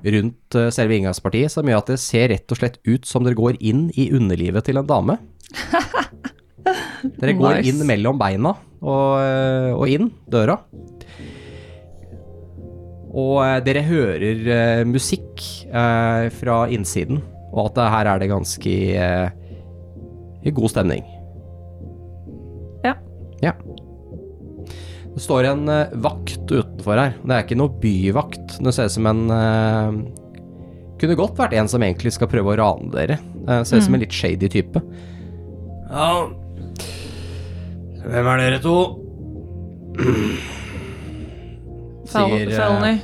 rundt 0.00 0.56
eh, 0.56 0.70
selve 0.74 0.96
inngangspartiet, 1.00 1.50
som 1.52 1.66
gjør 1.68 1.82
at 1.82 1.90
det 1.92 1.98
ser 2.02 2.30
rett 2.32 2.54
og 2.54 2.60
slett 2.60 2.78
ut 2.86 3.08
som 3.10 3.26
dere 3.26 3.38
går 3.38 3.58
inn 3.58 3.88
i 3.98 4.10
underlivet 4.14 4.68
til 4.70 4.78
en 4.80 4.86
dame. 4.88 5.18
Dere 7.20 7.32
går 7.32 7.56
Nice. 7.58 7.70
inn 7.72 7.80
mellom 7.88 8.18
beina 8.20 8.50
og, 8.84 9.14
eh, 9.24 9.70
og 9.72 9.88
inn 9.90 10.10
døra. 10.30 10.58
Og 13.10 13.40
eh, 13.42 13.58
dere 13.66 13.82
hører 13.86 14.50
eh, 14.54 14.82
musikk 14.86 15.42
eh, 15.66 16.28
fra 16.38 16.62
innsiden, 16.70 17.22
og 17.50 17.72
at 17.72 17.80
her 17.96 18.12
er 18.12 18.22
det 18.22 18.30
ganske 18.30 18.74
i 20.40 20.52
god 20.54 20.70
stemning. 20.72 21.02
Ja. 22.86 22.94
Ja. 23.42 23.54
Det 25.10 25.24
står 25.24 25.48
en 25.50 25.66
vakt 26.00 26.46
utenfor 26.46 26.94
her. 26.94 27.16
Det 27.18 27.34
er 27.34 27.42
ikke 27.44 27.58
noe 27.58 27.74
byvakt. 27.82 28.60
Det 28.62 28.74
ser 28.74 28.86
ut 28.88 28.94
som 28.94 29.10
en 29.10 29.24
Kunne 31.00 31.16
godt 31.16 31.38
vært 31.40 31.56
en 31.56 31.68
som 31.68 31.82
egentlig 31.82 32.12
skal 32.14 32.28
prøve 32.30 32.54
å 32.54 32.58
rane 32.60 32.92
dere. 32.94 33.18
Det 33.18 33.58
ser 33.66 33.80
ut 33.80 33.88
som 33.88 33.98
en 33.98 34.04
litt 34.04 34.14
shady 34.14 34.50
type. 34.52 34.82
Ja 35.90 36.12
Hvem 38.00 38.28
er 38.30 38.42
dere 38.44 38.62
to? 38.62 38.76
Sier, 42.10 42.48
eh, 42.48 42.56
Felony. 42.56 42.96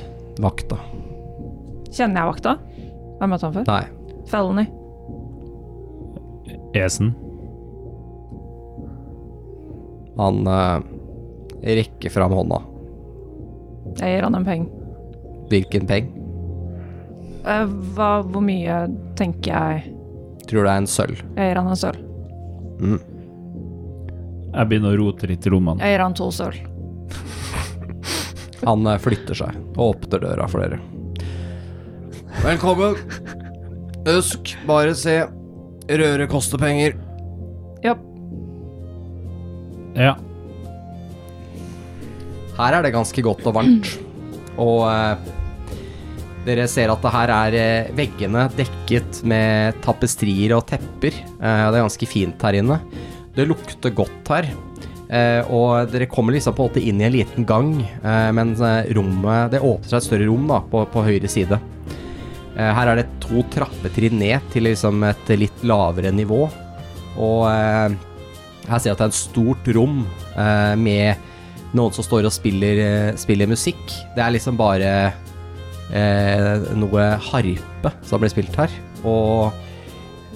Vakta. 0.43 0.77
Kjenner 1.95 2.21
jeg 2.21 2.31
vakta? 2.33 2.57
Har 2.57 3.23
jeg 3.23 3.31
møtt 3.31 3.45
han 3.47 3.55
før? 3.55 3.69
Nei. 3.69 3.85
Felony. 4.27 4.65
Esen. 6.77 7.13
Han 10.17 10.47
eh, 10.51 10.79
rekker 11.77 12.13
fram 12.13 12.35
hånda. 12.35 12.61
Jeg 14.01 14.17
gir 14.17 14.27
han 14.27 14.37
en 14.37 14.47
penge. 14.47 14.69
Hvilken 15.47 15.87
peng? 15.89 16.09
Eh, 17.47 17.75
hva, 17.95 18.09
hvor 18.27 18.43
mye 18.43 18.81
tenker 19.15 19.53
jeg 19.53 19.93
Tror 20.47 20.63
det 20.63 20.71
er 20.71 20.79
en 20.79 20.87
sølv. 20.87 21.21
Jeg 21.35 21.49
gir 21.49 21.59
han 21.59 21.67
en 21.67 21.79
sølv. 21.79 22.03
Mm. 22.79 22.99
Jeg 24.47 24.69
begynner 24.69 24.93
å 24.95 24.99
rote 25.01 25.27
litt 25.27 25.43
i 25.43 25.51
lommene. 25.51 25.83
Jeg 25.83 25.95
gir 25.95 26.03
han 26.05 26.15
to 26.15 26.27
sølv. 26.31 26.59
Han 28.65 28.87
eh, 28.89 28.99
flytter 29.01 29.37
seg 29.37 29.57
og 29.75 29.91
åpner 29.91 30.23
døra 30.23 30.47
for 30.49 30.63
dere. 30.63 30.79
Velkommen. 32.43 32.97
Husk, 34.07 34.53
bare 34.69 34.95
se. 34.97 35.19
Røre 35.87 36.27
koster 36.31 36.59
penger. 36.61 36.97
Ja. 37.83 37.93
Ja. 39.97 40.15
Her 42.57 42.77
er 42.79 42.85
det 42.85 42.95
ganske 42.95 43.23
godt 43.25 43.45
og 43.47 43.57
varmt. 43.59 43.89
Og 44.57 44.85
eh, 44.89 45.33
dere 46.47 46.65
ser 46.71 46.89
at 46.93 47.03
det 47.03 47.13
her 47.13 47.33
er 47.35 47.57
eh, 47.59 47.91
veggene 47.97 48.47
dekket 48.57 49.21
med 49.27 49.77
tapestrier 49.85 50.55
og 50.57 50.65
tepper. 50.69 51.13
Eh, 51.13 51.65
det 51.67 51.77
er 51.77 51.83
ganske 51.83 52.09
fint 52.09 52.47
her 52.47 52.57
inne. 52.61 52.79
Det 53.37 53.45
lukter 53.49 53.93
godt 53.93 54.31
her. 54.33 54.49
Eh, 55.07 55.39
og 55.55 55.87
dere 55.93 56.09
kommer 56.11 56.35
liksom 56.35 56.55
på 56.57 56.65
en 56.65 56.71
måte 56.71 56.83
inn 56.83 56.99
i 56.99 57.05
en 57.07 57.15
liten 57.15 57.47
gang, 57.47 57.69
eh, 57.79 58.27
men 58.35 58.49
eh, 58.59 58.89
rommet 58.97 59.53
Det 59.53 59.61
åpner 59.63 59.87
seg 59.87 60.01
et 60.01 60.07
større 60.09 60.27
rom 60.27 60.49
da, 60.51 60.59
på, 60.67 60.83
på 60.91 61.03
høyre 61.05 61.31
side. 61.31 61.59
Eh, 62.57 62.71
her 62.73 62.89
er 62.89 62.99
det 62.99 63.09
to 63.21 63.43
trappetrinn 63.53 64.17
ned 64.17 64.45
til 64.53 64.65
liksom 64.65 65.05
et 65.05 65.31
litt 65.37 65.63
lavere 65.67 66.11
nivå. 66.15 66.47
Og 67.21 67.43
eh, 67.51 67.93
her 68.67 68.81
ser 68.81 68.89
jeg 68.89 68.97
at 68.97 69.03
det 69.03 69.07
er 69.07 69.13
et 69.13 69.19
stort 69.19 69.69
rom 69.77 70.01
eh, 70.33 70.73
med 70.81 71.77
noen 71.77 71.93
som 71.93 72.05
står 72.05 72.25
og 72.25 72.33
spiller, 72.33 73.13
spiller 73.19 73.49
musikk. 73.49 73.81
Det 74.15 74.23
er 74.23 74.33
liksom 74.33 74.57
bare 74.59 74.91
noe 75.87 77.03
harpe 77.29 77.91
som 78.03 78.19
blir 78.19 78.31
spilt 78.31 78.55
her. 78.59 78.71
Og 79.07 79.53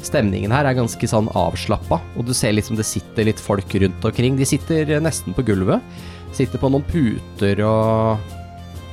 stemningen 0.08 0.54
her 0.54 0.68
er 0.68 0.78
ganske 0.78 1.08
sånn 1.10 1.30
avslappa, 1.38 2.00
og 2.16 2.28
du 2.28 2.34
ser 2.38 2.56
liksom 2.56 2.78
det 2.80 2.88
sitter 2.88 3.28
litt 3.28 3.42
folk 3.42 3.76
rundt 3.84 4.08
omkring. 4.08 4.38
De 4.40 4.48
sitter 4.48 4.90
eh, 4.98 5.04
nesten 5.04 5.36
på 5.38 5.46
gulvet. 5.48 5.84
Sitter 6.36 6.62
på 6.62 6.70
noen 6.72 6.86
puter 6.88 7.60
og, 7.68 8.32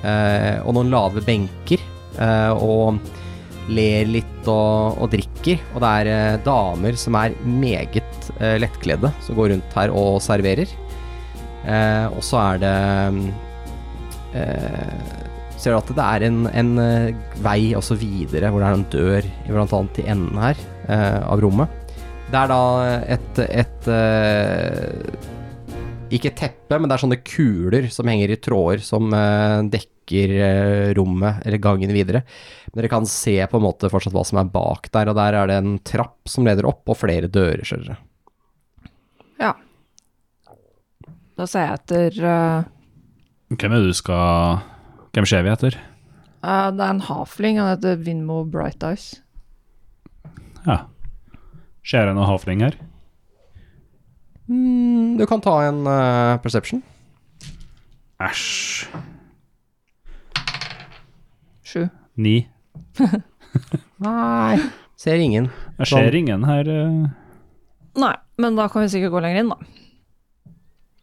eh, 0.02 0.58
og 0.64 0.74
noen 0.76 0.92
lave 0.92 1.22
benker. 1.26 1.82
Eh, 2.18 2.52
og 2.58 2.98
ler 3.72 4.08
litt 4.08 4.48
og, 4.48 4.98
og 5.02 5.10
drikker. 5.12 5.60
Og 5.74 5.82
det 5.84 5.90
er 6.00 6.12
eh, 6.12 6.40
damer 6.44 6.98
som 7.00 7.18
er 7.18 7.36
meget 7.44 8.30
eh, 8.38 8.56
lettkledde, 8.60 9.12
som 9.24 9.38
går 9.38 9.52
rundt 9.54 9.76
her 9.78 9.92
og 9.94 10.22
serverer. 10.24 10.72
Eh, 11.68 12.06
og 12.08 12.22
så 12.24 12.40
er 12.44 12.64
det 12.64 12.76
ser 15.58 15.72
du 15.72 15.78
at 15.78 15.88
det 15.96 16.04
er 16.04 16.24
en, 16.28 16.42
en 16.52 16.68
vei 17.42 17.72
også 17.74 17.96
videre, 17.98 18.50
hvor 18.52 18.62
det 18.62 18.68
er 18.68 18.76
en 18.76 18.90
dør 18.92 19.28
blant 19.48 19.72
annet 19.74 19.98
i 19.98 20.04
enden 20.12 20.38
her 20.38 20.60
av 20.88 21.40
rommet. 21.42 21.88
Det 22.28 22.36
er 22.36 22.50
da 22.50 22.62
et, 23.08 23.38
et 23.46 23.86
eh, 23.88 25.28
Ikke 26.12 26.32
teppe, 26.36 26.76
men 26.76 26.88
det 26.88 26.98
er 26.98 27.02
sånne 27.04 27.20
kuler 27.24 27.88
som 27.92 28.08
henger 28.10 28.34
i 28.34 28.40
tråder 28.44 28.82
som 28.84 29.08
eh, 29.16 29.60
dekker 29.72 30.34
eh, 30.36 30.88
rommet, 30.96 31.40
eller 31.48 31.62
gangen 31.64 31.92
videre. 31.94 32.20
Men 32.68 32.82
dere 32.82 32.90
kan 32.92 33.08
se 33.08 33.38
på 33.48 33.56
en 33.60 33.64
måte 33.64 33.88
fortsatt 33.92 34.12
hva 34.16 34.26
som 34.28 34.40
er 34.42 34.50
bak 34.52 34.90
der, 34.92 35.08
og 35.08 35.16
der 35.16 35.38
er 35.40 35.48
det 35.48 35.56
en 35.62 35.78
trapp 35.80 36.28
som 36.28 36.44
leder 36.48 36.68
opp, 36.68 36.84
og 36.88 37.00
flere 37.00 37.30
dører, 37.32 37.64
ser 37.68 37.84
dere. 37.86 37.96
Ja. 39.40 39.54
Da 41.38 41.46
ser 41.48 41.64
jeg 41.64 41.78
etter 41.78 42.18
uh... 42.26 42.66
Hvem 43.54 43.72
er 43.72 43.80
det 43.80 43.94
du 43.94 43.96
skal 43.96 44.58
Hvem 45.16 45.24
ser 45.30 45.44
vi 45.46 45.52
etter? 45.54 45.78
Uh, 46.42 46.68
Det 46.74 46.82
er 46.82 46.90
en 46.90 47.06
hafling, 47.08 47.60
han 47.62 47.72
heter 47.72 47.96
Vinmo 48.04 48.42
Bright 48.44 48.84
Eyes. 48.84 49.14
Ja. 50.66 50.78
Ser 51.88 52.06
jeg 52.10 52.16
noe 52.18 52.26
havring 52.28 52.60
her? 52.64 52.74
Mm, 54.48 55.16
du 55.20 55.24
kan 55.28 55.40
ta 55.44 55.54
en 55.68 55.82
uh, 55.86 56.38
perception. 56.42 56.82
Æsj. 58.20 58.88
Sju. 61.68 61.84
Ni. 62.18 62.36
Nei. 64.04 64.58
Ser 64.98 65.20
ingen. 65.22 65.50
Jeg 65.78 65.90
ser 65.92 66.16
ingen 66.18 66.44
her. 66.48 66.68
eh. 66.68 67.10
Nei, 67.98 68.14
men 68.40 68.56
da 68.58 68.68
kan 68.72 68.82
vi 68.84 68.90
sikkert 68.92 69.12
gå 69.14 69.20
lenger 69.22 69.42
inn, 69.44 69.52
da. 69.52 69.58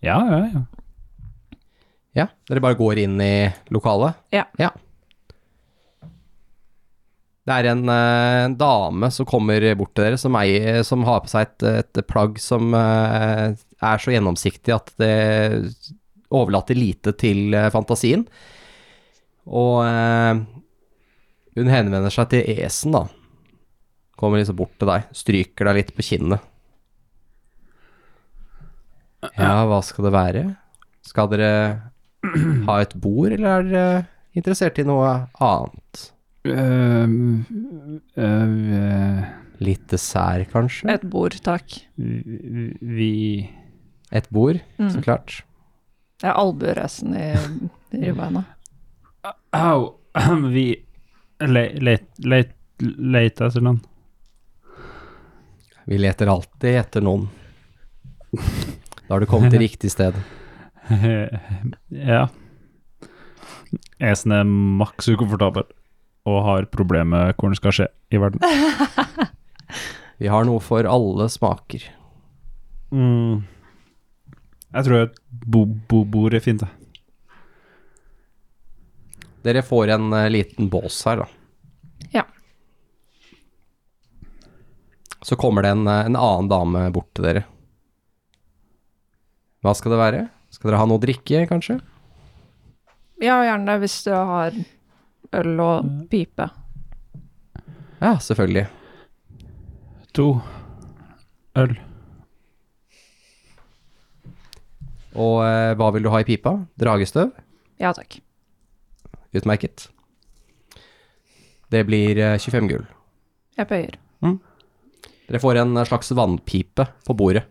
Ja, 0.05 0.17
ja, 0.29 0.39
ja. 0.53 0.63
Ja, 2.15 2.25
dere 2.47 2.61
bare 2.63 2.77
går 2.79 3.01
inn 3.03 3.17
i 3.19 3.31
lokalet? 3.75 4.15
Ja. 4.31 4.45
Ja. 4.59 4.69
Det 7.45 7.53
er 7.53 7.67
en, 7.69 7.83
eh, 7.93 8.43
en 8.47 8.55
dame 8.57 9.11
som 9.13 9.27
kommer 9.29 9.61
bort 9.77 9.93
til 9.93 10.07
dere, 10.07 10.17
som, 10.17 10.33
er, 10.39 10.81
som 10.87 11.05
har 11.05 11.21
på 11.21 11.29
seg 11.29 11.45
et, 11.45 11.65
et 11.83 12.01
plagg 12.09 12.39
som 12.41 12.73
eh, 12.73 13.53
er 13.85 14.01
så 14.01 14.15
gjennomsiktig 14.15 14.73
at 14.73 14.89
det 15.01 15.13
overlater 16.33 16.77
lite 16.77 17.13
til 17.21 17.53
eh, 17.53 17.69
fantasien. 17.73 18.25
Og 19.45 19.85
hun 19.85 21.69
henvender 21.69 22.09
seg 22.09 22.31
til 22.31 22.47
Esen, 22.65 22.95
da. 22.97 23.03
Kommer 24.17 24.41
liksom 24.41 24.57
bort 24.57 24.73
til 24.81 24.89
deg, 24.89 25.05
stryker 25.13 25.69
deg 25.69 25.77
litt 25.77 25.91
på 25.93 26.05
kinnet. 26.07 26.41
Ja, 29.37 29.67
hva 29.69 29.83
skal 29.85 30.07
det 30.07 30.15
være? 30.17 30.43
Skal 31.05 31.29
dere 31.29 31.51
ha 32.65 32.81
et 32.81 32.97
bord, 32.97 33.29
eller 33.37 33.51
er 33.51 33.69
dere 33.69 34.03
interessert 34.33 34.81
i 34.81 34.87
noe 34.89 35.13
annet? 35.37 36.07
Ehm, 36.45 37.45
uh, 38.17 39.23
Litt 39.63 39.85
dessert, 39.89 40.49
kanskje? 40.51 40.89
Et 40.91 41.03
bord, 41.09 41.35
takk. 41.45 41.77
vi, 41.97 43.49
Et 44.11 44.27
bord, 44.31 44.59
Mm. 44.77 44.89
så 44.91 45.01
klart. 45.01 45.41
Det 46.21 46.27
er 46.29 46.33
albuerøsten 46.37 47.15
i, 47.15 47.33
ribbeina. 48.05 48.43
Au! 49.53 49.95
Vi 50.53 50.75
le- 51.41 51.73
let- 51.81 52.19
let- 52.23 52.53
leter 52.79 53.47
etter 53.49 53.61
noen. 53.61 53.81
Vi 55.87 55.97
leter 55.97 56.27
alltid 56.27 56.75
etter 56.79 57.01
noen. 57.01 57.27
Da 58.35 59.13
har 59.15 59.19
du 59.19 59.25
kommet 59.25 59.51
til 59.51 59.59
riktig 59.59 59.91
sted. 59.91 60.13
ja. 61.91 62.27
Esen 63.99 64.31
er 64.31 64.43
maks 64.45 65.07
ukomfortabel 65.09 65.63
og 66.25 66.41
har 66.45 66.69
problemer 66.73 67.29
med 67.29 67.37
hvor 67.37 67.51
den 67.51 67.59
skal 67.59 67.75
skje 67.75 67.87
i 68.13 68.21
verden. 68.21 68.41
Vi 70.21 70.31
har 70.31 70.47
noe 70.47 70.61
for 70.63 70.87
alle 70.87 71.27
smaker. 71.29 71.83
Mm. 72.95 73.43
Jeg 74.75 74.87
tror 74.87 75.01
et 75.05 75.19
bo 75.29 75.65
bo 75.65 76.03
bord 76.07 76.35
er 76.35 76.43
fint, 76.43 76.63
det. 76.63 76.71
Dere 79.45 79.61
får 79.61 79.93
en 79.93 80.09
uh, 80.13 80.25
liten 80.31 80.69
bås 80.73 81.03
her, 81.05 81.21
da. 81.21 81.27
Ja. 82.15 82.23
Så 85.21 85.37
kommer 85.37 85.65
det 85.65 85.75
en, 85.75 85.85
eh, 85.89 86.05
en 86.05 86.17
annen 86.17 86.49
dame 86.49 86.87
bort 86.93 87.11
til 87.17 87.27
dere. 87.27 87.43
Hva 89.65 89.73
skal 89.77 89.93
det 89.93 90.01
være? 90.01 90.23
Skal 90.53 90.69
dere 90.69 90.79
ha 90.81 90.87
noe 90.89 90.97
å 90.97 91.03
drikke, 91.03 91.45
kanskje? 91.49 91.79
Ja, 93.21 93.37
gjerne 93.45 93.77
hvis 93.81 93.99
du 94.05 94.11
har 94.13 94.57
øl 95.39 95.59
og 95.63 95.89
pipe. 96.11 96.47
Ja, 98.01 98.15
selvfølgelig. 98.21 98.67
To 100.15 100.27
øl. 101.59 101.75
Og 105.15 105.37
eh, 105.45 105.73
hva 105.79 105.91
vil 105.95 106.03
du 106.05 106.11
ha 106.11 106.21
i 106.21 106.27
pipa? 106.27 106.57
Dragestøv? 106.79 107.31
Ja 107.79 107.93
takk. 107.95 108.19
Utmerket. 109.35 109.87
Det 111.71 111.83
blir 111.87 112.19
eh, 112.19 112.37
25 112.39 112.71
gull. 112.71 112.85
Jeg 113.55 113.69
pøyer. 113.71 113.99
Dere 115.25 115.41
får 115.41 115.57
en 115.57 115.79
slags 115.87 116.11
vannpipe 116.13 116.85
på 117.07 117.15
bordet, 117.17 117.45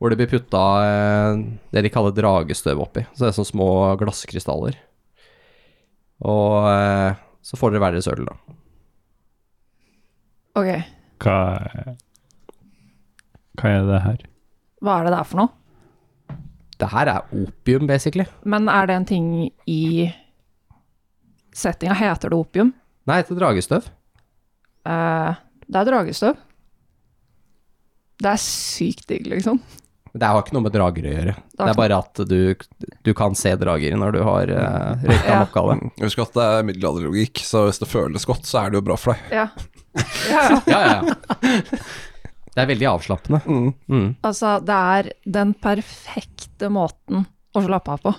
hvor 0.00 0.12
det 0.12 0.16
blir 0.20 0.30
putta 0.30 0.62
eh, 0.86 1.42
det 1.74 1.82
de 1.84 1.92
kaller 1.92 2.14
dragestøv 2.16 2.80
oppi. 2.86 3.04
Så 3.12 3.26
det 3.26 3.32
er 3.32 3.36
sånne 3.36 3.52
små 3.52 3.70
glasskrystaller. 4.00 4.78
Og 6.24 6.68
eh, 6.70 7.18
så 7.44 7.58
får 7.60 7.74
dere 7.74 7.82
hver 7.84 7.96
deres 7.96 8.08
øl, 8.08 8.24
da. 8.26 8.36
Ok, 10.56 10.70
Hva 11.20 11.36
Hva 13.56 13.70
er 13.72 13.84
det 13.88 14.00
her? 14.04 14.24
hva 14.84 14.94
er 15.00 15.06
det 15.08 15.12
der 15.16 15.26
for 15.26 15.40
noe? 15.40 16.36
Det 16.76 16.88
her 16.92 17.08
er 17.08 17.30
opium, 17.32 17.86
basically. 17.88 18.26
Men 18.44 18.68
er 18.68 18.86
det 18.86 18.96
en 18.96 19.06
ting 19.08 19.28
i 19.66 20.06
settinga? 21.56 21.94
Heter 21.96 22.28
det 22.32 22.36
opium? 22.38 22.74
Nei, 23.08 23.16
det 23.16 23.24
heter 23.24 23.40
dragestøv. 23.40 23.88
Eh, 24.86 25.38
det 25.66 25.80
er 25.80 25.88
dragestøv. 25.88 26.36
Det 28.20 28.30
er 28.32 28.40
sykt 28.44 29.06
digg, 29.08 29.26
liksom. 29.32 29.60
Men 30.16 30.20
det 30.22 30.28
har 30.32 30.40
ikke 30.40 30.54
noe 30.56 30.64
med 30.64 30.72
drager 30.72 31.04
å 31.04 31.10
gjøre. 31.12 31.32
Det 31.60 31.64
er 31.68 31.76
bare 31.76 31.96
at 32.00 32.20
du, 32.30 32.38
du 33.04 33.10
kan 33.18 33.34
se 33.36 33.50
drager 33.60 33.96
når 34.00 34.14
du 34.16 34.20
har 34.24 34.48
uh, 34.48 35.02
røyka 35.04 35.28
Ja. 35.28 35.40
nok 35.42 35.56
av 35.60 35.66
det. 35.74 35.90
Husk 36.06 36.22
at 36.24 36.32
det 36.38 36.46
er 36.54 36.64
middelalderlogikk, 36.70 37.42
så 37.44 37.66
hvis 37.66 37.82
det 37.82 37.88
føles 37.90 38.24
godt, 38.24 38.48
så 38.48 38.62
er 38.62 38.72
det 38.72 38.80
jo 38.80 38.84
bra 38.86 38.96
for 38.96 39.12
deg. 39.12 39.34
Ja. 39.36 39.48
ja, 40.30 40.40
ja. 40.48 40.60
Ja, 40.72 40.80
ja. 40.88 41.50
Det 42.56 42.62
er 42.64 42.70
veldig 42.70 42.88
avslappende. 42.88 43.42
Mm. 43.44 43.68
Mm. 43.92 44.08
Altså, 44.24 44.54
det 44.64 44.78
er 44.96 45.10
den 45.36 45.52
perfekte 45.60 46.70
måten 46.72 47.26
å 47.52 47.64
slappe 47.66 47.92
av 47.98 48.00
på, 48.06 48.14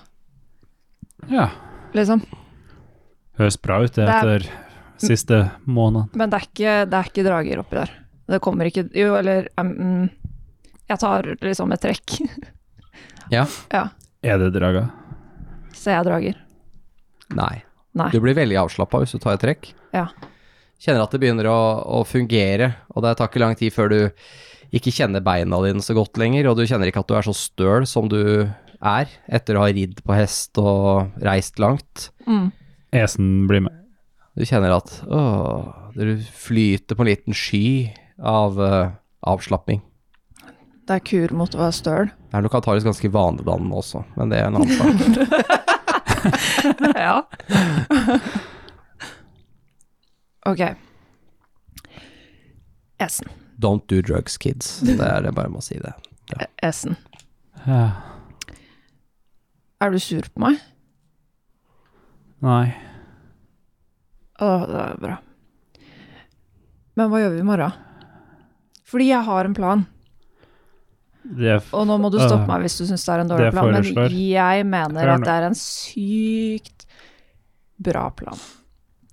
Ja. 1.34 1.48
liksom. 1.98 2.22
Høres 3.42 3.58
bra 3.62 3.80
ut, 3.82 3.94
det, 3.98 4.06
Det 4.06 4.14
er- 4.14 4.46
etter 4.46 4.50
siste 5.02 5.42
måneden. 5.66 6.10
Men 6.18 6.30
det 6.30 6.38
er 6.44 6.46
ikke, 6.52 6.78
det 6.90 7.00
er 7.02 7.10
ikke 7.12 7.26
drager 7.26 7.60
oppi 7.66 7.78
der. 7.82 7.92
Det 8.28 8.42
kommer 8.44 8.66
ikke 8.70 8.90
Jo, 8.98 9.16
eller 9.16 9.48
um, 9.62 10.10
Jeg 10.88 11.02
tar 11.04 11.28
liksom 11.44 11.74
et 11.76 11.84
trekk. 11.84 12.20
Ja. 13.28 13.42
Ja. 13.76 13.90
Er 14.24 14.38
det 14.40 14.54
draga? 14.56 14.86
Ser 15.76 15.98
jeg 15.98 16.06
drager? 16.08 16.38
Nei. 17.36 17.58
Nei. 17.98 18.06
Du 18.14 18.22
blir 18.24 18.38
veldig 18.38 18.56
avslappa 18.62 19.02
hvis 19.02 19.12
du 19.18 19.20
tar 19.20 19.36
et 19.36 19.44
trekk. 19.44 19.68
Ja. 19.92 20.06
Kjenner 20.80 21.04
at 21.04 21.12
det 21.12 21.20
begynner 21.20 21.50
å, 21.52 21.58
å 21.98 22.04
fungere, 22.08 22.70
og 22.96 23.04
det 23.04 23.18
tar 23.20 23.28
ikke 23.28 23.42
lang 23.44 23.58
tid 23.60 23.76
før 23.76 23.92
du 23.92 24.00
ikke 24.78 24.94
kjenner 24.96 25.24
beina 25.26 25.60
dine 25.66 25.84
så 25.84 25.96
godt 25.98 26.20
lenger, 26.22 26.48
og 26.48 26.56
du 26.60 26.64
kjenner 26.70 26.88
ikke 26.88 27.04
at 27.04 27.12
du 27.12 27.18
er 27.20 27.28
så 27.28 27.36
støl 27.36 27.88
som 27.90 28.08
du 28.12 28.22
er 28.78 29.12
etter 29.28 29.58
å 29.58 29.66
ha 29.66 29.74
ridd 29.74 30.00
på 30.06 30.16
hest 30.16 30.60
og 30.62 31.18
reist 31.28 31.60
langt. 31.60 32.10
Mm. 32.30 32.52
Esen 32.96 33.32
blir 33.50 33.66
med. 33.68 33.76
Du 34.38 34.46
kjenner 34.46 34.76
at 34.76 34.92
åh, 35.10 35.92
du 35.98 36.16
flyter 36.22 36.96
på 36.96 37.04
en 37.04 37.10
liten 37.10 37.36
sky 37.36 37.90
av 38.22 38.60
uh, 38.62 38.96
avslapping. 39.26 39.82
Det 40.88 40.96
er 40.96 41.04
kur 41.04 41.34
mot 41.36 41.56
å 41.56 41.60
være 41.60 41.76
støl. 41.76 42.10
Det 42.32 42.38
er 42.38 42.44
nok 42.46 42.54
antakeligvis 42.62 42.88
ganske 42.88 43.10
vanedannende 43.12 43.76
også, 43.82 44.04
men 44.16 44.32
det 44.32 44.38
er 44.40 44.46
en 44.48 44.56
annen 44.56 44.72
sak. 44.72 44.94
ja. 47.08 47.18
ok. 50.48 50.64
Esen. 53.04 53.34
Don't 53.60 53.84
do 53.92 54.00
drugs, 54.02 54.38
kids. 54.40 54.80
Det 54.80 54.96
er 54.96 55.26
det 55.26 55.34
bare 55.36 55.52
må 55.52 55.60
si 55.66 55.76
det. 55.82 55.92
Esen. 56.64 56.96
Ja. 57.66 57.90
Er 59.84 59.92
du 59.92 60.00
sur 60.00 60.24
på 60.32 60.46
meg? 60.46 60.62
Nei. 62.48 62.72
Å, 64.40 64.50
det 64.70 64.82
er 64.86 65.04
bra. 65.04 65.20
Men 66.98 67.12
hva 67.12 67.22
gjør 67.22 67.36
vi 67.36 67.44
i 67.44 67.46
morgen? 67.52 67.76
Fordi 68.88 69.12
jeg 69.12 69.28
har 69.28 69.46
en 69.46 69.58
plan. 69.58 69.86
Og 71.74 71.88
nå 71.90 71.98
må 72.00 72.10
du 72.14 72.18
stoppe 72.20 72.44
Øh. 72.44 72.48
meg 72.48 72.62
hvis 72.66 72.78
du 72.80 72.86
syns 72.88 73.04
det 73.06 73.14
er 73.14 73.20
en 73.24 73.28
dårlig 73.32 73.52
plan, 73.52 73.72
men 73.74 73.84
jeg 74.16 74.66
mener 74.66 75.10
at 75.14 75.26
det 75.26 75.34
er 75.34 75.48
en 75.50 75.56
sykt 75.60 76.86
bra 77.80 78.10
plan. 78.16 78.40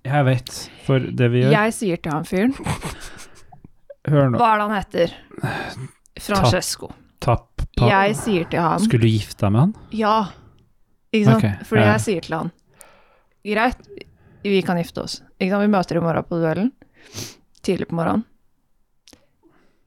jeg 0.04 0.24
vet, 0.24 0.52
for 0.86 0.98
det 1.00 1.30
vi 1.32 1.42
gjør 1.42 1.50
Jeg 1.56 1.72
sier 1.74 1.96
til 2.02 2.12
han 2.12 2.24
fyren 2.24 2.54
Hør 4.06 4.28
nå. 4.30 4.36
Hva 4.38 4.50
er 4.52 4.58
det 4.58 4.64
han 4.68 4.76
heter? 4.76 5.14
Francesco. 6.20 6.90
Tapp 7.20 7.62
tapp, 7.76 7.88
Jeg 7.88 8.16
sier 8.16 8.44
til 8.50 8.60
han 8.60 8.78
Skulle 8.84 9.00
du 9.00 9.08
gifte 9.08 9.40
deg 9.46 9.52
med 9.52 9.60
han? 9.60 9.74
Ja. 9.96 10.16
Ikke 11.12 11.24
sant? 11.30 11.38
Okay, 11.44 11.64
Fordi 11.64 11.82
jeg 11.88 12.00
sier 12.04 12.20
til 12.28 12.36
han 12.36 12.52
Greit, 13.44 13.88
vi 14.44 14.60
kan 14.64 14.76
gifte 14.80 15.02
oss. 15.02 15.18
Ikke 15.40 15.50
sant? 15.52 15.62
Vi 15.64 15.72
møter 15.72 15.96
i 15.96 16.00
morgen 16.00 16.24
på 16.28 16.36
duellen. 16.40 16.70
Tidlig 17.64 17.88
på 17.90 17.96
morgenen. 17.98 18.24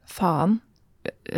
Faen. 0.05 0.59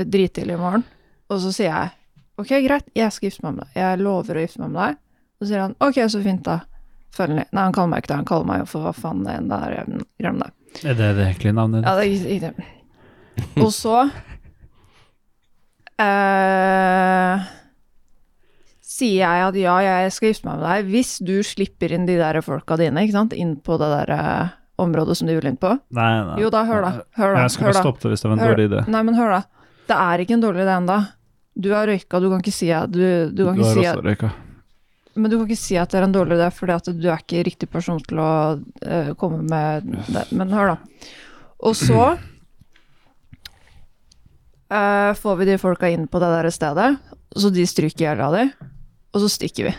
Drittidlig 0.06 0.56
i 0.56 0.62
morgen. 0.62 0.84
Og 1.30 1.42
så 1.44 1.52
sier 1.54 1.70
jeg 1.70 1.96
ok, 2.40 2.52
greit, 2.64 2.88
jeg 2.96 3.12
skal 3.12 3.30
gifte 3.30 3.44
meg 3.46 3.58
med 3.58 3.66
deg. 3.66 3.78
Jeg 3.82 4.02
lover 4.02 4.40
å 4.40 4.44
gifte 4.46 4.62
meg 4.64 4.72
med 4.74 4.82
deg. 4.82 5.00
Og 5.40 5.46
Så 5.46 5.50
sier 5.52 5.64
han 5.66 5.76
ok, 5.84 6.00
så 6.12 6.22
fint, 6.24 6.44
da. 6.48 6.60
Følgelig. 7.16 7.46
Nei, 7.52 7.64
han 7.68 7.76
kaller 7.76 7.92
meg 7.94 8.04
ikke 8.04 8.12
det. 8.14 8.20
Han 8.22 8.30
kaller 8.30 8.50
meg 8.50 8.64
jo 8.64 8.68
for 8.70 8.88
hva 8.88 8.94
faen 8.96 9.24
det 9.26 9.36
enn 9.40 9.50
det 9.52 9.60
er. 9.68 9.94
Glem 10.22 10.42
det. 10.44 10.50
Er 10.86 10.98
det 11.00 11.14
det 11.18 11.26
egentlige 11.26 11.56
navnet? 11.58 11.88
Ja, 11.88 11.96
det 11.98 12.04
er 12.06 12.52
ikke. 12.52 12.68
Og 13.64 13.72
så 13.74 13.96
eh, 16.00 17.48
sier 18.84 19.20
jeg 19.24 19.46
at 19.50 19.60
ja, 19.60 19.76
jeg 19.86 20.14
skal 20.16 20.32
gifte 20.34 20.48
meg 20.50 20.60
med 20.60 20.66
deg 20.68 20.94
hvis 20.94 21.14
du 21.26 21.36
slipper 21.46 21.94
inn 21.96 22.08
de 22.10 22.18
der 22.20 22.40
folka 22.46 22.78
dine, 22.80 23.06
ikke 23.06 23.18
sant, 23.18 23.36
inn 23.38 23.56
på 23.64 23.80
det 23.82 23.90
der 23.94 24.16
eh, 24.16 24.56
området 24.80 25.18
som 25.20 25.30
du 25.30 25.36
vil 25.36 25.50
inn 25.52 25.60
på. 25.60 25.74
Nei, 25.96 26.12
nei. 26.30 26.38
Jo 26.44 26.52
da, 26.54 26.64
hør 26.68 26.86
da. 26.86 26.92
Hør 27.20 27.36
da. 27.36 27.46
Jeg 27.46 27.56
skal 27.56 27.68
hør 27.68 27.74
bare 27.74 27.80
da. 27.80 27.86
stoppe 27.88 28.06
det 28.06 28.14
hvis 28.14 28.24
det 28.26 28.30
var 28.32 28.38
en 28.38 28.46
dårlig 28.46 28.68
idé. 28.70 28.84
Nei, 28.96 29.04
men 29.08 29.18
hør 29.20 29.36
da. 29.38 29.42
Det 29.90 29.98
er 29.98 30.22
ikke 30.22 30.36
en 30.38 30.44
dårlig 30.44 30.62
idé 30.66 30.76
ennå. 30.78 31.00
Du 31.60 31.72
har 31.74 31.90
røyka, 31.90 32.20
du 32.22 32.30
kan 32.30 32.44
ikke 32.44 32.54
si 32.56 32.70
at 32.72 32.92
du, 32.94 33.02
du 33.34 33.42
kan 33.48 33.58
Du 33.58 33.64
ikke 33.64 33.68
har 33.68 33.74
si 33.74 33.84
også 33.84 33.98
at, 33.98 34.06
røyka. 34.06 34.30
Men 35.20 35.32
du 35.32 35.38
kan 35.38 35.48
ikke 35.50 35.60
si 35.60 35.78
at 35.82 35.92
det 35.92 36.00
er 36.00 36.06
en 36.06 36.16
dårlig 36.16 36.38
idé, 36.38 36.50
fordi 36.56 36.76
at 36.76 36.90
du 36.94 37.08
er 37.10 37.24
ikke 37.24 37.46
riktig 37.48 37.68
person 37.72 38.00
til 38.06 38.22
å 38.22 38.32
uh, 38.60 39.12
komme 39.20 39.42
med 39.50 39.90
det. 40.14 40.26
Men 40.38 40.54
hør, 40.54 40.76
da. 40.76 40.78
Og 41.66 41.74
så 41.76 42.04
uh, 44.72 45.12
får 45.22 45.40
vi 45.42 45.50
de 45.50 45.58
folka 45.62 45.90
inn 45.92 46.06
på 46.08 46.22
det 46.22 46.30
der 46.36 46.50
stedet, 46.54 46.92
så 47.36 47.52
de 47.54 47.66
stryker 47.68 48.06
i 48.06 48.08
hjel 48.08 48.24
av 48.24 48.38
de, 48.38 48.46
og 49.10 49.26
så 49.26 49.32
stikker 49.34 49.72
vi. 49.72 49.74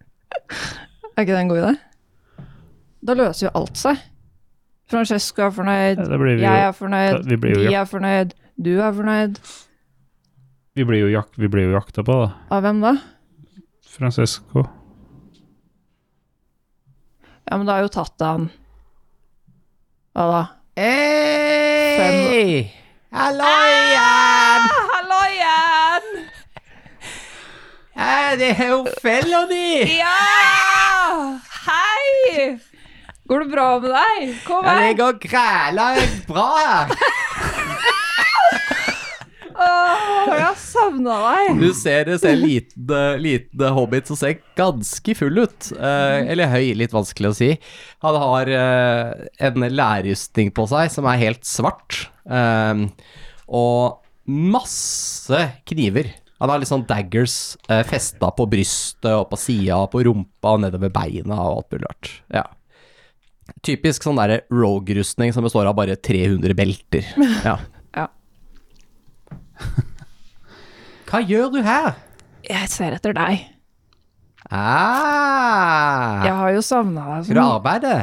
er 1.14 1.26
ikke 1.26 1.34
det 1.34 1.42
en 1.42 1.52
god 1.52 1.62
idé? 1.64 1.74
Da 3.04 3.18
løser 3.18 3.48
jo 3.48 3.54
alt 3.58 3.76
seg. 3.76 4.00
Francesco 4.90 5.42
er 5.46 5.52
fornøyd, 5.52 6.00
Ja, 6.38 6.54
jeg 6.60 6.66
er 6.70 6.74
fornøyd, 6.76 7.22
vi 7.26 7.36
vi 7.40 7.52
jo 7.54 7.60
de 7.64 7.76
er 7.76 7.86
fornøyd, 7.88 8.34
du 8.56 8.72
er 8.80 8.92
fornøyd. 8.94 9.38
Vi 10.74 10.84
blir 10.86 11.04
jo, 11.04 11.10
jak 11.12 11.36
vi 11.38 11.48
blir 11.50 11.68
jo 11.68 11.76
jakta 11.76 12.02
på, 12.06 12.14
da. 12.24 12.30
Av 12.54 12.64
hvem 12.64 12.80
da? 12.82 12.94
Francesco. 13.94 14.64
Ja, 17.44 17.56
men 17.58 17.66
da 17.68 17.76
har 17.76 17.84
jo 17.84 17.90
tatt 17.92 18.22
han 18.24 18.48
Hva 20.16 20.24
da? 20.30 20.42
Hei! 20.80 22.64
Hallo 23.14 23.50
igjen! 23.70 24.70
Hallo 24.90 25.20
igjen! 25.28 26.08
Det 28.40 28.48
er 28.56 28.70
jo 28.72 28.80
fella 28.98 29.44
di! 29.50 29.98
Ja! 30.00 31.38
Hei! 31.68 32.56
Går 33.30 33.44
det 33.44 33.50
bra 33.52 33.68
med 33.84 33.94
deg? 33.94 34.32
Kom 34.48 34.66
Ja, 34.66 34.74
det 34.82 34.96
går 34.98 35.20
græla 35.22 35.92
bra 36.26 36.48
her. 36.58 37.13
Åh, 39.64 40.30
jeg 40.34 40.42
har 40.44 40.56
savna 40.60 41.16
deg. 41.24 41.60
Du 41.62 41.68
ser, 41.76 42.04
det 42.08 42.18
ser 42.22 42.36
liten, 42.40 43.20
liten 43.22 43.64
hobbit 43.76 44.08
som 44.10 44.18
ser 44.18 44.38
ganske 44.58 45.14
full 45.18 45.42
ut. 45.44 45.70
Eh, 45.76 46.30
eller 46.34 46.50
høy, 46.52 46.72
litt 46.78 46.94
vanskelig 46.94 47.30
å 47.32 47.36
si. 47.38 47.50
Han 48.04 48.18
har 48.22 48.50
eh, 48.52 49.28
en 49.48 49.66
lærrustning 49.72 50.52
på 50.56 50.66
seg 50.70 50.92
som 50.94 51.08
er 51.10 51.22
helt 51.26 51.44
svart. 51.48 52.04
eh, 52.28 52.84
og 53.44 54.00
masse 54.24 55.40
kniver. 55.68 56.06
Han 56.40 56.50
har 56.50 56.60
litt 56.60 56.68
sånn 56.70 56.86
daggers 56.88 57.54
eh, 57.70 57.82
festa 57.86 58.30
på 58.36 58.46
brystet 58.50 59.10
og 59.12 59.28
på 59.30 59.38
sida, 59.40 59.82
på 59.92 60.00
rumpa 60.08 60.56
og 60.56 60.62
nedover 60.64 60.90
beina 60.92 61.36
og 61.44 61.58
alt 61.60 61.74
mulig 61.76 61.86
rart. 61.88 62.10
Ja. 62.34 62.44
Typisk 63.64 64.04
sånn 64.06 64.16
derre 64.18 64.40
rogue-rustning 64.52 65.32
som 65.36 65.44
består 65.44 65.68
av 65.68 65.76
bare 65.76 65.96
300 66.00 66.56
belter. 66.56 67.04
Ja. 67.44 67.58
Hva 71.08 71.20
gjør 71.22 71.50
du 71.54 71.60
her? 71.62 71.94
Jeg 72.48 72.68
ser 72.72 72.96
etter 72.96 73.14
deg. 73.16 73.44
Ah, 74.52 76.20
Jeg 76.26 76.34
har 76.36 76.50
jo 76.56 76.60
savna 76.64 77.04
deg. 77.14 77.24
Skal 77.28 77.38
du 77.38 77.42
arbeide? 77.44 77.94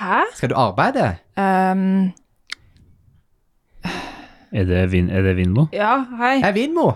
Hæ? 0.00 0.18
Skal 0.38 0.52
du 0.52 0.56
arbeide? 0.60 1.06
Um. 1.36 2.12
Er 4.50 4.66
det, 4.66 4.84
vin 4.92 5.10
er 5.14 5.22
det 5.22 5.36
Vinmo? 5.38 5.68
ja, 5.74 5.92
hei. 6.18 6.40
Hei, 6.42 6.52
Vinmo. 6.56 6.88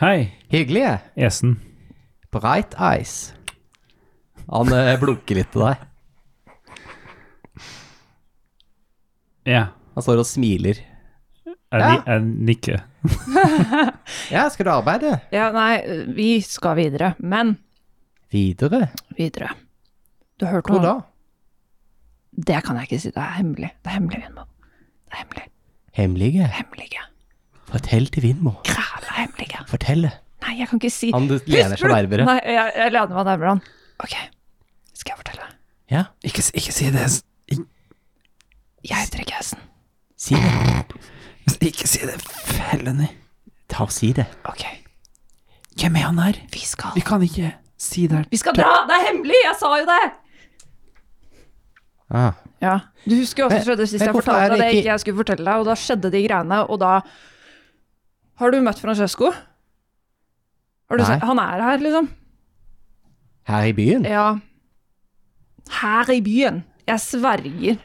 Hei, 0.00 0.30
Hyggelig. 0.52 0.98
Esen. 1.18 1.56
Bright 2.30 2.74
eyes. 2.78 3.34
Han 4.48 4.70
eh, 4.72 4.94
blunker 5.00 5.36
litt 5.40 5.50
til 5.52 5.64
deg. 5.66 5.82
Ja, 9.48 9.64
Han 9.96 10.04
står 10.04 10.20
og 10.22 10.28
smiler. 10.28 10.78
Jeg, 11.72 11.80
Ja. 11.80 12.02
jeg 12.06 12.22
nikker. 12.22 12.82
Ja, 14.34 14.48
skal 14.52 14.66
du 14.66 14.70
arbeide? 14.72 15.20
Ja, 15.32 15.50
nei, 15.52 16.04
vi 16.16 16.40
skal 16.44 16.76
videre. 16.76 17.14
Men 17.18 17.56
Videre? 18.32 18.88
videre. 19.16 19.48
Du 20.40 20.44
har 20.46 20.52
hørt 20.58 20.66
Hvor 20.68 20.80
noe? 20.82 20.84
da? 20.98 22.42
Det 22.52 22.62
kan 22.64 22.76
jeg 22.76 22.88
ikke 22.88 23.00
si. 23.02 23.10
Det 23.10 23.22
er 23.22 23.36
hemmelig. 23.38 23.70
Det 23.82 23.90
er 23.90 23.96
hemmelig, 23.96 24.20
Vindmo. 24.24 24.44
Det 25.08 25.12
er 25.16 25.22
hemmelig. 25.22 25.44
Hemmelige? 25.98 26.46
Hemmelige. 26.54 27.04
Fortell 27.68 28.06
til 28.14 28.22
Vindmo. 28.22 28.52
Kræla 28.68 29.14
hemmelige. 29.16 29.64
Fortell. 29.68 30.04
Nei, 30.44 30.52
jeg 30.60 30.68
kan 30.70 30.78
ikke 30.78 30.90
si 30.94 31.10
Han 31.12 31.26
lener 31.28 31.76
seg 31.80 31.90
nærmere. 31.90 32.24
Nei, 32.28 32.38
jeg, 32.44 32.72
jeg 32.76 32.92
lener 32.94 33.16
meg 33.16 33.26
nærmere 33.32 33.48
han. 33.56 33.62
Ok, 34.04 34.14
skal 34.94 35.14
jeg 35.14 35.18
fortelle? 35.24 35.48
Ja, 35.90 36.04
Ikke, 36.22 36.44
ikke 36.54 36.72
si 36.76 36.90
det. 36.94 37.08
Jeg 38.88 38.96
heter 39.02 39.24
ikke 39.24 39.34
Hesten. 39.40 39.58
si 40.16 40.34
det. 40.38 40.77
Ikke 41.60 41.88
si 41.90 41.98
det. 42.06 42.20
Fellene. 42.46 43.08
Ta 43.68 43.82
og 43.84 43.92
si 43.92 44.12
det. 44.16 44.26
Ok, 44.48 44.62
Hvem 45.78 45.96
er 45.96 46.06
han 46.08 46.18
her? 46.18 46.38
vi 46.52 46.58
skal 46.66 46.90
Vi 46.94 47.00
kan 47.06 47.22
ikke 47.22 47.52
si 47.78 48.06
det. 48.10 48.24
Vi 48.30 48.36
skal 48.40 48.54
dra! 48.56 48.84
Det 48.88 48.94
er 48.96 49.04
hemmelig! 49.12 49.36
Jeg 49.44 49.56
sa 49.60 49.72
jo 49.78 49.86
det! 49.86 50.12
Ah. 52.10 52.32
Ja, 52.62 52.78
Du 53.04 53.14
husker 53.14 53.42
jo 53.44 53.48
hva 53.50 53.58
som 53.60 53.66
skjedde 53.68 53.84
sist 53.86 54.00
men 54.00 54.08
jeg 54.08 54.14
hvorfor 54.16 54.32
er 54.32 54.48
fortalte 54.48 54.48
deg 54.48 54.58
det 54.58 54.58
det 54.58 54.68
ikke- 54.72 54.78
ikke 54.82 54.90
jeg 54.94 55.00
skulle 55.00 55.18
fortelle 55.20 55.44
deg, 55.44 55.58
og 55.60 55.66
da 55.68 55.74
skjedde 55.76 56.10
de 56.14 56.22
greiene, 56.28 56.58
og 56.70 56.78
da 56.80 57.00
Har 58.38 58.50
du 58.50 58.60
møtt 58.62 58.78
Francesco? 58.80 59.30
Har 59.32 60.96
du 60.96 61.02
Nei. 61.02 61.06
sett? 61.12 61.22
Han 61.26 61.38
er 61.38 61.60
her, 61.62 61.78
liksom. 61.78 62.08
Her 63.48 63.62
i 63.64 63.72
byen? 63.72 64.04
Ja. 64.04 64.38
Her 65.80 66.10
i 66.10 66.20
byen. 66.20 66.64
Jeg 66.86 67.00
sverger. 67.00 67.78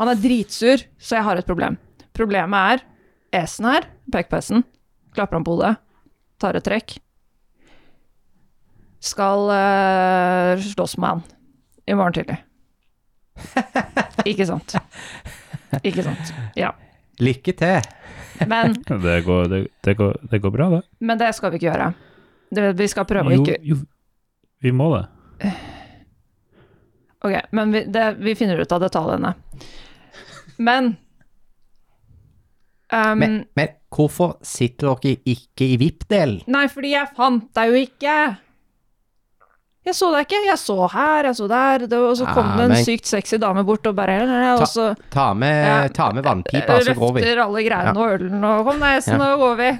Han 0.00 0.10
er 0.10 0.20
dritsur, 0.20 0.84
så 0.98 1.18
jeg 1.18 1.26
har 1.26 1.38
et 1.38 1.48
problem. 1.48 1.78
Problemet 2.14 2.74
er 2.74 3.42
Esen 3.42 3.66
her, 3.68 3.88
peker 4.12 4.30
på 4.30 4.38
Esen, 4.40 4.64
klapper 5.14 5.38
han 5.38 5.46
på 5.46 5.56
hodet, 5.56 5.74
tar 6.42 6.58
et 6.58 6.66
trekk. 6.66 6.96
Skal 9.04 9.50
uh, 9.50 10.62
slåss 10.64 10.96
med 11.02 11.08
han 11.08 11.24
i 11.86 11.96
morgen 11.98 12.16
tidlig. 12.16 12.38
Ikke 14.30 14.46
sant. 14.48 14.76
Ikke 15.82 16.04
sant. 16.06 16.32
Ja. 16.58 16.72
Lykke 17.22 17.54
til. 17.58 17.90
Men, 18.50 18.74
Det 19.06 19.18
går, 19.26 19.50
det, 19.50 19.66
det 19.84 19.96
går, 19.98 20.18
det 20.30 20.42
går 20.42 20.50
bra, 20.50 20.70
det. 20.76 20.82
men 20.98 21.18
det 21.18 21.30
skal 21.36 21.52
vi 21.52 21.60
ikke 21.60 21.70
gjøre. 21.70 21.92
Vi 22.78 22.88
skal 22.90 23.06
prøve 23.06 23.30
å 23.30 23.36
ikke 23.36 23.58
jo, 23.62 23.78
vi 24.62 24.72
må 24.74 24.90
det. 24.96 25.04
Ok, 27.24 27.34
men 27.56 27.72
vi, 27.72 27.84
det, 27.88 28.04
vi 28.20 28.34
finner 28.36 28.60
ut 28.60 28.72
av 28.76 28.82
detaljene. 28.84 29.34
Men 30.58 30.96
um, 32.92 33.18
Men, 33.18 33.38
men 33.56 33.68
hvorfor 33.94 34.36
sitter 34.44 34.92
dere 35.00 35.16
ikke 35.34 35.68
i 35.72 35.76
VIP-delen? 35.80 36.42
Nei, 36.52 36.66
fordi 36.72 36.92
jeg 36.94 37.08
fant 37.16 37.46
deg 37.56 37.72
jo 37.72 37.80
ikke. 37.86 38.16
Jeg 39.84 39.96
så 39.98 40.08
deg 40.14 40.24
ikke. 40.26 40.38
Jeg 40.48 40.60
så 40.62 40.76
her, 40.94 41.26
jeg 41.28 41.36
så 41.40 41.48
der, 41.50 41.86
det, 41.88 41.98
og 42.00 42.14
så 42.16 42.28
kom 42.32 42.46
Ja, 42.52 42.56
det 42.56 42.64
en 42.68 42.72
men- 42.76 42.84
sykt 42.86 43.08
sexy 43.10 43.36
dame 43.40 43.64
bort 43.68 43.86
og 43.90 43.96
bare 43.98 44.20
Og 44.54 44.62
Ta- 44.64 44.70
så 44.70 44.86
Ta 45.12 45.26
med, 45.34 45.58
Ja. 45.66 45.88
ta 45.88 46.10
med 46.12 46.24
vannpipa, 46.24 46.78
så 46.84 46.94
går 46.96 47.12
vi. 47.14 47.20
løfter 47.24 47.42
alle 47.44 47.64
greiene 47.66 47.96
og 47.98 48.14
ølen 48.20 48.44
og 48.44 48.64
Kom 48.68 48.80
deg, 48.80 48.96
Esen, 48.98 49.18
nå 49.18 49.36
går 49.42 49.56
vi. 49.56 49.72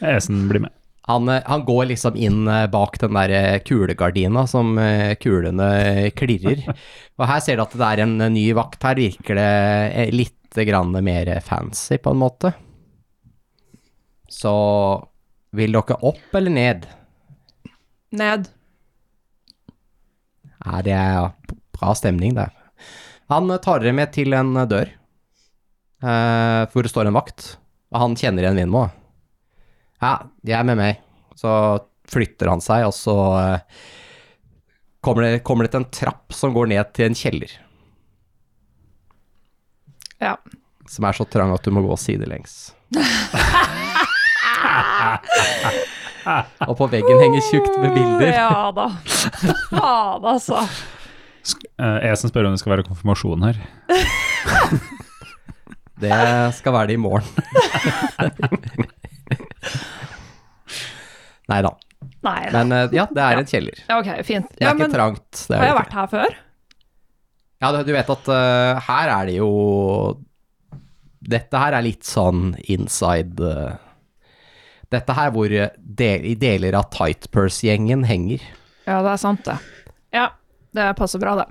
Esen 0.14 0.48
blir 0.50 0.60
med. 0.66 0.72
Han, 1.08 1.28
eh, 1.32 1.42
han 1.46 1.64
går 1.64 1.88
liksom 1.92 2.16
inn 2.16 2.48
eh, 2.48 2.66
bak 2.70 2.98
den 3.00 3.16
der 3.16 3.32
eh, 3.34 3.58
kulegardina 3.64 4.44
som 4.50 4.76
kulene 5.22 5.68
klirrer. 6.16 6.66
Og 7.18 7.28
her 7.30 7.40
ser 7.44 7.56
du 7.58 7.64
at 7.64 7.76
det 7.80 7.88
er 7.88 8.04
en 8.04 8.16
ny 8.34 8.50
vakt. 8.56 8.82
Her 8.84 8.98
virker 8.98 9.40
det 9.40 10.08
litt 10.14 10.34
grann 10.68 10.92
mer 11.04 11.30
fancy, 11.44 11.98
på 12.00 12.12
en 12.12 12.20
måte. 12.20 12.52
Så 14.28 14.52
vil 15.56 15.72
dere 15.72 15.96
opp 16.04 16.36
eller 16.36 16.52
ned? 16.52 16.86
Ned. 18.12 18.48
Ja, 20.64 20.80
det 20.84 20.94
er 20.96 21.32
bra 21.76 21.94
stemning 21.96 22.36
det. 22.36 22.48
Han 23.32 23.50
tar 23.64 23.82
dere 23.82 23.96
med 23.96 24.12
til 24.16 24.32
en 24.36 24.54
dør, 24.68 24.88
eh, 26.02 26.62
hvor 26.72 26.84
det 26.84 26.92
står 26.92 27.08
en 27.08 27.16
vakt. 27.16 27.54
Og 27.92 28.02
han 28.02 28.16
kjenner 28.16 28.44
igjen 28.44 28.60
Vindmo. 28.62 28.88
Ja, 30.02 30.12
de 30.46 30.52
er 30.54 30.64
med 30.66 30.76
meg. 30.78 31.00
Så 31.38 31.50
flytter 32.08 32.50
han 32.52 32.62
seg, 32.64 32.86
og 32.88 32.94
så 32.96 33.14
eh, 33.38 33.60
kommer, 35.04 35.22
det, 35.26 35.42
kommer 35.46 35.66
det 35.66 35.72
til 35.74 35.82
en 35.82 35.92
trapp 35.94 36.32
som 36.34 36.54
går 36.56 36.66
ned 36.72 36.84
til 36.96 37.04
en 37.08 37.18
kjeller. 37.18 37.50
Ja. 40.22 40.34
Som 40.88 41.04
er 41.06 41.12
så 41.18 41.24
trang 41.28 41.52
at 41.54 41.64
du 41.66 41.70
må 41.74 41.80
gå 41.84 41.96
sidelengs. 42.00 42.54
og 46.68 46.74
på 46.78 46.86
veggen 46.90 47.20
henger 47.22 47.42
tjukt 47.50 47.74
med 47.82 47.90
bilder. 47.96 48.32
Ja 48.32 48.72
da. 48.74 48.86
Faen, 49.70 50.24
altså. 50.34 50.58
Jeg 51.78 52.16
som 52.20 52.28
spør 52.32 52.48
om 52.48 52.54
det 52.56 52.60
skal 52.62 52.74
være 52.76 52.88
konfirmasjon 52.88 53.44
her. 53.48 53.56
Det 55.98 56.14
skal 56.54 56.70
være 56.76 56.86
det 56.92 56.94
i 56.94 57.00
morgen. 57.02 57.26
Nei 61.48 61.62
da. 61.64 61.72
Men 62.22 62.72
eh, 62.72 62.88
ja, 62.94 63.06
det 63.10 63.24
er 63.24 63.40
en 63.40 63.48
kjeller. 63.48 63.80
Ja, 63.88 63.98
ok, 64.02 64.10
fint. 64.26 64.48
Det 64.54 64.62
er 64.62 64.68
Ja, 64.68 64.74
ikke 64.74 64.84
men 64.84 64.94
trangt. 64.94 65.42
Det 65.48 65.56
er 65.56 65.62
har 65.62 65.66
jeg 65.68 65.74
det 65.74 65.80
vært 65.80 65.96
her 65.98 66.10
før? 66.12 66.38
Ja, 67.58 67.70
du, 67.74 67.78
du 67.88 67.92
vet 67.96 68.10
at 68.14 68.30
eh, 68.34 68.80
her 68.88 69.12
er 69.16 69.28
det 69.30 69.36
jo 69.40 69.50
Dette 71.28 71.58
her 71.60 71.74
er 71.74 71.82
litt 71.82 72.06
sånn 72.06 72.52
inside 72.70 73.42
eh, 73.42 73.72
Dette 74.94 75.16
her 75.18 75.32
hvor 75.34 75.50
eh, 75.52 75.72
del, 75.76 76.28
i 76.30 76.36
deler 76.38 76.76
av 76.78 76.86
Tightpurse-gjengen 76.94 78.06
henger. 78.08 78.44
Ja, 78.86 79.00
det 79.04 79.10
er 79.16 79.20
sant, 79.20 79.42
det. 79.48 79.58
Ja, 80.14 80.28
det 80.76 80.86
passer 80.96 81.20
bra, 81.20 81.34
det. 81.42 81.48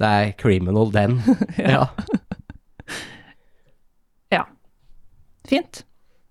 Det 0.00 0.10
er 0.18 0.32
criminal 0.40 0.90
den. 0.92 1.20
ja. 1.60 1.86
Fint. 5.50 5.80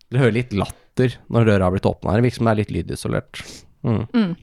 Du 0.09 0.15
hører 0.15 0.31
litt 0.37 0.53
latter 0.55 0.77
når 1.31 1.49
døra 1.49 1.67
har 1.67 1.75
blitt 1.75 1.87
åpna 1.89 2.13
her. 2.13 2.23
Virker 2.25 2.41
som 2.41 2.49
det 2.49 2.53
er 2.53 2.61
litt 2.61 2.75
lydisolert. 2.75 3.41
Mm. 3.87 4.03
Mm. 4.13 4.35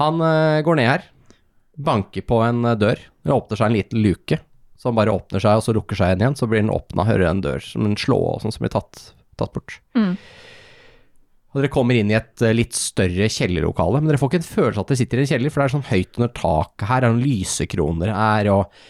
Han 0.00 0.22
eh, 0.24 0.60
går 0.66 0.80
ned 0.80 0.88
her, 0.88 1.08
banker 1.76 2.24
på 2.26 2.40
en 2.46 2.64
eh, 2.64 2.78
dør. 2.80 3.00
Det 3.22 3.34
åpner 3.36 3.60
seg 3.60 3.70
en 3.70 3.78
liten 3.78 4.04
luke, 4.04 4.40
som 4.80 4.96
bare 4.96 5.12
åpner 5.12 5.42
seg 5.42 5.60
og 5.60 5.66
så 5.66 5.74
lukker 5.76 5.98
seg 5.98 6.12
igjen 6.12 6.24
igjen. 6.24 6.38
Så 6.40 6.48
blir 6.50 6.62
den 6.62 6.72
åpna, 6.74 7.08
hører 7.08 7.30
en 7.30 7.42
dør 7.44 7.64
som 7.64 7.88
en 7.88 7.98
slå 8.00 8.20
og 8.34 8.44
sånn 8.44 8.56
som 8.56 8.64
blir 8.64 8.72
tatt, 8.74 9.10
tatt 9.40 9.52
bort. 9.56 9.78
Mm. 9.98 10.14
Og 11.50 11.58
dere 11.58 11.72
kommer 11.74 11.98
inn 11.98 12.12
i 12.12 12.16
et 12.18 12.44
eh, 12.46 12.54
litt 12.54 12.76
større 12.78 13.28
kjellerlokale, 13.32 14.00
men 14.00 14.12
dere 14.12 14.22
får 14.22 14.32
ikke 14.32 14.42
en 14.44 14.48
følelse 14.48 14.78
av 14.78 14.86
at 14.86 14.92
dere 14.92 15.02
sitter 15.02 15.20
i 15.20 15.24
en 15.24 15.30
kjeller, 15.32 15.52
for 15.52 15.60
det 15.60 15.66
er 15.66 15.74
sånn 15.76 15.88
høyt 15.90 16.20
under 16.20 16.32
taket. 16.36 16.88
Her 16.90 17.04
er 17.04 17.12
noen 17.12 17.24
lysekroner 17.24 18.12
her, 18.14 18.50
og, 18.54 18.82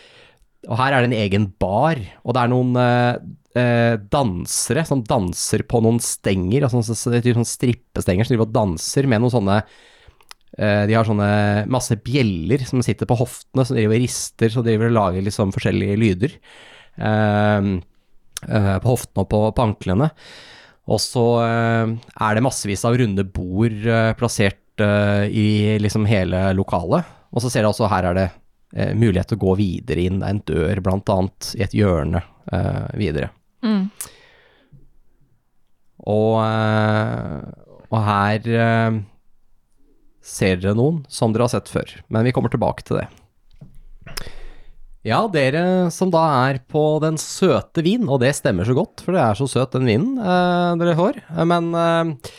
og 0.68 0.80
her 0.82 0.96
er 0.96 1.02
det 1.02 1.10
en 1.10 1.20
egen 1.22 1.46
bar, 1.62 2.02
og 2.20 2.36
det 2.36 2.42
er 2.42 2.52
noen 2.52 2.74
eh, 2.84 3.22
eh, 3.58 3.96
dansere 4.12 4.84
som 4.86 5.02
danser 5.06 5.64
på 5.68 5.80
noen 5.82 6.00
stenger, 6.02 6.66
altså 6.66 6.82
sånn, 6.84 6.98
så, 6.98 7.14
typ 7.18 7.38
sånn 7.38 7.48
strippestenger 7.48 8.26
som 8.26 8.34
driver 8.34 8.48
og 8.48 8.56
danser 8.56 9.08
med 9.10 9.22
noen 9.22 9.34
sånne 9.34 9.58
eh, 9.60 10.84
De 10.90 10.96
har 10.96 11.08
sånne 11.08 11.30
masse 11.70 11.98
bjeller 12.04 12.64
som 12.68 12.84
sitter 12.86 13.10
på 13.10 13.18
hoftene, 13.20 13.66
som 13.66 13.78
driver 13.78 13.96
og 13.96 14.04
rister, 14.04 14.52
så 14.52 14.64
driver 14.66 14.90
og 14.90 14.98
lager 14.98 15.26
liksom 15.26 15.54
forskjellige 15.56 15.98
lyder. 16.00 16.38
Eh, 16.96 17.70
eh, 18.46 18.76
på 18.78 18.94
hoftene 18.94 19.24
og 19.24 19.30
på, 19.32 19.44
på 19.56 19.66
anklene. 19.68 20.10
Og 20.90 20.98
så 20.98 21.22
er 21.44 22.34
det 22.34 22.42
massevis 22.42 22.82
av 22.88 22.96
runde 22.98 23.22
bord 23.30 23.84
plassert 24.18 24.82
i 24.82 25.76
liksom 25.78 26.08
hele 26.08 26.40
lokalet. 26.56 27.06
Og 27.30 27.44
så 27.44 27.50
ser 27.52 27.62
du 27.62 27.68
også 27.68 27.86
her 27.92 28.08
er 28.08 28.16
det 28.16 28.24
mulighet 28.98 29.30
til 29.30 29.38
å 29.38 29.42
gå 29.44 29.54
videre 29.60 30.02
inn. 30.02 30.18
Det 30.18 30.26
er 30.26 30.34
en 30.34 30.42
dør 30.50 30.82
blant 30.88 31.12
annet 31.14 31.52
i 31.60 31.62
et 31.62 31.76
hjørne 31.76 32.24
eh, 32.50 32.88
videre. 32.98 33.30
Mm. 33.64 33.90
Og, 36.08 36.34
eh, 36.42 37.38
og 37.90 38.04
her 38.06 38.50
eh, 38.56 39.00
ser 40.24 40.60
dere 40.60 40.76
noen 40.78 41.02
som 41.12 41.34
dere 41.34 41.48
har 41.48 41.54
sett 41.54 41.72
før, 41.72 41.96
men 42.08 42.26
vi 42.26 42.34
kommer 42.36 42.52
tilbake 42.52 42.86
til 42.86 43.02
det. 43.02 43.08
Ja, 45.06 45.22
dere 45.32 45.88
som 45.94 46.10
da 46.12 46.22
er 46.50 46.58
på 46.68 46.84
den 47.00 47.16
søte 47.20 47.84
vin, 47.84 48.04
og 48.04 48.20
det 48.20 48.34
stemmer 48.36 48.68
så 48.68 48.76
godt, 48.76 49.00
for 49.00 49.16
det 49.16 49.22
er 49.24 49.38
så 49.38 49.48
søt 49.48 49.72
den 49.76 49.88
vinen 49.88 50.18
eh, 50.20 50.72
dere 50.80 50.96
får, 50.98 51.22
men 51.48 51.70
eh, 51.72 52.32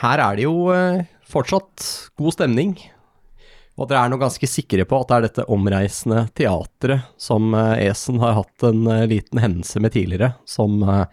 her 0.00 0.22
er 0.24 0.38
det 0.38 0.46
jo 0.46 0.56
eh, 0.72 1.04
fortsatt 1.28 1.84
god 2.16 2.36
stemning. 2.38 2.74
Og 3.80 3.88
dere 3.88 4.02
er 4.04 4.10
nå 4.12 4.18
ganske 4.20 4.48
sikre 4.50 4.84
på 4.88 4.98
at 5.00 5.08
det 5.08 5.16
er 5.16 5.24
dette 5.26 5.44
omreisende 5.52 6.26
teatret 6.36 7.06
som 7.20 7.54
eh, 7.56 7.86
Esen 7.88 8.18
har 8.20 8.34
hatt 8.36 8.66
en 8.68 8.82
eh, 8.92 9.06
liten 9.08 9.40
hendelse 9.40 9.80
med 9.80 9.94
tidligere, 9.94 10.34
som, 10.44 10.76
eh, 10.84 11.06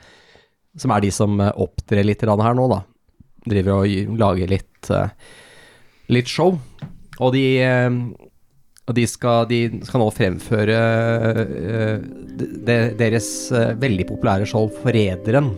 som 0.80 0.91
er 0.91 1.05
de 1.05 1.12
som 1.16 1.39
opptrer 1.39 2.03
litt 2.03 2.26
her 2.28 2.57
nå, 2.60 2.68
da. 2.72 2.82
Driver 3.49 3.80
og 3.86 4.18
lager 4.20 4.51
litt, 4.51 4.89
litt 6.12 6.28
show. 6.28 6.57
Og 7.24 7.32
de, 7.34 7.45
de, 8.95 9.05
skal, 9.07 9.47
de 9.49 9.62
skal 9.88 10.03
nå 10.03 10.10
fremføre 10.14 10.76
de, 12.36 12.49
de- 12.68 12.91
deres 12.99 13.30
veldig 13.80 14.05
populære 14.12 14.47
show 14.51 14.68
Forræderen. 14.84 15.49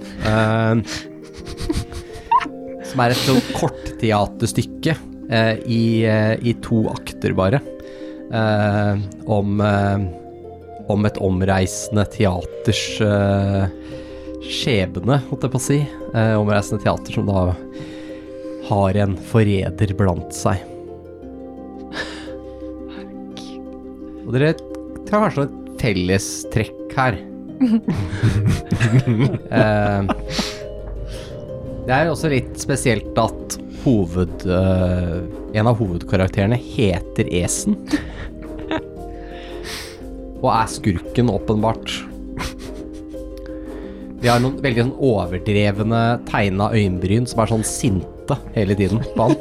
som 2.86 3.04
er 3.04 3.14
et 3.16 3.26
sånt 3.26 3.52
kortteaterstykke 3.58 4.96
i, 5.32 6.04
eh, 6.06 6.34
i 6.44 6.54
to 6.64 6.86
akter, 6.92 7.34
bare. 7.38 7.62
Eh, 8.32 8.98
om, 9.26 9.62
eh, 9.62 10.00
om 10.88 11.06
et 11.06 11.18
omreisende 11.24 12.06
teaters 12.12 12.84
eh, 13.04 13.66
skjebne, 14.42 15.22
holdt 15.30 15.48
jeg 15.48 15.54
på 15.54 15.60
å 15.60 15.64
si. 15.64 15.80
Eh, 16.16 16.36
omreisende 16.40 16.84
teater 16.84 17.16
som 17.16 17.28
da 17.30 17.52
har 18.72 19.02
en 19.04 19.18
forræder 19.32 19.96
blant 20.00 20.36
seg. 20.36 20.64
Og 24.22 24.36
dere 24.36 24.54
har 24.54 25.26
kanskje 25.26 25.48
et 25.48 25.58
fellestrekk 25.82 26.96
her. 26.96 27.18
eh, 29.58 30.02
det 31.82 31.94
er 31.98 32.06
jo 32.08 32.14
også 32.14 32.32
litt 32.32 32.56
spesielt 32.62 33.18
at 33.20 33.58
hoved, 33.84 34.46
Uh, 34.46 35.22
en 35.54 35.68
av 35.68 35.78
hovedkarakterene 35.80 36.58
heter 36.58 37.28
Esen. 37.42 37.76
Og 40.42 40.48
er 40.50 40.70
skurken, 40.72 41.30
åpenbart. 41.30 41.92
De 44.22 44.30
har 44.30 44.42
noen 44.42 44.60
veldig 44.62 44.84
sånn 44.86 44.98
overdrevne 45.02 46.02
tegna 46.30 46.70
øyenbryn 46.76 47.26
som 47.30 47.42
er 47.42 47.50
sånn 47.50 47.66
sinte 47.66 48.38
hele 48.56 48.78
tiden 48.78 49.02
på 49.16 49.30
han. 49.30 49.38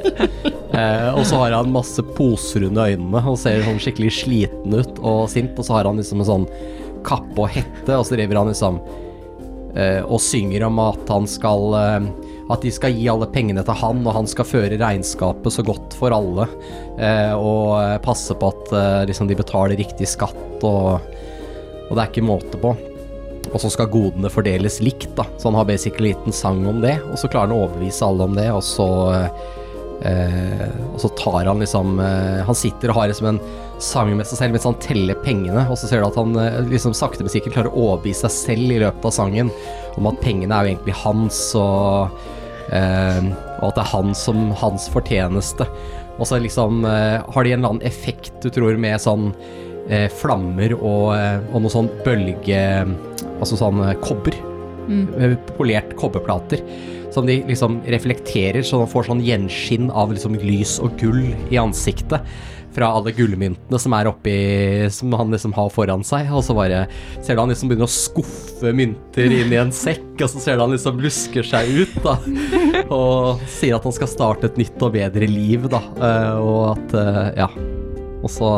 Eh, 0.71 1.09
og 1.11 1.25
så 1.27 1.35
har 1.41 1.51
han 1.51 1.73
masse 1.73 1.99
poser 2.15 2.63
under 2.63 2.93
øynene 2.93 3.19
og 3.27 3.35
ser 3.35 3.59
sånn 3.65 3.79
skikkelig 3.83 4.13
sliten 4.21 4.71
ut 4.71 5.01
og 5.03 5.25
sint. 5.27 5.57
Og 5.59 5.67
så 5.67 5.75
har 5.75 5.89
han 5.89 5.99
liksom 5.99 6.21
en 6.23 6.29
sånn 6.29 6.45
kappe 7.03 7.43
og 7.43 7.51
hette, 7.51 7.91
og 7.91 8.05
så 8.07 8.15
driver 8.15 8.39
han 8.39 8.53
liksom 8.53 8.77
eh, 9.75 9.99
og 9.99 10.21
synger 10.23 10.63
om 10.69 10.79
at 10.79 11.11
han 11.11 11.27
skal 11.27 11.75
At 12.51 12.65
de 12.65 12.71
skal 12.73 12.95
gi 12.95 13.07
alle 13.11 13.29
pengene 13.31 13.63
til 13.65 13.77
han, 13.81 14.03
og 14.05 14.15
han 14.17 14.27
skal 14.29 14.47
føre 14.47 14.79
regnskapet 14.81 15.55
så 15.55 15.63
godt 15.65 15.95
for 15.97 16.13
alle. 16.15 16.47
eh, 16.99 17.33
og 17.33 17.77
eh, 17.79 17.97
passe 18.03 18.35
på 18.35 18.51
at 18.51 18.71
eh, 18.75 19.01
liksom 19.09 19.29
de 19.29 19.37
betaler 19.39 19.79
riktig 19.79 20.09
skatt, 20.11 20.63
og, 20.67 20.99
og 21.87 21.93
det 21.95 22.01
er 22.03 22.09
ikke 22.11 22.27
måte 22.27 22.59
på. 22.61 22.75
Og 23.51 23.57
så 23.59 23.71
skal 23.73 23.89
godene 23.91 24.29
fordeles 24.31 24.79
likt, 24.83 25.09
da. 25.17 25.25
Så 25.37 25.49
han 25.49 25.57
har 25.57 25.65
basically 25.67 26.11
en 26.11 26.19
liten 26.19 26.35
sang 26.35 26.61
om 26.69 26.83
det, 26.83 26.99
og 27.09 27.17
så 27.19 27.27
klarer 27.31 27.49
han 27.49 27.57
å 27.57 27.65
overbevise 27.65 28.05
alle 28.05 28.27
om 28.29 28.37
det, 28.37 28.47
og 28.53 28.61
så 28.63 28.87
eh, 30.05 30.67
Og 30.93 30.99
så 31.01 31.09
tar 31.19 31.45
han 31.49 31.59
liksom 31.61 31.99
eh, 32.01 32.39
Han 32.47 32.57
sitter 32.57 32.89
og 32.89 33.01
har 33.01 33.11
liksom 33.11 33.27
en 33.33 33.41
sang 33.81 34.11
med 34.13 34.27
seg 34.29 34.37
selv 34.37 34.53
mens 34.53 34.67
han 34.67 34.77
teller 34.77 35.17
pengene, 35.25 35.63
og 35.65 35.77
så 35.79 35.87
ser 35.89 36.03
du 36.03 36.05
at 36.05 36.17
han 36.19 36.35
eh, 36.37 36.59
liksom 36.69 36.93
sakte, 36.93 37.25
men 37.25 37.33
sikkert 37.33 37.55
klarer 37.55 37.73
å 37.73 37.87
overbevise 37.87 38.29
seg 38.29 38.35
selv 38.37 38.75
i 38.75 38.81
løpet 38.83 39.07
av 39.09 39.15
sangen 39.15 39.49
om 39.97 40.09
at 40.11 40.21
pengene 40.21 40.53
er 40.53 40.67
jo 40.67 40.73
egentlig 40.75 40.97
hans, 41.01 41.39
og, 41.57 42.13
eh, 42.71 43.31
og 43.59 43.67
at 43.69 43.77
det 43.77 43.83
er 43.83 43.91
han 43.93 44.15
som 44.17 44.49
hans 44.61 44.87
fortjeneste. 44.91 45.67
Og 46.17 46.27
så 46.27 46.39
liksom 46.41 46.85
eh, 46.85 47.19
har 47.21 47.43
de 47.43 47.53
en 47.53 47.61
eller 47.61 47.75
annen 47.75 47.87
effekt, 47.87 48.33
du 48.43 48.49
tror, 48.53 48.77
med 48.81 49.01
sånn 49.01 49.31
eh, 49.89 50.07
flammer 50.21 50.75
og, 50.77 51.11
eh, 51.17 51.39
og 51.51 51.63
noe 51.63 51.73
sånn 51.73 51.91
bølge 52.05 52.61
Altså 53.41 53.57
sånn 53.57 53.79
eh, 53.81 53.95
kobber. 54.03 54.35
Mm. 54.85 55.37
Polert 55.57 55.95
kobberplater. 55.97 56.61
Som 57.11 57.25
de 57.25 57.39
liksom 57.47 57.79
reflekterer, 57.89 58.61
så 58.63 58.83
man 58.83 58.91
får 58.91 59.07
sånn 59.09 59.23
gjenskinn 59.25 59.89
av 59.89 60.13
liksom 60.13 60.37
lys 60.39 60.77
og 60.83 60.93
gull 61.01 61.23
i 61.49 61.57
ansiktet. 61.59 62.21
Fra 62.75 62.91
alle 62.95 63.11
gullmyntene 63.15 63.79
som 63.81 63.93
er 63.97 64.07
oppi 64.07 64.33
Som 64.93 65.11
han 65.17 65.33
liksom 65.33 65.51
har 65.57 65.69
foran 65.73 66.05
seg. 66.07 66.29
Og 66.31 66.43
så 66.45 66.55
bare 66.55 66.85
ser 67.21 67.35
du 67.35 67.41
han 67.43 67.51
liksom 67.51 67.71
begynner 67.71 67.89
å 67.89 67.91
skuffe 67.91 68.71
mynter 68.75 69.33
inn 69.41 69.51
i 69.51 69.59
en 69.59 69.73
sekk, 69.75 70.13
og 70.21 70.27
så 70.31 70.39
ser 70.43 70.57
du 70.59 70.65
han 70.65 70.73
liksom 70.75 71.01
lusker 71.03 71.47
seg 71.47 71.71
ut, 71.81 71.97
da. 72.05 72.15
Og 72.93 73.41
sier 73.51 73.75
at 73.77 73.85
han 73.87 73.95
skal 73.95 74.09
starte 74.11 74.49
et 74.49 74.59
nytt 74.61 74.81
og 74.83 74.95
bedre 74.95 75.27
liv, 75.29 75.67
da. 75.71 75.81
Eh, 75.99 76.33
og 76.41 76.63
at 76.75 76.97
eh, 77.01 77.27
Ja. 77.43 77.49
Og 78.21 78.29
så 78.29 78.49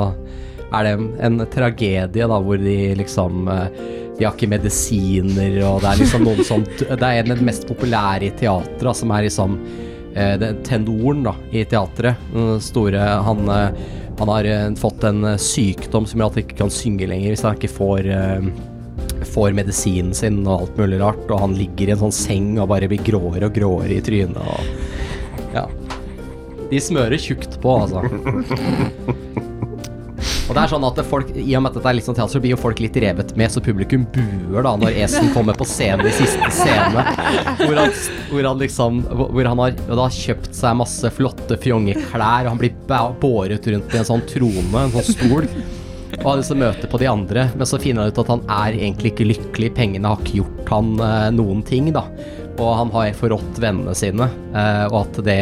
er 0.73 0.83
det 0.87 0.93
en 1.23 1.43
tragedie, 1.53 2.25
da, 2.27 2.39
hvor 2.41 2.57
de 2.59 2.77
liksom 2.99 3.47
eh, 3.47 3.83
De 4.17 4.25
har 4.27 4.35
ikke 4.35 4.49
medisiner, 4.51 5.55
og 5.65 5.81
det 5.83 5.89
er 5.91 6.01
liksom 6.01 6.25
noen 6.27 6.43
som 6.45 6.65
Det 6.65 6.99
er 6.99 7.21
en 7.21 7.33
av 7.33 7.39
de 7.39 7.47
mest 7.47 7.65
populære 7.69 8.27
i 8.27 8.33
teatret, 8.37 8.97
som 8.97 9.13
er 9.15 9.27
liksom 9.27 9.55
eh, 10.15 10.43
tenoren 10.67 11.23
da, 11.29 11.35
i 11.51 11.63
teatret. 11.69 12.19
Den 12.33 12.59
store 12.61 13.07
Han, 13.29 13.45
eh, 13.49 13.91
han 14.19 14.29
har 14.29 14.45
eh, 14.45 14.67
fått 14.79 15.03
en 15.03 15.23
eh, 15.23 15.39
sykdom 15.41 16.05
som 16.09 16.21
gjør 16.21 16.31
at 16.31 16.37
han 16.37 16.45
ikke 16.45 16.59
kan 16.61 16.73
synge 16.73 17.09
lenger 17.09 17.33
hvis 17.33 17.45
han 17.45 17.57
ikke 17.59 17.75
får 17.79 18.13
eh, 18.13 18.53
Får 19.33 19.55
medisinen 19.55 20.13
sin 20.13 20.41
og 20.43 20.65
alt 20.65 20.77
mulig 20.77 20.99
rart, 21.01 21.23
og 21.31 21.39
han 21.39 21.53
ligger 21.57 21.89
i 21.89 21.93
en 21.95 22.01
sånn 22.03 22.13
seng 22.13 22.49
og 22.61 22.67
bare 22.69 22.89
blir 22.91 23.01
gråere 23.03 23.47
og 23.47 23.55
gråere 23.55 23.95
i 23.95 24.03
trynet 24.05 24.37
og 24.37 25.55
Ja. 25.55 25.65
De 26.69 26.81
smører 26.81 27.21
tjukt 27.21 27.57
på, 27.61 27.73
altså. 27.83 28.03
Og 30.53 30.57
det 30.59 30.67
er 30.67 30.69
sånn 30.69 30.83
at 30.85 30.99
folk, 31.09 31.29
I 31.33 31.55
og 31.57 31.63
med 31.65 31.71
at 31.71 31.77
dette 31.79 31.89
er 31.89 31.95
litt 31.97 32.05
sånn 32.05 32.13
teater, 32.13 32.29
så 32.35 32.39
blir 32.43 32.51
jo 32.53 32.59
folk 32.61 32.77
litt 32.83 32.97
revet 33.01 33.31
med, 33.39 33.49
så 33.49 33.61
publikum 33.65 34.03
buer 34.13 34.61
da 34.61 34.75
når 34.77 34.99
Esen 35.01 35.31
kommer 35.33 35.57
på 35.57 35.65
scenen 35.65 36.05
i 36.05 36.11
siste 36.13 36.45
scene. 36.53 37.05
Hvor 37.63 37.79
han, 37.79 37.95
hvor 38.29 38.47
han 38.51 38.61
liksom 38.61 38.99
Hvor 39.17 39.49
han 39.49 39.61
har, 39.63 39.73
da 39.73 40.05
kjøpt 40.13 40.53
seg 40.53 40.77
masse 40.77 41.09
flotte 41.17 41.57
fjongeklær, 41.63 42.45
og 42.45 42.51
han 42.51 42.61
blir 42.61 42.75
båret 43.23 43.65
rundt 43.73 43.95
i 43.97 44.01
en 44.03 44.05
sånn 44.11 44.21
trone, 44.29 44.83
en 44.83 44.93
sånn 44.93 45.07
stol. 45.09 45.49
Og 46.19 46.27
har 46.27 46.37
liksom 46.43 46.61
møte 46.61 46.91
på 46.91 47.01
de 47.01 47.09
andre, 47.09 47.47
men 47.57 47.71
så 47.71 47.81
finner 47.81 48.05
han 48.05 48.13
ut 48.13 48.21
at 48.21 48.31
han 48.35 48.45
er 48.59 48.77
egentlig 48.77 49.15
ikke 49.15 49.29
lykkelig. 49.31 49.71
Pengene 49.79 50.13
har 50.13 50.21
ikke 50.21 50.43
gjort 50.43 50.69
han 50.75 50.93
eh, 51.01 51.31
noen 51.33 51.65
ting, 51.65 51.89
da. 51.97 52.05
Og 52.59 52.69
han 52.77 52.93
har 52.93 53.17
forrådt 53.17 53.57
vennene 53.57 53.97
sine, 53.97 54.29
eh, 54.53 54.85
og 54.91 54.99
at 55.01 55.23
det 55.25 55.39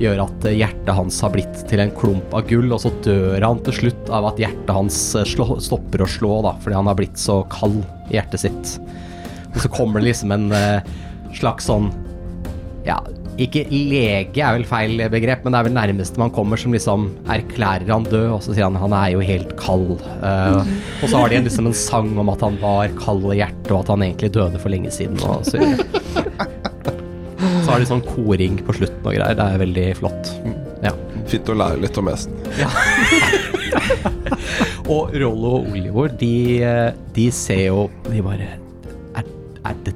gjør 0.00 0.24
at 0.24 0.48
hjertet 0.48 0.94
hans 0.96 1.20
har 1.24 1.32
blitt 1.34 1.62
til 1.68 1.82
en 1.82 1.92
klump 1.96 2.34
av 2.36 2.46
gull, 2.48 2.72
og 2.72 2.82
så 2.82 2.92
dør 3.04 3.44
han 3.44 3.62
til 3.66 3.76
slutt 3.82 4.12
av 4.12 4.30
at 4.32 4.40
hjertet 4.40 4.74
hans 4.74 4.98
eh, 5.18 5.28
stopper 5.28 6.04
å 6.04 6.10
slå, 6.10 6.40
da, 6.46 6.56
fordi 6.62 6.78
han 6.78 6.90
har 6.90 6.98
blitt 6.98 7.20
så 7.20 7.42
kald 7.52 7.82
i 8.08 8.16
hjertet 8.18 8.46
sitt. 8.46 8.76
Og 9.50 9.62
så 9.64 9.72
kommer 9.72 10.00
det 10.00 10.12
liksom 10.12 10.34
en 10.36 10.50
eh, 10.56 10.92
slags 11.36 11.66
sånn 11.70 11.90
Ja, 12.86 12.96
ikke 13.40 13.62
lege 13.70 14.42
er 14.42 14.56
vel 14.56 14.66
feil 14.68 15.00
begrep, 15.12 15.44
men 15.44 15.54
det 15.54 15.60
er 15.60 15.66
vel 15.68 15.76
nærmeste 15.76 16.20
man 16.20 16.32
kommer 16.34 16.60
som 16.60 16.74
liksom 16.74 17.06
erklærer 17.30 17.88
han 17.88 18.04
død, 18.08 18.26
og 18.34 18.42
så 18.44 18.52
sier 18.52 18.66
han 18.66 18.78
han 18.80 18.94
er 18.96 19.14
jo 19.14 19.24
helt 19.24 19.54
kald. 19.60 20.02
Uh, 20.20 20.60
og 21.00 21.06
så 21.06 21.22
har 21.22 21.32
de 21.32 21.42
liksom 21.46 21.70
en 21.70 21.76
sang 21.76 22.10
om 22.20 22.32
at 22.32 22.44
han 22.44 22.58
var 22.60 22.92
kald 23.00 23.24
i 23.30 23.38
hjertet, 23.40 23.70
og 23.70 23.82
at 23.82 23.94
han 23.94 24.04
egentlig 24.04 24.32
døde 24.36 24.60
for 24.60 24.72
lenge 24.72 24.92
siden. 24.92 25.20
Og 25.24 25.46
så, 25.48 25.60
så 27.70 27.76
har 27.76 27.82
de 27.84 27.86
sånn 27.86 28.00
koring 28.02 28.56
på 28.66 28.74
slutten 28.74 29.04
og 29.06 29.12
greier. 29.14 29.36
Det 29.38 29.44
er 29.46 29.60
veldig 29.60 29.82
flott. 29.94 30.30
Ja. 30.82 30.90
Fint 31.30 31.46
å 31.52 31.54
lære 31.54 31.78
litt 31.84 31.94
om 32.00 32.08
hesten. 32.10 32.34
Og 34.90 35.12
Rollo 35.14 35.52
og 35.60 35.68
Olivor, 35.70 36.10
de, 36.18 36.58
de 37.14 37.26
ser 37.30 37.60
jo 37.68 37.84
De 38.08 38.18
bare 38.26 38.48
Er, 39.14 39.28
er 39.70 39.76
det, 39.86 39.94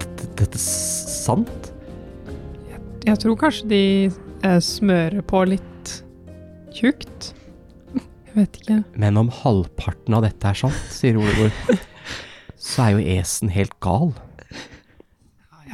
det, 0.00 0.30
dette 0.40 0.60
sant? 0.62 1.68
Jeg 3.04 3.20
tror 3.20 3.36
kanskje 3.36 3.68
de 3.68 3.82
eh, 4.08 4.60
smører 4.64 5.20
på 5.28 5.44
litt 5.52 5.92
tjukt. 6.72 7.34
Jeg 7.92 8.32
vet 8.38 8.56
ikke. 8.62 8.80
Men 8.96 9.20
om 9.20 9.28
halvparten 9.42 10.16
av 10.16 10.24
dette 10.24 10.48
er 10.48 10.56
sant, 10.64 10.80
sier 10.88 11.20
Olivor, 11.20 11.52
så 12.72 12.86
er 12.86 12.96
jo 12.96 13.04
Esen 13.18 13.52
helt 13.52 13.76
gal. 13.84 14.14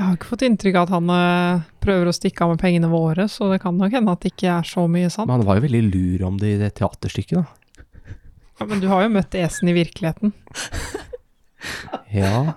Har 0.08 0.16
ikke 0.16 0.30
fått 0.30 0.44
inntrykk 0.46 0.76
av 0.80 0.86
at 0.88 0.92
han 0.96 1.10
eh, 1.12 1.64
prøver 1.84 2.08
å 2.08 2.14
stikke 2.16 2.44
av 2.46 2.54
med 2.54 2.60
pengene 2.62 2.88
våre, 2.90 3.26
så 3.28 3.50
det 3.52 3.60
kan 3.62 3.76
nok 3.76 3.92
hende 3.92 4.14
at 4.14 4.22
det 4.24 4.32
ikke 4.32 4.50
er 4.54 4.66
så 4.68 4.86
mye 4.90 5.10
sant. 5.12 5.28
Men 5.28 5.42
han 5.42 5.48
var 5.48 5.58
jo 5.60 5.66
veldig 5.66 5.82
lur 5.90 6.24
om 6.30 6.38
det 6.40 6.54
i 6.54 6.60
det 6.62 6.70
teaterstykket, 6.80 7.42
da. 7.42 8.14
Ja, 8.58 8.66
men 8.66 8.80
du 8.82 8.88
har 8.90 9.04
jo 9.04 9.12
møtt 9.14 9.36
Esen 9.38 9.70
i 9.70 9.74
virkeligheten. 9.76 10.32
Ja, 12.14 12.54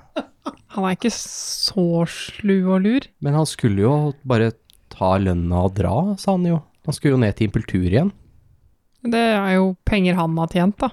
Han 0.72 0.86
er 0.88 0.96
ikke 0.96 1.12
så 1.14 2.06
slu 2.08 2.56
og 2.72 2.86
lur. 2.86 3.06
men 3.20 3.36
han 3.36 3.46
skulle 3.50 3.82
jo 3.84 3.94
bare 4.24 4.54
ta 4.94 5.18
lønna 5.20 5.66
og 5.68 5.76
dra, 5.76 6.16
sa 6.18 6.38
han 6.38 6.46
jo. 6.48 6.62
Han 6.88 6.96
skulle 6.96 7.18
jo 7.18 7.22
ned 7.22 7.36
til 7.36 7.50
Impultur 7.50 7.86
igjen. 7.90 8.12
Det 9.04 9.20
er 9.20 9.56
jo 9.58 9.76
penger 9.86 10.16
han 10.16 10.38
har 10.38 10.48
tjent, 10.54 10.78
da. 10.80 10.90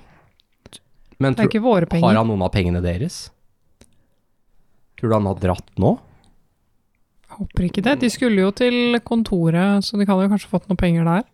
Men 1.18 1.34
Det 1.34 1.44
er 1.44 1.50
ikke 1.50 1.62
våre 1.64 1.86
har 2.00 2.14
han 2.16 2.28
noen 2.28 2.42
av 2.42 2.52
pengene 2.54 2.82
deres? 2.82 3.30
Tror 4.98 5.10
du 5.10 5.14
han 5.14 5.26
har 5.30 5.40
dratt 5.42 5.70
nå? 5.78 5.96
Håper 7.38 7.68
ikke 7.68 7.82
det. 7.86 7.96
De 8.02 8.08
skulle 8.10 8.42
jo 8.42 8.50
til 8.56 8.98
kontoret, 9.06 9.84
så 9.86 9.98
de 9.98 10.06
kan 10.08 10.18
jo 10.22 10.30
kanskje 10.32 10.50
fått 10.50 10.66
noen 10.68 10.80
penger 10.80 11.04
der. 11.06 11.26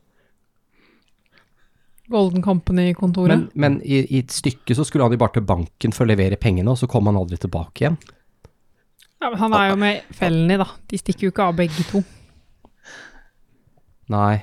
Golden 2.13 2.43
Company-kontoret. 2.45 3.39
Men, 3.39 3.47
men 3.55 3.79
i, 3.83 4.03
i 4.13 4.19
et 4.21 4.33
stykke 4.35 4.77
så 4.77 4.85
skulle 4.85 5.07
han 5.07 5.15
jo 5.17 5.21
bare 5.23 5.39
til 5.39 5.47
banken 5.49 5.95
for 5.97 6.05
å 6.05 6.11
levere 6.11 6.37
pengene, 6.41 6.69
og 6.75 6.77
så 6.77 6.89
kom 6.91 7.09
han 7.09 7.17
aldri 7.17 7.39
tilbake 7.41 7.81
igjen. 7.87 7.97
Ja, 9.23 9.31
men 9.33 9.39
han 9.41 9.55
er 9.57 9.71
jo 9.71 9.79
med 9.81 10.11
Felny, 10.13 10.59
da. 10.61 10.67
De 10.91 11.01
stikker 11.01 11.31
jo 11.31 11.33
ikke 11.33 11.47
av 11.49 11.57
begge 11.57 11.87
to. 11.89 12.03
Nei. 14.13 14.43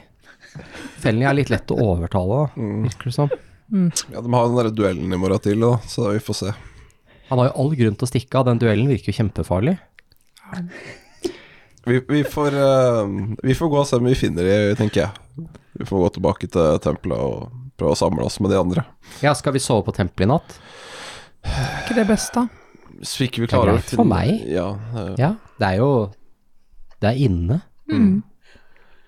Felny 1.03 1.27
er 1.29 1.37
litt 1.37 1.51
lett 1.53 1.69
å 1.71 1.77
overtale, 1.85 2.39
da, 2.41 2.49
Mm. 2.57 2.81
virker 2.89 3.11
det 3.11 3.13
som. 3.13 3.29
Ja, 4.11 4.19
De 4.25 4.33
har 4.33 4.47
den 4.49 4.57
der 4.57 4.71
duellen 4.75 5.13
i 5.13 5.17
morgen 5.21 5.39
til, 5.45 5.61
da, 5.61 5.75
så 5.87 6.09
vi 6.11 6.19
får 6.25 6.39
se. 6.41 6.55
Han 7.29 7.39
har 7.39 7.51
jo 7.51 7.53
all 7.61 7.75
grunn 7.77 7.95
til 7.95 8.07
å 8.07 8.09
stikke 8.09 8.39
av, 8.41 8.49
den 8.49 8.59
duellen 8.59 8.89
virker 8.89 9.13
jo 9.13 9.19
kjempefarlig. 9.21 9.77
Vi, 11.85 12.01
vi, 12.09 12.23
får, 12.23 12.53
uh, 12.53 13.35
vi 13.43 13.55
får 13.57 13.69
gå 13.69 13.79
og 13.79 13.87
se 13.89 13.97
om 13.97 14.05
vi 14.05 14.17
finner 14.17 14.45
de, 14.45 14.57
tenker 14.77 15.05
jeg. 15.05 15.47
Vi 15.79 15.87
får 15.87 16.03
gå 16.03 16.09
tilbake 16.17 16.49
til 16.51 16.79
tempelet 16.83 17.17
og 17.17 17.49
prøve 17.79 17.95
å 17.95 17.97
samle 17.97 18.25
oss 18.27 18.37
med 18.43 18.53
de 18.53 18.59
andre. 18.59 18.85
Ja, 19.23 19.33
skal 19.37 19.55
vi 19.55 19.63
sove 19.63 19.85
på 19.87 19.95
tempelet 19.95 20.27
i 20.27 20.29
natt? 20.29 20.57
Er 21.41 21.79
ikke 21.81 21.97
det 21.97 22.05
beste, 22.11 22.43
da? 22.43 22.91
Hvis 23.01 23.15
vi 23.17 23.27
ikke 23.29 23.41
vi 23.41 23.47
Det 23.47 23.55
er 23.55 23.57
klarer 23.57 23.73
å 23.73 23.79
greit 23.79 23.93
for 23.97 24.09
meg. 24.09 24.33
Ja, 24.51 24.67
eh, 24.93 25.13
Ja, 25.17 25.31
det 25.57 25.69
er 25.71 25.77
jo 25.81 25.91
Det 27.01 27.09
er 27.09 27.17
inne. 27.17 27.61
Mm. 27.89 28.21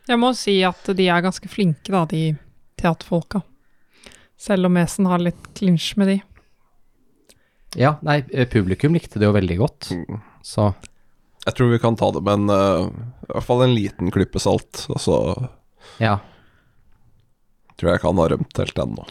Jeg 0.10 0.20
må 0.20 0.32
si 0.36 0.56
at 0.66 0.90
de 0.98 1.06
er 1.08 1.22
ganske 1.22 1.48
flinke, 1.48 1.92
da, 1.94 2.06
de 2.10 2.36
teaterfolka. 2.82 3.44
Selv 4.36 4.66
om 4.66 4.80
Esen 4.82 5.06
har 5.06 5.22
litt 5.22 5.54
klinsj 5.56 5.94
med 6.02 6.10
de. 6.10 6.18
Ja, 7.80 8.00
nei, 8.02 8.24
eh, 8.34 8.50
publikum 8.50 8.98
likte 8.98 9.22
det 9.22 9.30
jo 9.30 9.38
veldig 9.38 9.58
godt, 9.62 9.92
mm. 9.94 10.20
så 10.42 10.74
Jeg 11.44 11.56
tror 11.58 11.72
vi 11.74 11.80
kan 11.84 11.96
ta 12.00 12.08
det 12.16 12.22
med 12.24 12.34
en 12.34 12.50
uh, 12.54 12.88
I 13.28 13.32
hvert 13.34 13.48
fall 13.48 13.64
en 13.66 13.74
liten 13.76 14.12
klype 14.16 14.40
salt, 14.40 14.86
og 14.94 15.00
så 15.04 15.18
ja. 16.00 16.18
tror 17.76 17.90
jeg 17.92 18.00
ikke 18.00 18.12
han 18.14 18.22
har 18.22 18.32
rømt 18.36 18.62
helt 18.62 18.80
ennå. 18.86 19.06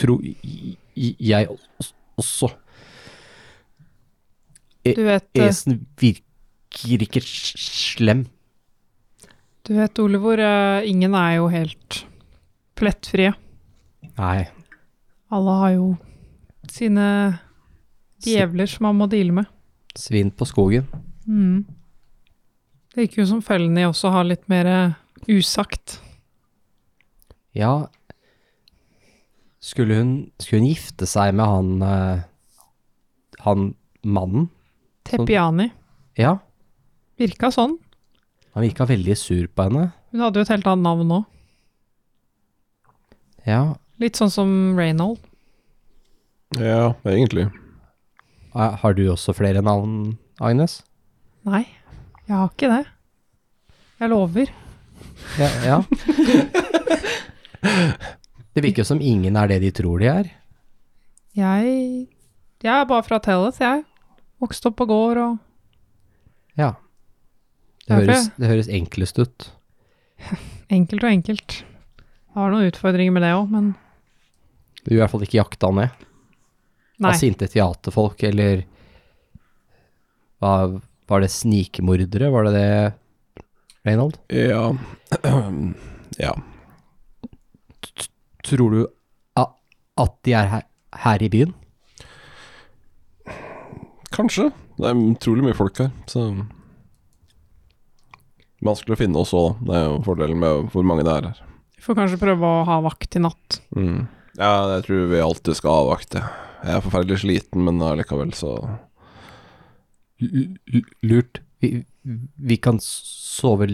Tror 0.00 0.24
jeg 0.24 1.48
også- 1.52 1.94
også 2.20 2.48
Du 4.84 5.02
vet, 5.04 5.26
eh, 5.36 5.44
Esen 5.50 5.86
virker 6.00 7.04
ikke 7.04 7.20
slem. 7.22 8.24
du 9.68 9.74
vet 9.76 9.98
Olivor, 9.98 10.38
eh, 10.40 10.88
ingen 10.88 11.14
er 11.14 11.36
jo 11.36 11.48
helt 11.48 12.04
plettfrie. 12.74 13.34
Nei. 14.16 14.48
Alle 15.30 15.50
har 15.60 15.70
jo 15.76 15.98
sine 16.68 17.38
djevler 18.24 18.66
som 18.66 18.84
man 18.88 18.96
må 18.96 19.08
deale 19.10 19.32
med. 19.32 19.46
Svin 19.94 20.30
på 20.30 20.46
skogen. 20.48 20.86
Mm. 21.30 21.62
Det 22.90 23.06
gikk 23.06 23.20
jo 23.20 23.26
som 23.30 23.42
følgende 23.44 23.86
også 23.86 24.10
har 24.10 24.26
litt 24.26 24.48
mer 24.50 24.66
usagt. 25.30 26.00
Ja 27.54 27.86
Skulle 29.62 29.96
hun, 29.98 30.10
skulle 30.38 30.62
hun 30.62 30.68
gifte 30.70 31.06
seg 31.10 31.34
med 31.34 31.50
han 31.50 31.82
eh, 31.82 32.20
Han 33.42 33.64
mannen? 34.06 34.46
Tepiani. 35.06 35.66
Ja. 36.18 36.36
Virka 37.20 37.50
sånn. 37.54 37.74
Han 38.54 38.64
virka 38.64 38.86
veldig 38.88 39.16
sur 39.18 39.48
på 39.50 39.66
henne. 39.66 39.90
Hun 40.14 40.22
hadde 40.24 40.40
jo 40.40 40.46
et 40.46 40.52
helt 40.54 40.68
annet 40.70 40.86
navn 40.86 41.12
òg. 41.18 41.26
Ja. 43.46 43.60
Litt 44.00 44.18
sånn 44.20 44.32
som 44.32 44.50
Reynold. 44.78 45.18
Ja, 46.58 46.94
egentlig. 47.06 47.48
Eh, 48.54 48.76
Har 48.82 48.94
du 48.96 49.04
også 49.12 49.34
flere 49.36 49.62
navn, 49.62 50.16
Agnes? 50.40 50.80
Nei, 51.48 51.62
jeg 52.26 52.36
har 52.36 52.50
ikke 52.52 52.68
det. 52.70 52.82
Jeg 54.00 54.10
lover. 54.12 54.50
Ja. 55.38 55.48
ja. 55.64 55.78
Det 58.50 58.64
virker 58.64 58.84
som 58.84 58.98
ingen 59.00 59.36
er 59.38 59.46
det 59.50 59.60
de 59.62 59.70
tror 59.76 60.00
de 60.02 60.08
er. 60.10 60.30
Jeg 61.38 62.08
Jeg 62.64 62.72
er 62.74 62.88
bare 62.88 63.04
fra 63.06 63.20
Telles, 63.22 63.60
jeg. 63.62 63.84
Vokste 64.42 64.68
opp 64.72 64.76
på 64.80 64.86
gård 64.90 65.20
og 65.22 65.38
Ja. 66.58 66.72
Det 67.86 67.96
høres, 67.96 68.28
det 68.36 68.48
høres 68.50 68.68
enklest 68.68 69.18
ut. 69.18 69.50
Enkelt 70.70 71.04
og 71.04 71.10
enkelt. 71.10 71.60
Jeg 71.60 72.34
Har 72.34 72.50
noen 72.52 72.68
utfordringer 72.70 73.12
med 73.14 73.22
det 73.24 73.32
òg, 73.34 73.48
men 73.50 73.72
Du 74.84 74.92
er 74.92 74.98
i 74.98 75.00
hvert 75.00 75.10
fall 75.12 75.24
ikke 75.26 75.38
jakta 75.40 75.70
ned. 75.74 75.90
nei. 77.00 77.10
Av 77.10 77.16
sinte 77.18 77.48
teaterfolk, 77.48 78.22
eller 78.28 78.64
hva, 80.40 80.80
Var 81.10 81.24
det 81.24 81.30
snikmordere, 81.34 82.30
var 82.30 82.46
det 82.46 82.52
det, 82.54 83.44
Reynold? 83.88 84.18
Ja 84.30 84.70
Ja. 86.20 86.34
Tror 88.46 88.74
du 88.74 88.80
at 90.00 90.14
de 90.24 90.32
er 90.32 90.46
her, 90.48 90.62
her 91.02 91.22
i 91.22 91.28
byen? 91.28 91.50
Kanskje. 94.14 94.48
Det 94.80 94.88
er 94.88 94.96
utrolig 94.96 95.44
mye 95.44 95.56
folk 95.58 95.76
her, 95.82 95.90
så 96.10 96.30
Vanskelig 98.60 98.92
å 98.92 99.00
finne 99.00 99.20
oss 99.22 99.30
òg. 99.32 99.60
Det 99.64 99.72
er 99.72 99.86
jo 99.86 100.00
fordelen 100.04 100.40
med 100.40 100.66
hvor 100.72 100.84
mange 100.84 101.04
det 101.06 101.12
er 101.14 101.28
her. 101.30 101.38
Vi 101.78 101.84
får 101.84 101.96
kanskje 101.96 102.18
prøve 102.20 102.44
å 102.44 102.64
ha 102.68 102.76
vakt 102.84 103.16
i 103.16 103.22
natt. 103.24 103.56
Mm. 103.72 104.02
Ja, 104.36 104.50
jeg 104.74 104.84
tror 104.84 105.06
vi 105.08 105.22
alltid 105.24 105.56
skal 105.56 105.78
ha 105.78 105.86
vakt. 105.88 106.18
Jeg 106.18 106.74
er 106.74 106.84
forferdelig 106.84 107.22
sliten, 107.22 107.64
men 107.64 107.80
allikevel 107.80 108.34
så 108.36 108.52
lurt. 111.02 111.40
Vi, 111.60 111.84
vi 112.36 112.56
kan 112.56 112.78
sove 112.80 113.68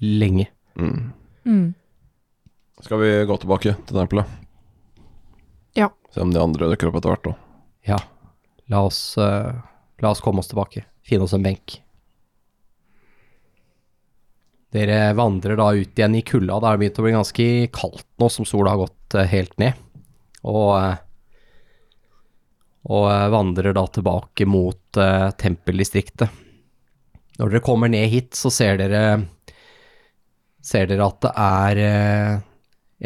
lenge. 0.00 0.48
mm. 0.74 1.12
Mm. 1.44 1.74
Skal 2.80 3.00
vi 3.00 3.08
gå 3.28 3.36
tilbake 3.36 3.74
til 3.86 3.96
tempelet? 3.96 4.28
Ja. 5.76 5.90
Se 6.12 6.20
om 6.20 6.32
de 6.32 6.40
andre 6.40 6.68
dukker 6.72 6.88
opp 6.88 6.98
etter 7.00 7.12
hvert 7.12 7.26
da. 7.28 7.32
Ja, 7.88 7.98
la 8.72 8.82
oss, 8.88 9.00
uh, 9.20 9.56
la 10.00 10.12
oss 10.12 10.20
komme 10.24 10.40
oss 10.40 10.48
tilbake. 10.52 10.84
Finne 11.04 11.26
oss 11.26 11.34
en 11.36 11.44
benk. 11.44 11.78
Dere 14.70 15.12
vandrer 15.18 15.58
da 15.58 15.72
ut 15.74 15.98
igjen 15.98 16.14
i 16.14 16.22
kulda. 16.22 16.60
Det 16.60 16.70
har 16.70 16.80
begynt 16.80 17.00
å 17.00 17.04
bli 17.04 17.14
ganske 17.16 17.46
kaldt 17.74 18.06
nå 18.22 18.28
som 18.30 18.48
sola 18.48 18.76
har 18.76 18.84
gått 18.84 19.16
uh, 19.18 19.26
helt 19.28 19.56
ned. 19.60 19.76
Og, 20.40 20.70
eh, 20.78 21.00
og 22.88 23.08
eh, 23.10 23.26
vandrer 23.32 23.74
da 23.76 23.84
tilbake 23.92 24.46
mot 24.48 25.00
eh, 25.00 25.28
tempeldistriktet. 25.40 26.30
Når 27.40 27.52
dere 27.52 27.64
kommer 27.64 27.90
ned 27.92 28.08
hit, 28.12 28.34
så 28.36 28.52
ser 28.52 28.80
dere 28.80 29.02
ser 30.60 30.90
dere 30.90 31.06
at 31.08 31.20
det 31.24 31.32
er 31.40 31.82
eh, 31.84 32.34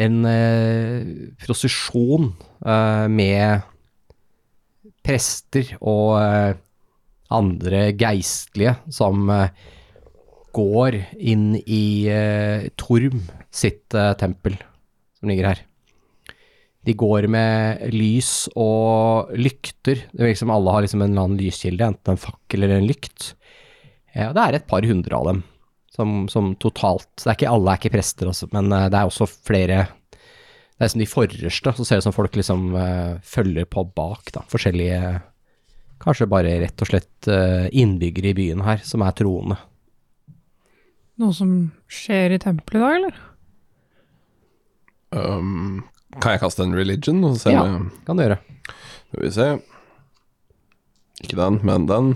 en 0.04 0.24
eh, 0.26 1.06
prosesjon 1.42 2.32
med 2.64 3.70
prester 5.04 5.74
og 5.84 6.16
andre 7.36 7.80
geistlige 7.92 8.72
som 8.88 9.28
går 10.56 10.96
inn 11.20 11.50
i 11.60 12.08
Torm 12.80 13.20
sitt 13.52 13.92
tempel, 13.92 14.56
som 15.20 15.28
ligger 15.28 15.50
her. 15.50 15.60
De 16.84 16.94
går 17.00 17.26
med 17.32 17.80
lys 17.94 18.46
og 18.60 19.32
lykter. 19.40 20.04
Det 20.12 20.20
virker 20.20 20.42
som 20.42 20.52
alle 20.52 20.74
har 20.74 20.84
liksom 20.84 21.02
en 21.02 21.14
eller 21.14 21.26
annen 21.26 21.40
lyskilde, 21.40 21.86
enten 21.86 22.14
en 22.14 22.20
fakkel 22.20 22.66
eller 22.66 22.82
en 22.82 22.88
lykt. 22.88 23.32
Ja, 24.14 24.30
det 24.36 24.44
er 24.44 24.58
et 24.58 24.70
par 24.70 24.84
hundre 24.86 25.16
av 25.16 25.30
dem, 25.30 25.42
som, 25.94 26.24
som 26.30 26.52
totalt 26.60 27.08
det 27.22 27.30
er 27.30 27.38
ikke, 27.38 27.50
Alle 27.50 27.72
er 27.72 27.80
ikke 27.80 27.94
prester, 27.96 28.30
også, 28.30 28.50
men 28.54 28.70
eh, 28.70 28.88
det 28.92 29.00
er 29.00 29.10
også 29.10 29.26
flere 29.26 29.86
det 30.74 30.86
er 30.86 30.90
som 30.90 31.02
de 31.02 31.06
forreste, 31.06 31.72
så 31.78 31.84
ser 31.86 32.00
det 32.00 32.02
ut 32.02 32.06
som 32.08 32.14
folk 32.16 32.34
liksom 32.34 32.64
uh, 32.74 33.20
følger 33.22 33.66
på 33.70 33.84
bak, 33.94 34.32
da. 34.34 34.42
Forskjellige 34.50 35.20
Kanskje 36.02 36.26
bare 36.28 36.56
rett 36.60 36.82
og 36.82 36.88
slett 36.90 37.28
uh, 37.30 37.70
innbyggere 37.70 38.32
i 38.32 38.36
byen 38.36 38.64
her, 38.66 38.82
som 38.84 39.04
er 39.06 39.14
troende. 39.16 39.56
Noe 41.22 41.32
som 41.32 41.52
skjer 41.86 42.34
i 42.34 42.40
tempelet 42.42 42.80
i 42.80 42.82
dag, 42.82 42.96
eller? 42.98 43.20
Um, 45.14 45.84
kan 46.20 46.34
jeg 46.34 46.42
kaste 46.42 46.64
en 46.64 46.76
religion? 46.76 47.22
Ja. 47.48 47.64
det 47.64 48.04
Kan 48.06 48.18
du 48.18 48.24
gjøre. 48.24 48.38
Skal 49.08 49.24
vi 49.24 49.32
se. 49.34 49.48
Ikke 51.24 51.40
den, 51.40 51.58
men 51.66 51.88
den. 51.90 52.14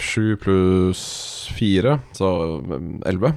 Sju 0.00 0.24
uh, 0.34 0.40
pluss 0.42 1.04
fire, 1.54 2.00
så 2.16 2.32
um, 2.58 2.98
elleve. 3.06 3.34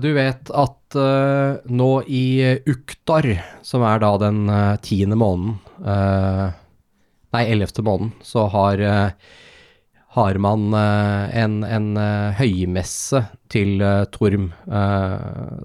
Du 0.00 0.12
vet 0.14 0.50
at 0.54 0.96
uh, 0.96 1.58
nå 1.66 1.90
i 2.06 2.24
Uktar, 2.70 3.26
som 3.66 3.82
er 3.82 4.02
da 4.02 4.10
den 4.22 4.44
eh, 4.46 4.76
tiende 4.86 5.18
måneden 5.18 5.56
uh, 5.82 6.52
Nei, 7.30 7.44
ellevte 7.46 7.82
måneden, 7.86 8.10
så 8.26 8.48
har, 8.50 8.80
eh, 8.82 9.10
har 10.10 10.38
man 10.42 10.74
eh, 10.74 11.38
en, 11.38 11.60
en 11.62 11.90
eh, 12.00 12.34
høymesse 12.40 13.22
til 13.52 13.78
eh, 13.84 14.06
Torm. 14.10 14.50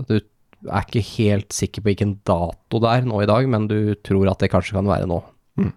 Du 0.05 0.15
er 0.19 0.85
ikke 0.85 1.01
helt 1.15 1.55
sikker 1.55 1.81
på 1.81 1.91
hvilken 1.91 2.15
dato 2.27 2.81
det 2.81 2.91
er 2.91 3.07
nå 3.09 3.23
i 3.23 3.29
dag, 3.29 3.49
men 3.49 3.65
du 3.69 3.95
tror 4.05 4.29
at 4.29 4.43
det 4.43 4.51
kanskje 4.53 4.77
kan 4.77 4.89
være 4.89 5.09
nå. 5.09 5.19
Mm. 5.61 5.73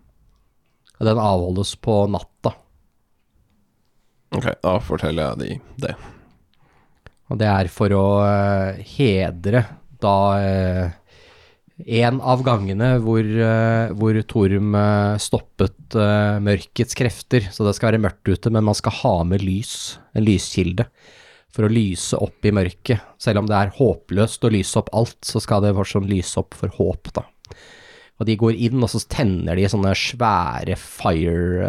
Den 1.00 1.22
avholdes 1.22 1.74
på 1.80 2.02
natta. 2.12 2.52
Ok, 4.36 4.50
da 4.60 4.76
forteller 4.84 5.30
jeg 5.30 5.40
de 5.40 5.86
det. 5.86 5.96
Og 7.32 7.40
det 7.40 7.48
er 7.48 7.72
for 7.72 7.92
å 7.96 8.06
hedre 8.84 9.64
da 10.00 10.16
en 11.86 12.18
av 12.26 12.42
gangene 12.42 12.96
hvor, 13.04 13.22
eh, 13.22 13.92
hvor 13.94 14.18
Torm 14.26 14.74
eh, 14.74 15.18
stoppet 15.22 15.94
eh, 15.94 16.38
mørkets 16.42 16.98
krefter. 16.98 17.46
Så 17.54 17.66
det 17.66 17.76
skal 17.76 17.92
være 17.92 18.02
mørkt 18.02 18.28
ute, 18.28 18.50
men 18.50 18.66
man 18.66 18.76
skal 18.78 18.96
ha 19.02 19.14
med 19.28 19.44
lys, 19.46 19.98
en 20.18 20.26
lyskilde, 20.26 20.88
for 21.54 21.66
å 21.66 21.72
lyse 21.72 22.18
opp 22.18 22.44
i 22.44 22.54
mørket. 22.54 23.04
Selv 23.22 23.42
om 23.42 23.50
det 23.50 23.56
er 23.56 23.74
håpløst 23.78 24.44
å 24.44 24.52
lyse 24.52 24.78
opp 24.80 24.90
alt, 24.96 25.20
så 25.26 25.42
skal 25.42 25.62
det 25.64 25.76
fortsatt 25.78 26.08
lyse 26.10 26.38
opp 26.40 26.58
for 26.58 26.74
håp, 26.80 27.12
da. 27.14 27.26
Og 28.18 28.26
de 28.26 28.34
går 28.34 28.56
inn, 28.66 28.82
og 28.82 28.90
så 28.90 28.98
tenner 29.06 29.54
de 29.54 29.68
sånne 29.70 29.92
svære 29.94 30.74
fire, 30.74 31.68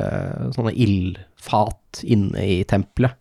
sånne 0.56 0.74
ildfat 0.74 2.02
inne 2.10 2.42
i 2.42 2.64
tempelet. 2.66 3.14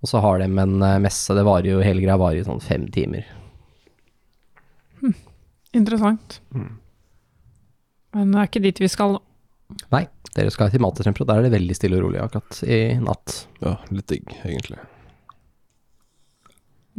Og 0.00 0.08
så 0.08 0.22
har 0.24 0.40
de 0.40 0.48
en 0.48 0.78
messe, 1.04 1.36
det 1.36 1.44
varer 1.44 1.74
jo, 1.74 1.82
hele 1.84 2.00
greia 2.00 2.16
varer 2.16 2.40
i 2.40 2.46
sånn 2.46 2.64
fem 2.64 2.88
timer. 2.88 3.28
Interessant. 5.76 6.40
Mm. 6.54 6.78
Men 8.16 8.32
det 8.32 8.40
er 8.40 8.48
ikke 8.50 8.64
dit 8.64 8.80
vi 8.82 8.90
skal. 8.90 9.20
Nei, 9.94 10.04
dere 10.34 10.50
skal 10.54 10.72
til 10.72 10.82
Matetempelet, 10.82 11.28
der 11.28 11.40
er 11.40 11.46
det 11.46 11.54
veldig 11.54 11.76
stille 11.78 12.00
og 12.00 12.08
rolig 12.08 12.22
akkurat 12.22 12.62
i 12.66 12.80
natt. 13.02 13.44
Ja, 13.62 13.76
litt 13.94 14.10
digg, 14.10 14.34
egentlig. 14.42 14.80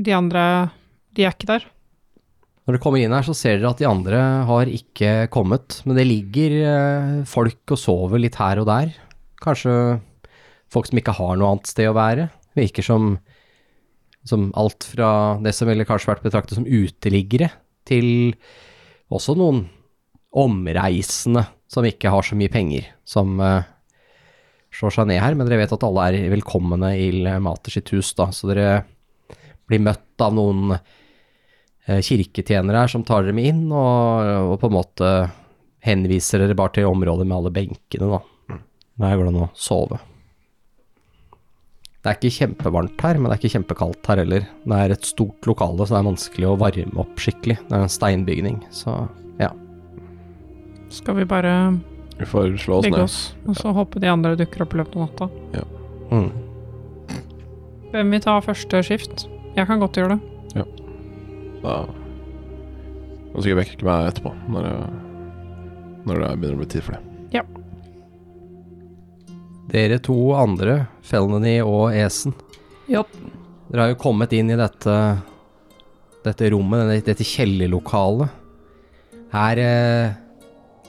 De 0.01 0.15
andre, 0.15 0.43
de 1.15 1.28
er 1.28 1.36
ikke 1.36 1.49
der. 1.51 1.67
Når 2.61 2.76
dere 2.76 2.84
kommer 2.84 3.01
inn 3.01 3.15
her, 3.15 3.26
så 3.26 3.36
ser 3.36 3.57
dere 3.57 3.74
at 3.74 3.82
de 3.82 3.89
andre 3.89 4.22
har 4.47 4.69
ikke 4.72 5.28
kommet, 5.34 5.82
men 5.84 5.97
det 5.97 6.07
ligger 6.07 6.55
eh, 6.61 7.15
folk 7.28 7.74
og 7.74 7.80
sover 7.82 8.22
litt 8.22 8.38
her 8.39 8.61
og 8.61 8.69
der. 8.69 8.93
Kanskje 9.41 9.74
folk 10.72 10.88
som 10.88 11.01
ikke 11.01 11.15
har 11.17 11.36
noe 11.36 11.55
annet 11.55 11.72
sted 11.72 11.89
å 11.89 11.97
være. 11.97 12.30
Virker 12.55 12.86
som, 12.86 13.15
som 14.28 14.51
alt 14.59 14.88
fra 14.88 15.11
det 15.43 15.55
som 15.57 15.72
ville 15.72 15.88
kanskje 15.88 16.13
vært 16.13 16.24
betraktet 16.28 16.59
som 16.59 16.67
uteliggere, 16.67 17.49
til 17.88 18.34
også 19.11 19.36
noen 19.38 19.65
omreisende 20.32 21.43
som 21.71 21.88
ikke 21.88 22.11
har 22.11 22.25
så 22.25 22.38
mye 22.39 22.51
penger, 22.51 22.88
som 23.07 23.39
uh, 23.39 23.63
slår 24.75 24.95
seg 24.95 25.09
ned 25.09 25.21
her. 25.23 25.36
Men 25.38 25.47
dere 25.47 25.61
vet 25.63 25.75
at 25.75 25.86
alle 25.88 26.07
er 26.09 26.32
velkomne 26.34 26.93
i 26.99 27.11
Mater 27.43 27.75
sitt 27.75 27.91
hus, 27.95 28.13
da, 28.17 28.29
så 28.36 28.51
dere 28.51 28.82
blir 29.69 29.84
møtt 29.84 30.23
av 30.23 30.36
noen 30.36 30.75
uh, 30.75 32.01
kirketjenere 32.03 32.84
her 32.86 32.91
som 32.91 33.05
tar 33.07 33.25
dere 33.25 33.36
med 33.38 33.51
inn, 33.53 33.65
og, 33.71 34.51
og 34.51 34.57
på 34.61 34.71
en 34.71 34.77
måte 34.79 35.13
henviser 35.82 36.43
dere 36.43 36.57
bare 36.57 36.75
til 36.77 36.91
området 36.91 37.25
med 37.25 37.38
alle 37.39 37.55
benkene, 37.55 38.11
da. 38.17 38.21
Der 39.01 39.17
går 39.17 39.25
det 39.25 39.32
an 39.32 39.43
å 39.47 39.51
sove. 39.57 39.97
Det 42.02 42.10
er 42.10 42.18
ikke 42.18 42.34
kjempevarmt 42.34 43.02
her, 43.06 43.18
men 43.20 43.30
det 43.30 43.36
er 43.36 43.41
ikke 43.43 43.54
kjempekaldt 43.60 44.08
her 44.10 44.22
heller. 44.24 44.45
Det 44.66 44.78
er 44.78 44.93
et 44.95 45.06
stort 45.06 45.45
lokale, 45.45 45.86
så 45.86 45.93
det 45.93 45.99
er 45.99 46.08
vanskelig 46.08 46.47
å 46.49 46.56
varme 46.58 47.02
opp 47.04 47.20
skikkelig. 47.22 47.60
Det 47.68 47.76
er 47.78 47.84
en 47.86 47.93
steinbygning, 47.93 48.58
så 48.74 48.95
ja. 49.38 49.52
Skal 50.89 51.20
vi 51.20 51.28
bare 51.30 51.54
Vi 52.18 52.26
får 52.26 52.58
slå 52.64 52.80
oss 52.80 52.88
legge 52.88 52.97
ned. 52.97 53.06
oss, 53.06 53.20
og 53.45 53.60
så 53.60 53.74
håpe 53.78 54.02
de 54.02 54.10
andre 54.10 54.34
dukker 54.39 54.66
opp 54.66 54.74
i 54.74 54.82
løpet 54.82 54.97
av 54.97 55.06
natta. 55.06 55.30
Mm. 56.12 56.32
Hvem 57.93 58.12
vil 58.16 58.24
ta 58.26 58.39
første 58.43 58.82
skift? 58.88 59.28
Jeg 59.56 59.68
kan 59.70 59.80
godt 59.80 59.95
gjøre 59.99 60.18
det. 60.18 60.20
Ja. 60.58 60.66
Da 61.62 61.78
kan 61.86 63.38
du 63.38 63.45
sikkert 63.45 63.62
vekke 63.62 63.88
meg 63.88 64.10
etterpå, 64.10 64.34
når, 64.52 64.68
jeg, 64.68 64.89
når 66.10 66.26
det 66.26 66.34
begynner 66.41 66.58
å 66.58 66.64
bli 66.66 66.72
tid 66.74 66.84
for 66.88 66.97
det. 66.97 67.11
Dere 69.72 70.01
to 70.03 70.34
andre, 70.36 70.86
Felony 71.07 71.61
og 71.63 71.93
Esen, 71.95 72.34
Jopp. 72.91 73.11
dere 73.69 73.86
har 73.86 73.93
jo 73.93 74.01
kommet 74.01 74.34
inn 74.36 74.51
i 74.51 74.57
dette, 74.59 74.95
dette 76.26 76.49
rommet, 76.51 76.91
dette, 77.07 77.24
kjellerlokalet. 77.24 78.34
Her 79.32 79.61
eh, 79.63 80.17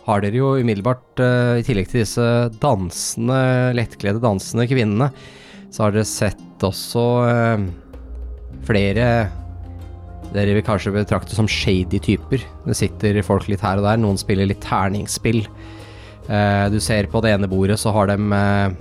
har 0.09 0.24
dere 0.24 0.41
jo 0.41 0.57
umiddelbart, 0.59 1.22
eh, 1.22 1.61
i 1.61 1.66
tillegg 1.66 1.93
til 1.93 2.03
disse 2.03 2.26
dansende, 2.62 3.39
lettkledde 3.78 4.22
dansende 4.24 4.66
kvinnene, 4.70 5.12
så 5.70 5.87
har 5.87 5.95
dere 5.95 6.09
sett 6.09 6.66
også 6.66 7.07
eh, 7.28 7.68
flere 8.66 9.07
dere 10.33 10.57
vil 10.57 10.64
kanskje 10.64 10.95
betrakte 10.95 11.37
som 11.37 11.47
shady 11.51 12.01
typer. 12.03 12.43
Det 12.64 12.76
sitter 12.78 13.18
folk 13.26 13.47
litt 13.51 13.62
her 13.62 13.78
og 13.78 13.87
der, 13.87 14.01
noen 14.01 14.18
spiller 14.18 14.49
litt 14.49 14.64
terningsspill. 14.64 15.45
Eh, 16.29 16.66
du 16.70 16.79
ser 16.81 17.11
på 17.11 17.23
det 17.25 17.33
ene 17.35 17.51
bordet 17.51 17.81
så 17.83 17.93
har 17.95 18.12
de 18.12 18.16
eh, 18.37 18.77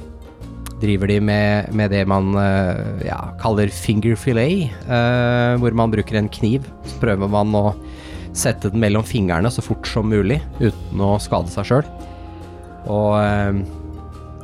driver 0.82 1.10
de 1.10 1.18
med, 1.22 1.74
med 1.78 1.92
det 1.94 2.04
man 2.10 2.34
eh, 2.38 3.08
ja, 3.08 3.20
kaller 3.42 3.72
finger 3.74 4.18
fillet, 4.20 4.72
eh, 4.86 5.58
hvor 5.62 5.76
man 5.78 5.94
bruker 5.94 6.20
en 6.20 6.32
kniv. 6.32 6.68
Så 6.86 7.02
prøver 7.02 7.32
man 7.32 7.54
å 7.58 7.66
sette 8.38 8.72
den 8.72 8.82
mellom 8.82 9.04
fingrene 9.06 9.52
så 9.52 9.64
fort 9.66 9.90
som 9.90 10.10
mulig, 10.10 10.40
uten 10.62 11.04
å 11.04 11.18
skade 11.22 11.52
seg 11.54 11.68
sjøl. 11.68 11.92
Og 12.90 13.14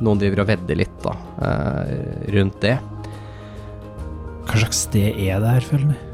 noen 0.04 0.20
driver 0.20 0.44
og 0.44 0.50
vedder 0.52 0.78
litt, 0.78 0.98
da, 1.02 1.14
eh, 1.42 2.30
rundt 2.34 2.60
det. 2.62 2.76
Hva 4.48 4.60
slags 4.62 4.84
sted 4.86 5.18
er 5.18 5.40
det 5.42 5.54
her, 5.56 5.60
føler 5.60 5.92
jeg? 5.92 6.04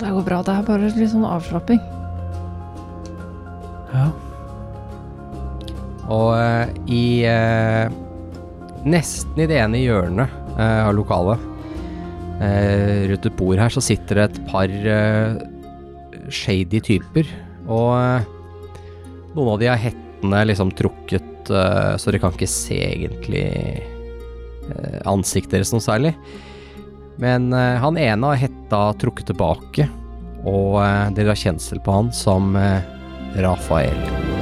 Det 0.00 0.08
går 0.08 0.24
bra. 0.26 0.42
Det 0.42 0.54
er 0.56 0.66
bare 0.66 0.88
litt 0.88 1.12
sånn 1.12 1.28
avslapping. 1.28 1.80
Ja. 3.92 4.06
Og 6.12 6.32
eh, 6.36 6.72
i 6.92 7.04
eh, 7.28 8.00
Nesten 8.82 9.38
i 9.38 9.46
det 9.46 9.60
ene 9.62 9.78
hjørnet 9.78 10.32
eh, 10.58 10.80
av 10.82 10.94
lokalet, 10.96 11.38
eh, 12.42 13.04
rundt 13.12 13.28
et 13.28 13.36
bord 13.38 13.60
her, 13.62 13.70
så 13.70 13.82
sitter 13.84 14.18
det 14.18 14.24
et 14.24 14.40
par 14.50 14.72
eh, 14.72 15.36
shady 16.26 16.80
typer. 16.82 17.30
Og 17.70 17.92
eh, 17.94 18.26
noen 19.36 19.52
av 19.54 19.60
de 19.62 19.70
har 19.70 19.78
hettene 19.80 20.42
liksom 20.50 20.74
trukket, 20.78 21.28
så 21.42 22.06
dere 22.06 22.20
kan 22.22 22.34
ikke 22.36 22.46
se 22.46 22.76
egentlig 22.78 23.48
ansiktet 25.10 25.56
deres 25.56 25.72
noe 25.74 25.82
særlig. 25.82 26.12
Men 27.18 27.50
han 27.52 27.98
ene 27.98 28.30
har 28.30 28.38
hetta 28.44 28.82
trukket 29.02 29.32
tilbake, 29.32 29.88
og 30.46 30.78
dere 31.18 31.34
har 31.34 31.42
kjensel 31.42 31.82
på 31.82 31.98
han 31.98 32.14
som 32.14 32.54
Rafael. 33.34 34.41